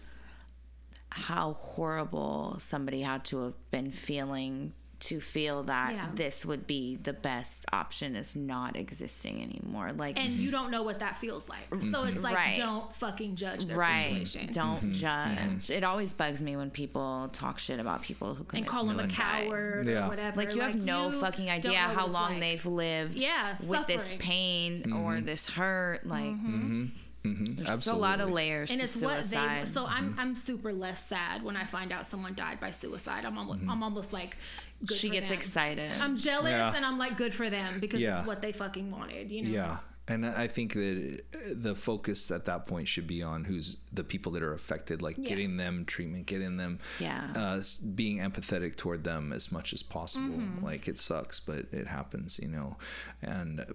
how 1.11 1.53
horrible 1.53 2.55
somebody 2.59 3.01
had 3.01 3.23
to 3.25 3.41
have 3.43 3.71
been 3.71 3.91
feeling 3.91 4.73
to 4.99 5.21
feel 5.21 5.63
that 5.63 5.93
Yeah. 5.93 6.07
this 6.13 6.45
would 6.45 6.67
be 6.67 6.97
the 6.97 7.13
best 7.13 7.65
option 7.71 8.15
is 8.15 8.35
not 8.35 8.75
existing 8.75 9.41
anymore. 9.41 9.93
Like 9.93 10.19
And 10.19 10.33
you 10.33 10.51
don't 10.51 10.71
know 10.71 10.83
what 10.83 10.99
that 10.99 11.17
feels 11.17 11.47
like. 11.47 11.67
So 11.71 11.77
mm-hmm. 11.77 12.07
it's 12.07 12.21
like 12.23 12.35
Right. 12.35 12.57
don't 12.57 12.93
fucking 12.95 13.35
judge 13.35 13.65
their 13.65 13.77
right, 13.77 14.03
situation. 14.25 14.51
don't 14.51 14.91
mm-hmm. 14.91 14.91
judge. 14.91 15.69
It 15.69 15.83
always 15.83 16.11
bugs 16.13 16.41
me 16.41 16.57
when 16.57 16.69
people 16.69 17.29
talk 17.31 17.59
shit 17.59 17.79
about 17.79 18.01
people 18.01 18.35
who 18.35 18.43
commit 18.43 18.63
and 18.63 18.67
call 18.67 18.83
them 18.85 18.99
a 18.99 19.07
coward 19.07 19.87
Yeah. 19.87 20.05
or 20.05 20.09
whatever. 20.09 20.35
Like 20.35 20.53
you 20.53 20.61
have 20.61 20.75
no 20.75 21.09
you 21.11 21.19
fucking 21.21 21.49
idea 21.49 21.79
how 21.79 22.05
long 22.07 22.31
like. 22.31 22.41
they've 22.41 22.65
lived 22.65 23.21
Yeah, 23.21 23.57
with 23.65 23.87
this 23.87 24.13
pain 24.19 24.83
Mm-hmm. 24.83 24.97
or 24.97 25.21
this 25.21 25.49
hurt. 25.49 26.05
Like 26.05 26.25
mm-hmm. 26.25 26.87
There's 27.23 27.67
just 27.67 27.87
a 27.87 27.93
lot 27.95 28.21
of 28.21 28.29
layers 28.29 28.71
and 28.71 28.79
to 28.79 28.83
it's 28.85 28.95
what 28.97 29.23
suicide. 29.25 29.67
they 29.67 29.71
so 29.71 29.85
I'm 29.85 30.11
Mm-hmm. 30.11 30.19
I'm 30.19 30.35
super 30.35 30.71
less 30.73 31.05
sad 31.05 31.43
when 31.43 31.57
I 31.57 31.65
find 31.65 31.91
out 31.91 32.05
someone 32.07 32.33
died 32.35 32.59
by 32.59 32.71
suicide. 32.71 33.25
I'm 33.25 33.37
almost 33.37 33.59
Mm-hmm. 33.59 33.69
I'm 33.69 33.83
almost 33.83 34.13
like 34.13 34.37
good 34.85 34.97
she 34.97 35.07
for 35.09 35.13
gets 35.15 35.29
them. 35.29 35.37
excited. 35.37 35.91
I'm 36.01 36.15
jealous 36.15 36.51
Yeah. 36.51 36.73
and 36.75 36.85
I'm 36.85 36.97
like 36.97 37.17
good 37.17 37.33
for 37.33 37.49
them 37.49 37.79
because 37.79 37.99
Yeah. 37.99 38.19
it's 38.19 38.27
what 38.27 38.41
they 38.41 38.51
fucking 38.53 38.89
wanted, 38.91 39.31
you 39.31 39.43
know. 39.43 39.49
Yeah. 39.49 39.77
And 40.07 40.25
I 40.25 40.47
think 40.47 40.73
that 40.73 41.21
the 41.53 41.75
focus 41.75 42.31
at 42.31 42.45
that 42.45 42.65
point 42.65 42.87
should 42.87 43.05
be 43.05 43.21
on 43.21 43.43
who's 43.43 43.77
the 43.93 44.03
people 44.03 44.31
that 44.31 44.41
are 44.41 44.53
affected, 44.53 45.03
like 45.03 45.17
Yeah. 45.19 45.29
getting 45.29 45.57
them 45.57 45.85
treatment, 45.85 46.25
getting 46.25 46.57
them, 46.57 46.79
Yeah. 46.99 47.31
uh, 47.35 47.61
being 47.93 48.17
empathetic 48.17 48.75
toward 48.75 49.03
them 49.03 49.31
as 49.31 49.51
much 49.51 49.71
as 49.71 49.83
possible. 49.83 50.37
Mm-hmm. 50.39 50.65
Like 50.65 50.87
it 50.87 50.97
sucks, 50.97 51.39
but 51.39 51.67
it 51.71 51.85
happens, 51.87 52.39
you 52.41 52.47
know. 52.47 52.77
And 53.21 53.65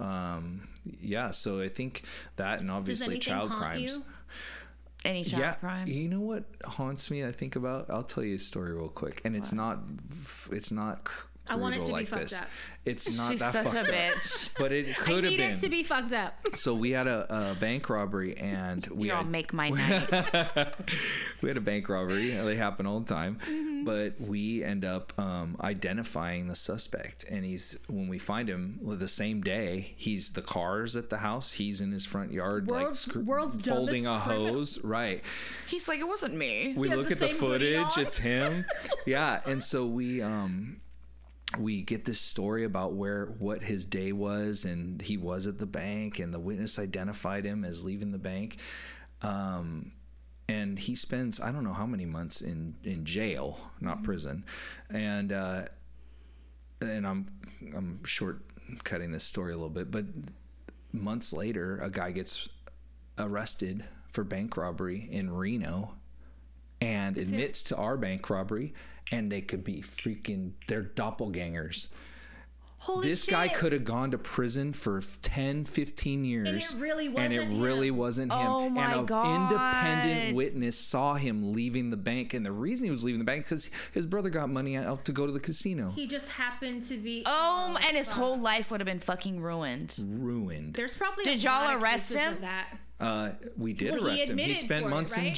um, 0.00 0.68
yeah, 1.00 1.30
so 1.30 1.60
I 1.60 1.68
think 1.68 2.02
that 2.36 2.60
and 2.60 2.70
obviously 2.70 3.18
child 3.18 3.50
crimes. 3.50 3.96
you? 3.96 4.04
Any 5.04 5.24
child 5.24 5.40
yeah, 5.40 5.54
crimes? 5.54 5.90
you 5.90 6.08
know 6.08 6.20
what 6.20 6.44
haunts 6.64 7.10
me? 7.10 7.24
I 7.24 7.32
think 7.32 7.56
about. 7.56 7.90
I'll 7.90 8.02
tell 8.02 8.24
you 8.24 8.36
a 8.36 8.38
story 8.38 8.72
real 8.72 8.88
quick, 8.88 9.20
and 9.24 9.36
it's 9.36 9.52
not, 9.52 9.78
it's 10.50 10.70
not. 10.70 11.08
Cr- 11.50 11.54
I 11.54 11.56
want 11.62 11.74
it 11.74 11.78
brutal 11.78 11.86
to 11.86 11.92
be 11.92 12.00
like 12.00 12.08
fucked 12.08 12.22
this. 12.30 12.40
up. 12.40 12.48
It's 12.86 13.14
not 13.14 13.30
She's 13.32 13.40
that 13.40 13.52
such 13.52 13.64
fucked 13.64 13.76
a 13.76 13.80
up, 13.80 13.86
bitch. 13.86 14.54
but 14.58 14.72
it 14.72 14.88
I 14.90 14.92
could 14.94 15.24
have 15.24 15.32
need 15.32 15.36
been. 15.36 15.52
it 15.52 15.58
to 15.60 15.68
be 15.68 15.82
fucked 15.82 16.14
up. 16.14 16.34
so 16.54 16.74
we 16.74 16.92
had 16.92 17.06
a, 17.06 17.50
a 17.52 17.54
bank 17.54 17.90
robbery, 17.90 18.36
and 18.38 18.86
we 18.86 19.08
You 19.08 19.12
all 19.12 19.22
had, 19.22 19.30
make 19.30 19.52
my 19.52 19.68
night. 19.70 20.74
we 21.42 21.48
had 21.48 21.56
a 21.58 21.60
bank 21.60 21.88
robbery. 21.90 22.30
They 22.30 22.56
happen 22.56 22.86
all 22.86 23.00
the 23.00 23.12
time, 23.14 23.38
Mm-hmm. 23.46 23.84
but 23.84 24.18
we 24.20 24.64
end 24.64 24.84
up 24.86 25.12
um, 25.18 25.56
identifying 25.60 26.48
the 26.48 26.54
suspect, 26.54 27.24
and 27.30 27.44
he's 27.44 27.78
when 27.88 28.08
we 28.08 28.18
find 28.18 28.48
him 28.48 28.78
well, 28.80 28.96
the 28.96 29.08
same 29.08 29.42
day. 29.42 29.92
He's 29.96 30.30
the 30.32 30.42
cars 30.42 30.96
at 30.96 31.10
the 31.10 31.18
house. 31.18 31.52
He's 31.52 31.80
in 31.82 31.92
his 31.92 32.06
front 32.06 32.32
yard, 32.32 32.66
like 32.68 32.82
World's- 32.84 32.98
scr- 33.00 33.18
world's 33.20 33.66
folding 33.68 34.06
a 34.06 34.08
dumbest 34.08 34.26
criminal. 34.26 34.54
hose. 34.54 34.84
Right. 34.84 35.22
He's 35.68 35.86
like, 35.86 36.00
it 36.00 36.08
wasn't 36.08 36.34
me. 36.34 36.72
we 36.76 36.88
has 36.88 36.96
look 36.98 37.08
the 37.08 37.12
at 37.14 37.20
the 37.20 37.28
same 37.28 37.36
hoodie 37.38 37.74
footage 37.74 37.98
on. 37.98 38.04
it's 38.06 38.18
him 38.18 38.64
yeah 39.06 39.40
and 39.46 39.62
so 39.62 39.86
we 39.86 40.20
um 40.22 40.80
we 41.58 41.82
get 41.82 42.04
this 42.04 42.20
story 42.20 42.64
about 42.64 42.92
where 42.92 43.26
what 43.38 43.62
his 43.62 43.84
day 43.84 44.12
was 44.12 44.64
and 44.64 45.02
he 45.02 45.16
was 45.16 45.46
at 45.46 45.58
the 45.58 45.66
bank 45.66 46.18
and 46.18 46.32
the 46.32 46.38
witness 46.38 46.78
identified 46.78 47.44
him 47.44 47.64
as 47.64 47.84
leaving 47.84 48.12
the 48.12 48.18
bank 48.18 48.56
um 49.22 49.90
and 50.48 50.78
he 50.78 50.94
spends 50.94 51.40
i 51.40 51.50
don't 51.50 51.64
know 51.64 51.72
how 51.72 51.86
many 51.86 52.06
months 52.06 52.40
in 52.40 52.74
in 52.84 53.04
jail 53.04 53.58
not 53.80 53.96
Mm-hmm. 53.96 54.04
prison 54.04 54.44
and 54.90 55.32
uh 55.32 55.62
and 56.80 57.06
i'm 57.06 57.26
i'm 57.76 58.04
short 58.04 58.42
cutting 58.84 59.10
this 59.10 59.24
story 59.24 59.52
a 59.52 59.56
little 59.56 59.68
bit 59.70 59.90
but 59.90 60.04
months 60.92 61.32
later 61.32 61.78
a 61.78 61.90
guy 61.90 62.12
gets 62.12 62.48
arrested 63.18 63.84
for 64.12 64.22
bank 64.24 64.56
robbery 64.56 65.08
in 65.10 65.32
reno 65.32 65.94
and 66.80 67.18
admits 67.18 67.62
to 67.64 67.76
our 67.76 67.96
bank 67.96 68.28
robbery 68.30 68.72
and 69.12 69.30
they 69.30 69.40
could 69.40 69.64
be 69.64 69.82
freaking 69.82 70.52
they're 70.68 70.82
doppelgangers 70.84 71.88
Holy 72.84 73.06
this 73.06 73.24
shit. 73.24 73.32
guy 73.34 73.48
could 73.48 73.72
have 73.72 73.84
gone 73.84 74.10
to 74.12 74.16
prison 74.16 74.72
for 74.72 75.02
10 75.20 75.66
15 75.66 76.24
years 76.24 76.48
and 76.48 76.56
it 76.56 76.60
wasn't 77.40 77.60
really 77.60 77.88
him. 77.88 77.96
wasn't 77.98 78.32
him 78.32 78.38
Oh 78.40 78.70
my 78.70 78.84
and 78.92 79.00
an 79.00 79.04
God. 79.06 79.42
independent 79.52 80.34
witness 80.36 80.78
saw 80.78 81.12
him 81.14 81.52
leaving 81.52 81.90
the 81.90 81.98
bank 81.98 82.32
and 82.32 82.46
the 82.46 82.52
reason 82.52 82.86
he 82.86 82.90
was 82.90 83.04
leaving 83.04 83.18
the 83.18 83.24
bank 83.26 83.44
because 83.44 83.70
his 83.92 84.06
brother 84.06 84.30
got 84.30 84.48
money 84.48 84.78
out 84.78 85.04
to 85.04 85.12
go 85.12 85.26
to 85.26 85.32
the 85.32 85.40
casino 85.40 85.90
He 85.90 86.06
just 86.06 86.30
happened 86.30 86.82
to 86.84 86.96
be. 86.96 87.22
Oh, 87.26 87.76
and 87.86 87.94
his 87.98 88.10
whole 88.12 88.38
life 88.38 88.70
would 88.70 88.80
have 88.80 88.86
been 88.86 89.00
fucking 89.00 89.40
ruined. 89.42 89.94
ruined 90.02 90.72
There's 90.72 90.96
probably. 90.96 91.24
Did 91.24 91.34
a 91.34 91.42
y'all 91.42 91.64
lot 91.66 91.82
arrest 91.82 92.08
cases 92.08 92.16
him? 92.16 92.32
of 92.32 92.40
That. 92.40 92.66
uh, 92.98 93.30
we 93.58 93.74
did 93.74 93.92
Well, 93.92 94.00
he 94.04 94.08
arrest 94.08 94.30
him 94.30 94.38
he 94.38 94.54
spent 94.54 94.84
for 94.84 94.88
it, 94.88 94.90
months 94.90 95.16
in 95.18 95.24
right? 95.24 95.34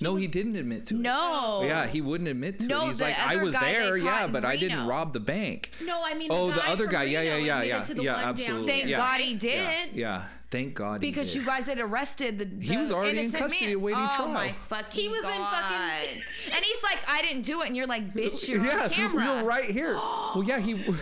Jail 0.00 0.12
no 0.12 0.16
he 0.16 0.26
didn't 0.26 0.56
admit 0.56 0.84
to 0.86 0.94
it 0.94 1.00
No. 1.00 1.62
yeah, 1.64 1.86
he 1.86 2.00
wouldn't 2.00 2.28
admit 2.28 2.58
to 2.60 2.66
No, 2.66 2.82
it. 2.84 2.86
He's 2.88 2.98
the 2.98 3.04
like, 3.04 3.18
I 3.18 3.34
other 3.36 3.44
was 3.44 3.54
guy 3.54 3.72
they 3.72 3.78
there, 3.78 3.98
caught 3.98 4.04
yeah, 4.04 4.24
in 4.24 4.32
but 4.32 4.44
I 4.44 4.56
didn't 4.56 4.86
rob 4.86 5.12
the 5.12 5.20
bank. 5.20 5.70
No, 5.84 6.02
I 6.04 6.14
mean. 6.14 6.28
Oh, 6.30 6.48
the, 6.48 6.54
the 6.54 6.60
guy 6.60 6.66
other 6.72 6.84
from 6.84 6.92
guy. 6.92 7.02
Yeah, 7.04 7.22
yeah, 7.22 7.36
yeah, 7.36 7.62
yeah. 7.62 7.84
Yeah, 7.96 8.16
absolutely. 8.16 8.44
Down 8.46 8.66
Thank 8.66 8.86
Yeah. 8.86 8.96
God 8.98 9.20
he 9.20 9.34
did. 9.34 9.54
Yeah, 9.54 9.84
yeah. 9.94 10.24
Thank 10.50 10.74
God. 10.74 11.00
he 11.02 11.10
Because 11.10 11.32
did. 11.32 11.40
you 11.40 11.46
guys 11.46 11.66
had 11.66 11.78
arrested 11.78 12.38
the, 12.38 12.64
He 12.66 12.76
was 12.76 12.90
already 12.90 13.20
in 13.20 13.30
custody 13.30 13.66
man. 13.66 13.74
awaiting 13.76 14.00
oh 14.02 14.16
trial. 14.16 14.28
my 14.30 14.50
fucking 14.50 15.00
He 15.00 15.08
was 15.08 15.18
in 15.20 15.24
God. 15.30 15.48
fucking- 15.52 16.22
and 16.56 16.64
he's 16.64 16.82
like, 16.82 16.98
I 17.08 17.22
didn't 17.22 17.42
do 17.42 17.62
it, 17.62 17.68
and 17.68 17.76
you're 17.76 17.86
like, 17.86 18.12
bitch, 18.12 18.48
you're 18.48 18.64
yeah, 18.64 18.82
on 18.84 18.90
camera. 18.98 19.24
you're 19.24 19.44
right 19.44 19.70
here. 19.70 19.92
well, 20.34 20.42
yeah, 20.44 20.58
he. 20.58 20.72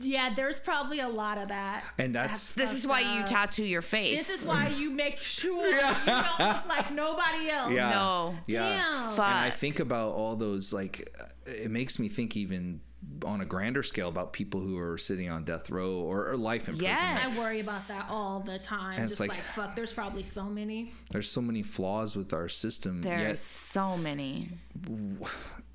Yeah, 0.00 0.34
there's 0.34 0.58
probably 0.58 1.00
a 1.00 1.08
lot 1.08 1.38
of 1.38 1.48
that. 1.48 1.84
And 1.98 2.14
that's 2.14 2.50
This 2.50 2.72
is 2.72 2.84
fucked 2.84 2.90
why 3.04 3.18
you 3.18 3.24
tattoo 3.24 3.64
your 3.64 3.82
face. 3.82 4.26
This 4.26 4.42
is 4.42 4.48
why 4.48 4.68
you 4.68 4.90
make 4.90 5.18
sure 5.18 5.66
you 5.70 5.80
don't 5.80 6.38
look 6.38 6.66
like 6.68 6.92
nobody 6.92 7.50
else. 7.50 7.72
yeah, 7.72 7.90
No. 7.90 8.34
yeah. 8.46 8.68
Damn. 8.82 9.10
Fuck. 9.16 9.26
And 9.26 9.34
I 9.38 9.50
think 9.50 9.80
about 9.80 10.12
all 10.12 10.36
those 10.36 10.72
like, 10.72 11.08
uh, 11.20 11.24
it 11.46 11.70
makes 11.70 11.98
me 11.98 12.08
think 12.08 12.36
even 12.36 12.80
on 13.24 13.40
a 13.40 13.44
grander 13.44 13.84
scale 13.84 14.08
about 14.08 14.32
people 14.32 14.60
who 14.60 14.76
are 14.78 14.98
sitting 14.98 15.30
on 15.30 15.44
death 15.44 15.70
row 15.70 15.92
or, 16.00 16.28
or 16.30 16.36
life 16.36 16.68
in 16.68 16.74
prison. 16.76 16.86
Yes. 16.96 17.22
I 17.24 17.38
worry 17.38 17.60
about 17.60 17.82
that 17.88 18.06
all 18.10 18.40
the 18.40 18.58
time. 18.58 18.94
And 18.96 19.04
it's 19.04 19.12
Just 19.18 19.20
like- 19.20 19.30
like, 19.30 19.40
fuck, 19.54 19.76
there's 19.76 19.92
probably 19.92 20.24
so 20.24 20.44
many. 20.44 20.92
There's 21.10 21.30
so 21.30 21.40
many 21.40 21.62
flaws 21.62 22.16
with 22.16 22.32
our 22.32 22.48
system. 22.48 23.02
There's 23.02 23.38
so 23.40 23.96
many. 23.96 24.50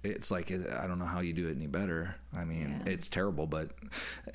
It's 0.04 0.32
like 0.32 0.52
I 0.52 0.88
don't 0.88 0.98
know 1.00 1.06
how 1.06 1.22
you 1.22 1.32
do 1.34 1.48
it 1.48 1.56
any 1.56 1.68
better. 1.68 2.16
I 2.36 2.44
mean, 2.46 2.82
it's 2.86 3.08
terrible, 3.10 3.46
but 3.46 3.70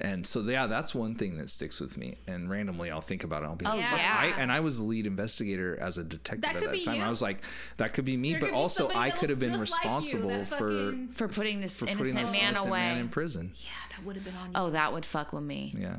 and 0.01 0.25
so 0.27 0.41
yeah, 0.43 0.67
that's 0.67 0.95
one 0.95 1.15
thing 1.17 1.39
that 1.39 1.51
sticks 1.51 1.81
with 1.81 1.97
me. 1.97 2.19
And 2.29 2.49
randomly, 2.49 2.91
I'll 2.91 3.01
think 3.01 3.25
about 3.25 3.43
it. 3.43 3.47
I'll 3.47 3.57
be 3.57 3.65
like, 3.65 3.75
Oh, 3.75 3.81
"Fuck." 3.91 3.99
yeah. 4.01 4.17
I, 4.19 4.27
and 4.41 4.53
I 4.53 4.61
was 4.61 4.79
the 4.79 4.85
lead 4.85 5.07
investigator 5.07 5.77
as 5.81 5.99
a 5.99 6.05
detective 6.05 6.43
That 6.53 6.63
at 6.63 6.71
that 6.71 6.85
time. 6.85 6.97
you. 6.97 7.03
I 7.03 7.09
was 7.11 7.21
like, 7.23 7.39
that 7.79 7.95
could 7.95 8.05
be 8.05 8.17
me, 8.17 8.33
There 8.33 8.41
but 8.41 8.47
could 8.51 8.55
also 8.55 8.89
I 8.91 9.11
could 9.11 9.31
have 9.31 9.41
been 9.41 9.55
just 9.59 9.73
like 9.73 9.81
responsible 9.83 10.45
for 10.45 10.57
fucking- 10.91 11.09
For 11.09 11.27
putting 11.29 11.61
this 11.61 11.75
for 11.75 11.87
putting 11.87 12.17
innocent 12.17 12.21
this 12.27 12.33
man 12.37 12.49
innocent 12.51 12.69
away. 12.69 12.79
man 12.81 12.99
in 12.99 13.09
prison. 13.09 13.53
Yeah, 13.57 13.71
that 13.97 14.05
would 14.07 14.15
have 14.17 14.25
been 14.25 14.37
on 14.37 14.47
you. 14.49 14.53
oh, 14.57 14.71
that 14.71 14.93
would 14.93 15.05
fuck 15.07 15.33
with 15.33 15.43
me. 15.43 15.75
Yeah. 15.77 15.97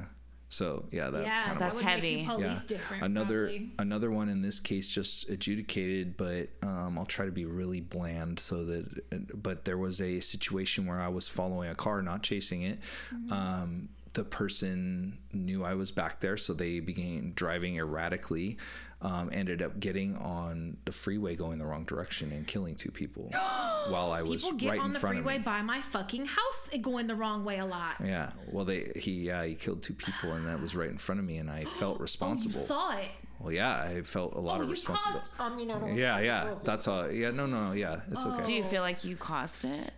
So 0.50 0.86
yeah, 0.92 1.10
that 1.10 1.24
yeah, 1.24 1.44
kind 1.44 1.60
That's 1.60 1.76
would 1.76 1.86
make 1.86 1.96
you 1.96 2.02
heavy. 2.20 2.26
Police 2.26 2.42
yeah. 2.46 2.62
different. 2.68 3.04
another 3.04 3.48
probably. 3.48 3.72
another 3.80 4.12
one 4.12 4.30
in 4.30 4.42
this 4.42 4.60
case 4.62 4.88
just 4.90 5.30
adjudicated 5.30 6.16
but 6.16 6.48
um, 6.64 6.98
i'll 6.98 7.06
try 7.06 7.26
to 7.26 7.32
be 7.32 7.46
really 7.46 7.82
bland 7.82 8.40
so 8.40 8.64
that 8.64 9.42
but 9.44 9.66
there 9.66 9.78
was 9.78 10.00
a 10.02 10.20
situation 10.22 10.86
where 10.86 11.02
i 11.02 11.08
was 11.10 11.28
following 11.28 11.70
a 11.70 11.76
car 11.76 12.02
not 12.02 12.24
chasing 12.24 12.62
it 12.62 12.80
Mm-hmm. 13.14 13.34
um, 13.34 13.90
the 14.14 14.24
person 14.24 15.18
knew 15.34 15.64
i 15.64 15.74
was 15.74 15.92
back 15.92 16.22
there 16.22 16.38
so 16.38 16.54
they 16.54 16.80
began 16.80 17.34
driving 17.36 17.78
erratically 17.78 18.58
um, 19.02 19.30
ended 19.32 19.62
up 19.62 19.80
getting 19.80 20.16
on 20.18 20.76
the 20.86 20.92
freeway 20.92 21.36
going 21.36 21.60
the 21.60 21.66
wrong 21.66 21.84
direction 21.86 22.32
and 22.32 22.48
killing 22.48 22.74
two 22.76 22.90
people 22.92 23.30
while 23.90 24.12
i 24.12 24.22
was 24.24 24.44
People 24.44 24.58
get 24.58 24.70
right 24.72 24.80
on 24.80 24.86
in 24.88 24.92
the 24.94 25.00
front 25.00 25.18
freeway 25.18 25.36
of 25.36 25.42
me 25.42 25.46
by 25.46 25.62
my 25.62 25.82
fucking 25.82 26.26
house 26.26 26.70
and 26.74 26.84
going 26.84 27.06
the 27.08 27.16
wrong 27.16 27.46
way 27.46 27.60
a 27.60 27.66
lot. 27.66 27.96
yeah 28.04 28.32
well 28.52 28.66
they 28.66 28.92
he 28.96 29.12
yeah 29.12 29.44
he 29.46 29.54
killed 29.54 29.84
two 29.84 29.94
people 29.94 30.34
and 30.34 30.48
that 30.48 30.60
was 30.60 30.76
right 30.76 30.90
in 30.90 30.98
front 30.98 31.20
of 31.20 31.26
me 31.26 31.38
and 31.38 31.50
i 31.52 31.64
felt 31.80 31.96
Oh, 31.96 32.00
you 32.00 32.02
responsible 32.04 32.60
saw 32.66 32.98
it. 32.98 33.10
well 33.40 33.52
yeah 33.54 33.82
i 33.84 34.02
felt 34.02 34.34
a 34.34 34.40
lot 34.40 34.58
Oh, 34.60 34.62
of 34.64 34.68
you 34.68 34.72
responsibility 34.72 35.28
caused. 35.38 35.54
I 35.54 35.56
mean, 35.56 35.70
I 35.70 35.80
don't 35.80 35.96
Yeah, 35.96 36.20
yeah. 36.20 36.56
That's 36.64 36.88
all. 36.88 37.12
Yeah, 37.12 37.30
no, 37.32 37.46
no, 37.46 37.68
no. 37.68 37.72
Yeah, 37.74 38.00
it's 38.12 38.26
Oh. 38.26 38.42
Do 38.44 38.52
you 38.52 38.64
feel 38.64 38.82
like 38.82 39.04
you 39.04 39.16
caused 39.16 39.64
it? 39.64 39.94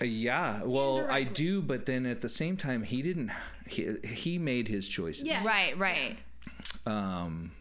Uh, 0.00 0.04
yeah. 0.04 0.62
Well, 0.64 1.06
I 1.10 1.22
do, 1.24 1.60
but 1.62 1.86
then 1.86 2.04
at 2.06 2.20
the 2.20 2.28
same 2.28 2.56
time, 2.56 2.82
he 2.82 3.02
didn't. 3.02 3.30
He 3.68 3.96
he 4.04 4.38
made 4.38 4.68
his 4.68 4.88
choices. 4.88 5.24
Yeah. 5.24 5.44
Right, 5.46 5.76
right. 5.78 6.16
Um, 6.86 7.52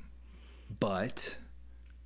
but 0.80 1.38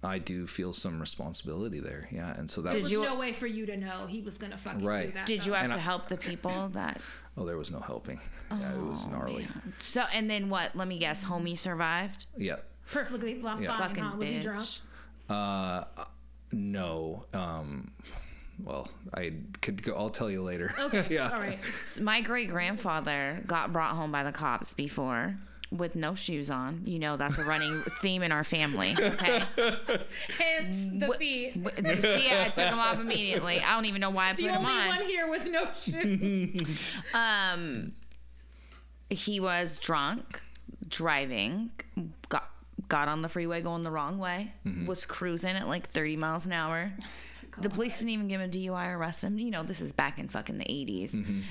I 0.03 0.17
do 0.19 0.47
feel 0.47 0.71
some 0.73 0.99
responsibility 0.99 1.79
there. 1.79 2.07
Yeah, 2.11 2.33
and 2.37 2.49
so 2.49 2.61
that 2.61 2.71
Did 2.73 2.83
was. 2.83 2.91
There's 2.91 3.01
you- 3.03 3.07
no 3.07 3.15
way 3.19 3.33
for 3.33 3.47
you 3.47 3.65
to 3.65 3.75
know 3.77 4.05
he 4.07 4.21
was 4.21 4.37
gonna 4.37 4.57
fucking 4.57 4.83
Right. 4.83 5.07
do 5.07 5.13
that. 5.13 5.25
Did 5.25 5.45
you 5.45 5.53
have 5.53 5.63
And 5.65 5.73
to 5.73 5.79
I- 5.79 5.81
help 5.81 6.07
the 6.07 6.17
people 6.17 6.69
that? 6.69 7.01
Oh, 7.37 7.45
there 7.45 7.57
was 7.57 7.71
no 7.71 7.79
helping. 7.79 8.19
Yeah, 8.51 8.73
it 8.73 8.81
was 8.81 9.07
gnarly. 9.07 9.47
So 9.79 10.01
and 10.11 10.29
then 10.29 10.49
what? 10.49 10.75
Let 10.75 10.89
me 10.89 10.99
guess. 10.99 11.23
Homie 11.23 11.57
survived. 11.57 12.25
Yeah. 12.35 12.57
perfectly 12.91 13.41
fine? 13.41 13.61
Yeah. 13.61 13.77
Fucking 13.77 14.03
huh? 14.03 14.17
Was 14.17 14.27
he 14.27 14.39
drunk? 14.39 14.67
Uh, 15.29 15.83
no. 16.51 17.23
Um, 17.33 17.91
well, 18.61 18.89
I 19.13 19.33
could 19.61 19.83
go. 19.83 19.95
I'll 19.95 20.09
tell 20.09 20.29
you 20.29 20.41
later. 20.41 20.73
Okay. 20.77 21.07
yeah. 21.11 21.29
All 21.31 21.39
right. 21.39 21.59
My 22.01 22.19
great 22.21 22.49
grandfather 22.49 23.41
got 23.47 23.71
brought 23.71 23.95
home 23.95 24.11
by 24.11 24.23
the 24.23 24.31
cops 24.33 24.73
before 24.73 25.37
with 25.71 25.95
no 25.95 26.15
shoes 26.15 26.49
on. 26.49 26.81
You 26.85 26.99
know 26.99 27.15
that's 27.17 27.37
a 27.37 27.43
running 27.43 27.83
theme 28.01 28.23
in 28.23 28.31
our 28.31 28.43
family. 28.43 28.95
Okay. 28.99 29.43
Hence 30.37 30.99
the 30.99 31.13
feet. 31.17 31.63
W- 31.63 32.01
See, 32.01 32.29
I 32.31 32.45
took 32.45 32.55
them 32.55 32.79
off 32.79 32.99
immediately. 32.99 33.59
I 33.59 33.75
don't 33.75 33.85
even 33.85 34.01
know 34.01 34.09
why 34.09 34.29
I 34.29 34.33
put 34.33 34.43
them 34.43 34.55
on. 34.57 34.63
The 34.63 34.69
only 34.69 34.81
on. 34.81 34.87
one 34.97 35.05
here 35.07 35.29
with 35.29 35.49
no 35.49 35.67
shoes. 35.81 36.79
Um, 37.13 37.93
he 39.09 39.39
was 39.39 39.79
drunk, 39.79 40.41
driving, 40.87 41.71
got 42.29 42.49
got 42.87 43.07
on 43.07 43.21
the 43.21 43.29
freeway 43.29 43.61
going 43.61 43.83
the 43.83 43.91
wrong 43.91 44.17
way, 44.19 44.53
was 44.85 45.05
cruising 45.05 45.55
at 45.55 45.67
like 45.67 45.87
30 45.87 46.17
miles 46.17 46.45
an 46.45 46.51
hour. 46.53 46.91
the 47.59 47.69
police 47.69 47.97
didn't 47.99 48.11
even 48.11 48.27
give 48.27 48.39
him 48.41 48.49
a 48.49 48.51
DUI 48.53 48.87
or 48.93 48.97
arrest 48.97 49.23
him. 49.23 49.37
You 49.39 49.51
know, 49.51 49.63
this 49.63 49.81
is 49.81 49.93
back 49.93 50.17
in 50.19 50.27
fucking 50.29 50.57
the 50.57 50.65
80s. 50.65 51.43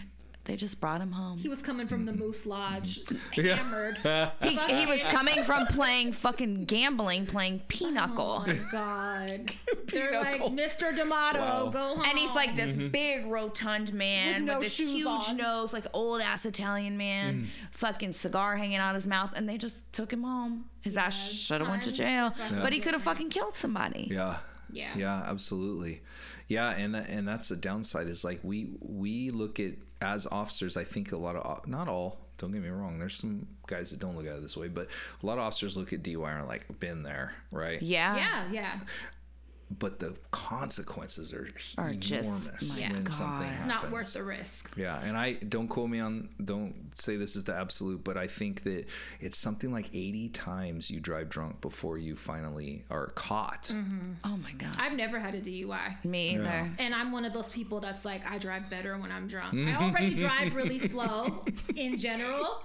They 0.49 0.57
just 0.57 0.80
brought 0.80 1.03
him 1.03 1.12
home. 1.12 1.36
he 1.36 1.49
was 1.51 1.61
coming 1.61 1.86
from 1.86 2.07
the 2.07 2.12
Moose 2.12 2.46
Lodge, 2.46 3.01
hammered. 3.32 3.99
He, 4.42 4.57
he 4.57 4.86
was 4.86 5.03
coming 5.05 5.44
from 5.44 5.66
playing 5.66 6.12
fucking 6.12 6.64
gambling, 6.64 7.26
playing 7.26 7.61
Oh 7.61 7.66
pinochle. 7.68 8.44
my 8.46 8.55
god. 8.72 9.53
They're 9.88 10.18
like, 10.18 10.40
Pinochle. 10.40 10.51
Mr. 10.57 10.96
D'Amato, 10.96 11.38
Wow. 11.38 11.68
go 11.70 11.78
home. 11.96 12.03
And 12.09 12.18
he's 12.18 12.34
like 12.34 12.57
this 12.57 12.74
big 12.74 13.26
rotund 13.26 13.92
man 13.92 14.46
With 14.46 14.49
with, 14.49 14.55
no 14.57 14.62
this 14.62 14.72
shoes 14.72 14.90
huge 14.90 15.07
on. 15.28 15.36
nose, 15.36 15.74
like 15.74 15.84
old 15.92 16.22
ass 16.22 16.46
Italian 16.46 16.96
man, 16.96 17.42
mm. 17.42 17.46
fucking 17.70 18.14
cigar 18.14 18.57
hanging 18.57 18.78
out 18.78 18.94
his 18.94 19.07
mouth, 19.07 19.32
and 19.36 19.46
they 19.46 19.59
just 19.59 19.92
took 19.92 20.11
him 20.11 20.22
home. 20.22 20.64
His 20.80 20.96
ass 20.96 21.30
should 21.30 21.61
have 21.61 21.68
went 21.68 21.82
to 21.82 21.90
time 21.90 21.96
jail, 21.96 22.30
fucking 22.30 22.61
but 22.62 22.72
he 22.72 22.80
could 22.80 22.94
have 22.94 23.03
fucking 23.03 23.28
killed 23.28 23.55
somebody. 23.55 24.09
Yeah. 24.11 24.38
Yeah. 24.72 24.92
Yeah, 24.96 25.22
absolutely. 25.26 26.01
Yeah, 26.46 26.70
and 26.70 26.94
that, 26.94 27.09
and 27.11 27.28
that's 27.28 27.49
the 27.51 27.57
downside 27.57 28.07
is 28.07 28.24
like 28.24 28.40
we 28.42 28.70
we 28.80 29.30
look 29.30 29.61
at 29.61 29.72
as 30.01 30.26
officers. 30.26 30.76
I 30.76 30.84
think 30.84 31.12
a 31.12 31.16
lot 31.16 31.36
of 31.36 31.66
not 31.66 31.88
all. 31.88 32.18
Don't 32.38 32.53
get 32.53 32.62
me 32.62 32.68
wrong. 32.68 33.01
There's 33.01 33.16
some 33.16 33.49
guys 33.66 33.90
that 33.90 33.99
don't 33.99 34.16
look 34.16 34.26
at 34.26 34.36
it 34.36 34.42
this 34.42 34.57
way, 34.57 34.68
but 34.68 34.88
a 35.22 35.26
lot 35.26 35.38
of 35.38 35.40
officers 35.40 35.76
look 35.76 35.92
at 35.92 36.03
DUI 36.05 36.30
and 36.30 36.42
are 36.42 36.46
like, 36.46 36.78
"Been 36.78 37.03
there, 37.03 37.32
right?" 37.51 37.82
Yeah. 37.82 38.16
Yeah, 38.16 38.44
yeah. 38.53 38.80
But 39.71 39.99
the 39.99 40.16
consequences 40.31 41.33
are, 41.35 41.47
Are 41.77 41.91
enormous 41.91 42.01
just- 42.01 42.81
when 42.81 43.05
God. 43.05 43.12
something 43.14 43.49
It's 43.51 43.66
not 43.66 43.91
worth 43.91 44.12
the 44.14 44.23
risk. 44.23 44.71
Yeah, 44.77 44.99
and 45.03 45.16
I 45.16 45.35
don't 45.35 45.69
quote 45.69 45.91
me 45.91 46.01
on 46.01 46.31
don't 46.43 46.75
say 46.95 47.16
this 47.16 47.37
is 47.37 47.45
the 47.45 47.55
absolute, 47.55 48.03
but 48.03 48.16
I 48.16 48.27
think 48.27 48.62
that 48.64 48.87
it's 49.21 49.37
something 49.39 49.71
like 49.73 49.91
80 49.93 50.31
times 50.31 50.91
you 50.91 51.01
drive 51.01 51.29
drunk 51.29 51.61
before 51.61 51.99
you 51.99 52.16
finally 52.16 52.85
are 52.91 53.09
caught. 53.09 53.64
Mm-hmm. 53.75 54.12
Oh 54.25 54.37
my 54.39 54.53
god. 54.53 54.75
I've 54.79 54.95
never 54.95 55.19
had 55.19 55.35
a 55.35 55.41
DUI. 55.41 56.05
Me 56.05 56.35
either. 56.37 56.71
And 56.79 56.95
I'm 56.95 57.12
one 57.12 57.25
of 57.25 57.33
those 57.33 57.51
people 57.53 57.81
that's 57.81 58.05
like, 58.05 58.23
I 58.29 58.39
drive 58.39 58.71
better 58.71 58.97
when 58.99 59.12
I'm 59.12 59.29
drunk. 59.29 59.55
I 59.55 59.75
already 59.85 60.14
drive 60.14 60.55
really 60.55 60.79
slow 60.79 61.45
in 61.77 61.97
general. 61.99 62.62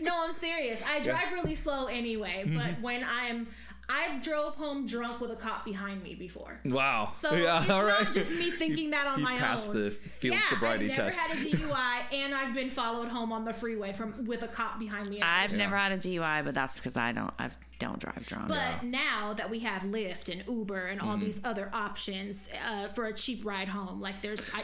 No, 0.00 0.12
I'm 0.28 0.34
serious. 0.36 0.80
I 0.86 1.00
drive 1.00 1.32
really 1.32 1.54
slow 1.54 1.86
anyway, 1.86 2.44
but 2.46 2.80
when 2.80 3.04
I'm, 3.04 3.46
I 3.88 4.18
drove 4.20 4.54
home 4.54 4.86
drunk 4.86 5.20
with 5.20 5.30
a 5.30 5.36
cop 5.36 5.64
behind 5.64 6.02
me 6.02 6.14
before. 6.14 6.58
Wow. 6.64 7.12
So 7.20 7.32
yeah, 7.36 7.60
it's 7.62 7.70
all 7.70 7.84
right. 7.84 8.02
not 8.04 8.14
just 8.14 8.30
me 8.30 8.50
thinking 8.58 8.90
that 8.90 9.06
on 9.06 9.18
you 9.18 9.24
my 9.24 9.36
passed 9.38 9.68
own. 9.70 9.74
Passed 9.90 10.02
the 10.04 10.08
field 10.10 10.34
yeah, 10.36 10.40
sobriety 10.42 10.90
I've 10.90 10.96
never 10.96 11.10
test. 11.10 11.20
had 11.20 11.36
a 11.38 11.50
DUI, 11.50 12.00
and 12.12 12.34
I've 12.34 12.52
been 12.54 12.70
followed 12.70 13.08
home 13.08 13.32
on 13.32 13.44
the 13.44 13.52
freeway 13.54 13.92
from 13.92 14.24
with 14.26 14.42
a 14.42 14.48
cop 14.48 14.78
behind 14.78 15.08
me. 15.08 15.22
I've 15.22 15.56
never 15.56 15.76
had 15.76 15.92
a 15.92 15.98
DUI, 15.98 16.44
but 16.44 16.54
that's 16.54 16.76
because 16.76 16.96
I 16.96 17.12
don't 17.12 17.32
I 17.38 17.50
don't 17.78 17.98
drive 18.00 18.24
drunk. 18.26 18.48
But 18.48 18.82
now 18.82 19.34
that 19.34 19.50
we 19.50 19.60
have 19.60 19.82
Lyft 19.82 20.28
and 20.32 20.42
Uber 20.48 20.86
and 20.86 21.00
Mm-hmm. 21.00 21.08
all 21.10 21.18
these 21.18 21.40
other 21.44 21.70
options 21.72 22.48
uh, 22.66 22.88
for 22.88 23.04
a 23.04 23.12
cheap 23.12 23.44
ride 23.44 23.68
home, 23.68 24.00
like 24.00 24.22
there's, 24.22 24.40
I, 24.54 24.62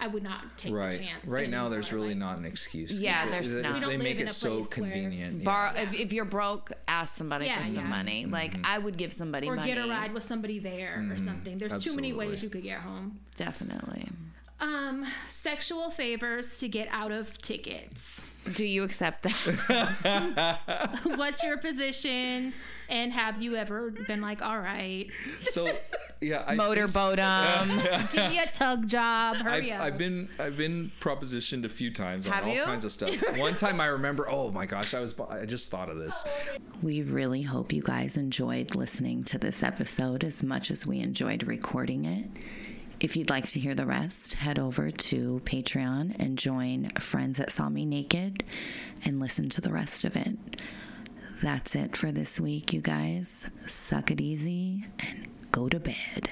I 0.00 0.06
would 0.06 0.22
not 0.22 0.56
take 0.56 0.72
right. 0.72 0.92
the 0.92 0.98
chance. 1.04 1.24
Right 1.26 1.48
now, 1.50 1.68
there's 1.68 1.92
really 1.92 2.08
Like, 2.08 2.16
not 2.18 2.38
an 2.38 2.44
excuse. 2.44 2.98
Yeah, 2.98 3.24
Because 3.24 3.30
there's 3.46 3.54
it- 3.56 3.62
not. 3.62 3.74
We 3.74 3.80
don't 3.80 3.88
They 3.90 3.96
live 3.96 4.04
make 4.04 4.16
in 4.16 4.22
it 4.26 4.30
a 4.30 4.34
so 4.34 4.48
place 4.64 4.78
where- 4.78 4.90
convenient. 4.90 5.38
yeah. 5.38 5.44
Borrow, 5.44 5.72
if, 5.76 5.92
if 5.94 6.12
you're 6.12 6.24
broke, 6.24 6.72
ask 6.86 7.16
somebody 7.16 7.46
Yeah, 7.46 7.58
for 7.60 7.66
some 7.66 7.74
yeah. 7.76 7.82
money. 7.82 8.26
Like 8.26 8.54
I 8.64 8.78
would 8.78 8.96
give 8.96 9.12
somebody 9.12 9.48
Or 9.48 9.56
money. 9.56 9.74
get 9.74 9.84
a 9.84 9.88
ride 9.88 10.12
with 10.14 10.22
somebody 10.24 10.58
there 10.58 11.06
or 11.10 11.18
something. 11.18 11.58
There's 11.58 11.82
too 11.82 11.94
many 11.96 12.12
ways 12.12 12.42
you 12.42 12.48
could 12.50 12.62
get 12.62 12.80
home. 12.80 13.18
Definitely. 13.36 14.08
Um, 14.60 15.06
sexual 15.28 15.90
favors 15.90 16.58
to 16.60 16.68
get 16.68 16.88
out 16.90 17.12
of 17.12 17.36
tickets. 17.38 18.20
Do 18.54 18.64
you 18.64 18.82
accept 18.82 19.22
that? 19.24 20.58
What's 21.16 21.42
your 21.42 21.58
position? 21.58 22.52
And 22.88 23.12
have 23.12 23.40
you 23.42 23.54
ever 23.56 23.90
been 23.90 24.20
like, 24.20 24.40
all 24.42 24.58
right, 24.58 25.06
So, 25.42 25.70
yeah, 26.20 26.42
I 26.46 26.54
Motorboat 26.54 27.16
them. 27.16 27.68
give 28.12 28.30
me 28.30 28.38
a 28.38 28.46
tug 28.46 28.88
job, 28.88 29.36
I've, 29.36 29.42
hurry 29.42 29.72
up. 29.72 29.82
I've 29.82 29.98
been 29.98 30.28
I've 30.38 30.56
been 30.56 30.90
propositioned 31.00 31.64
a 31.64 31.68
few 31.68 31.92
times 31.92 32.26
on 32.26 32.32
Have 32.32 32.44
all 32.44 32.54
you? 32.54 32.62
kinds 32.62 32.84
of 32.84 32.92
stuff. 32.92 33.10
One 33.36 33.54
time 33.56 33.80
I 33.80 33.86
remember, 33.86 34.28
oh 34.28 34.50
my 34.50 34.66
gosh, 34.66 34.94
I 34.94 35.00
was 35.00 35.14
I 35.30 35.44
just 35.44 35.70
thought 35.70 35.90
of 35.90 35.98
this. 35.98 36.24
We 36.82 37.02
really 37.02 37.42
hope 37.42 37.72
you 37.72 37.82
guys 37.82 38.16
enjoyed 38.16 38.74
listening 38.74 39.22
to 39.24 39.38
this 39.38 39.62
episode 39.62 40.24
as 40.24 40.42
much 40.42 40.70
as 40.70 40.86
we 40.86 41.00
enjoyed 41.00 41.46
recording 41.46 42.04
it. 42.04 42.24
If 43.00 43.14
you'd 43.16 43.30
like 43.30 43.46
to 43.50 43.60
hear 43.60 43.76
the 43.76 43.86
rest, 43.86 44.34
head 44.34 44.58
over 44.58 44.90
to 44.90 45.40
Patreon 45.44 46.16
and 46.18 46.36
join 46.36 46.88
Friends 46.98 47.38
That 47.38 47.52
Saw 47.52 47.68
Me 47.68 47.86
Naked 47.86 48.42
and 49.04 49.20
listen 49.20 49.48
to 49.50 49.60
the 49.60 49.70
rest 49.70 50.04
of 50.04 50.16
it. 50.16 50.36
That's 51.40 51.76
it 51.76 51.96
for 51.96 52.10
this 52.10 52.40
week, 52.40 52.72
you 52.72 52.80
guys. 52.80 53.46
Suck 53.66 54.10
it 54.10 54.20
easy 54.20 54.86
and 54.98 55.28
go 55.52 55.68
to 55.68 55.78
bed. 55.78 56.30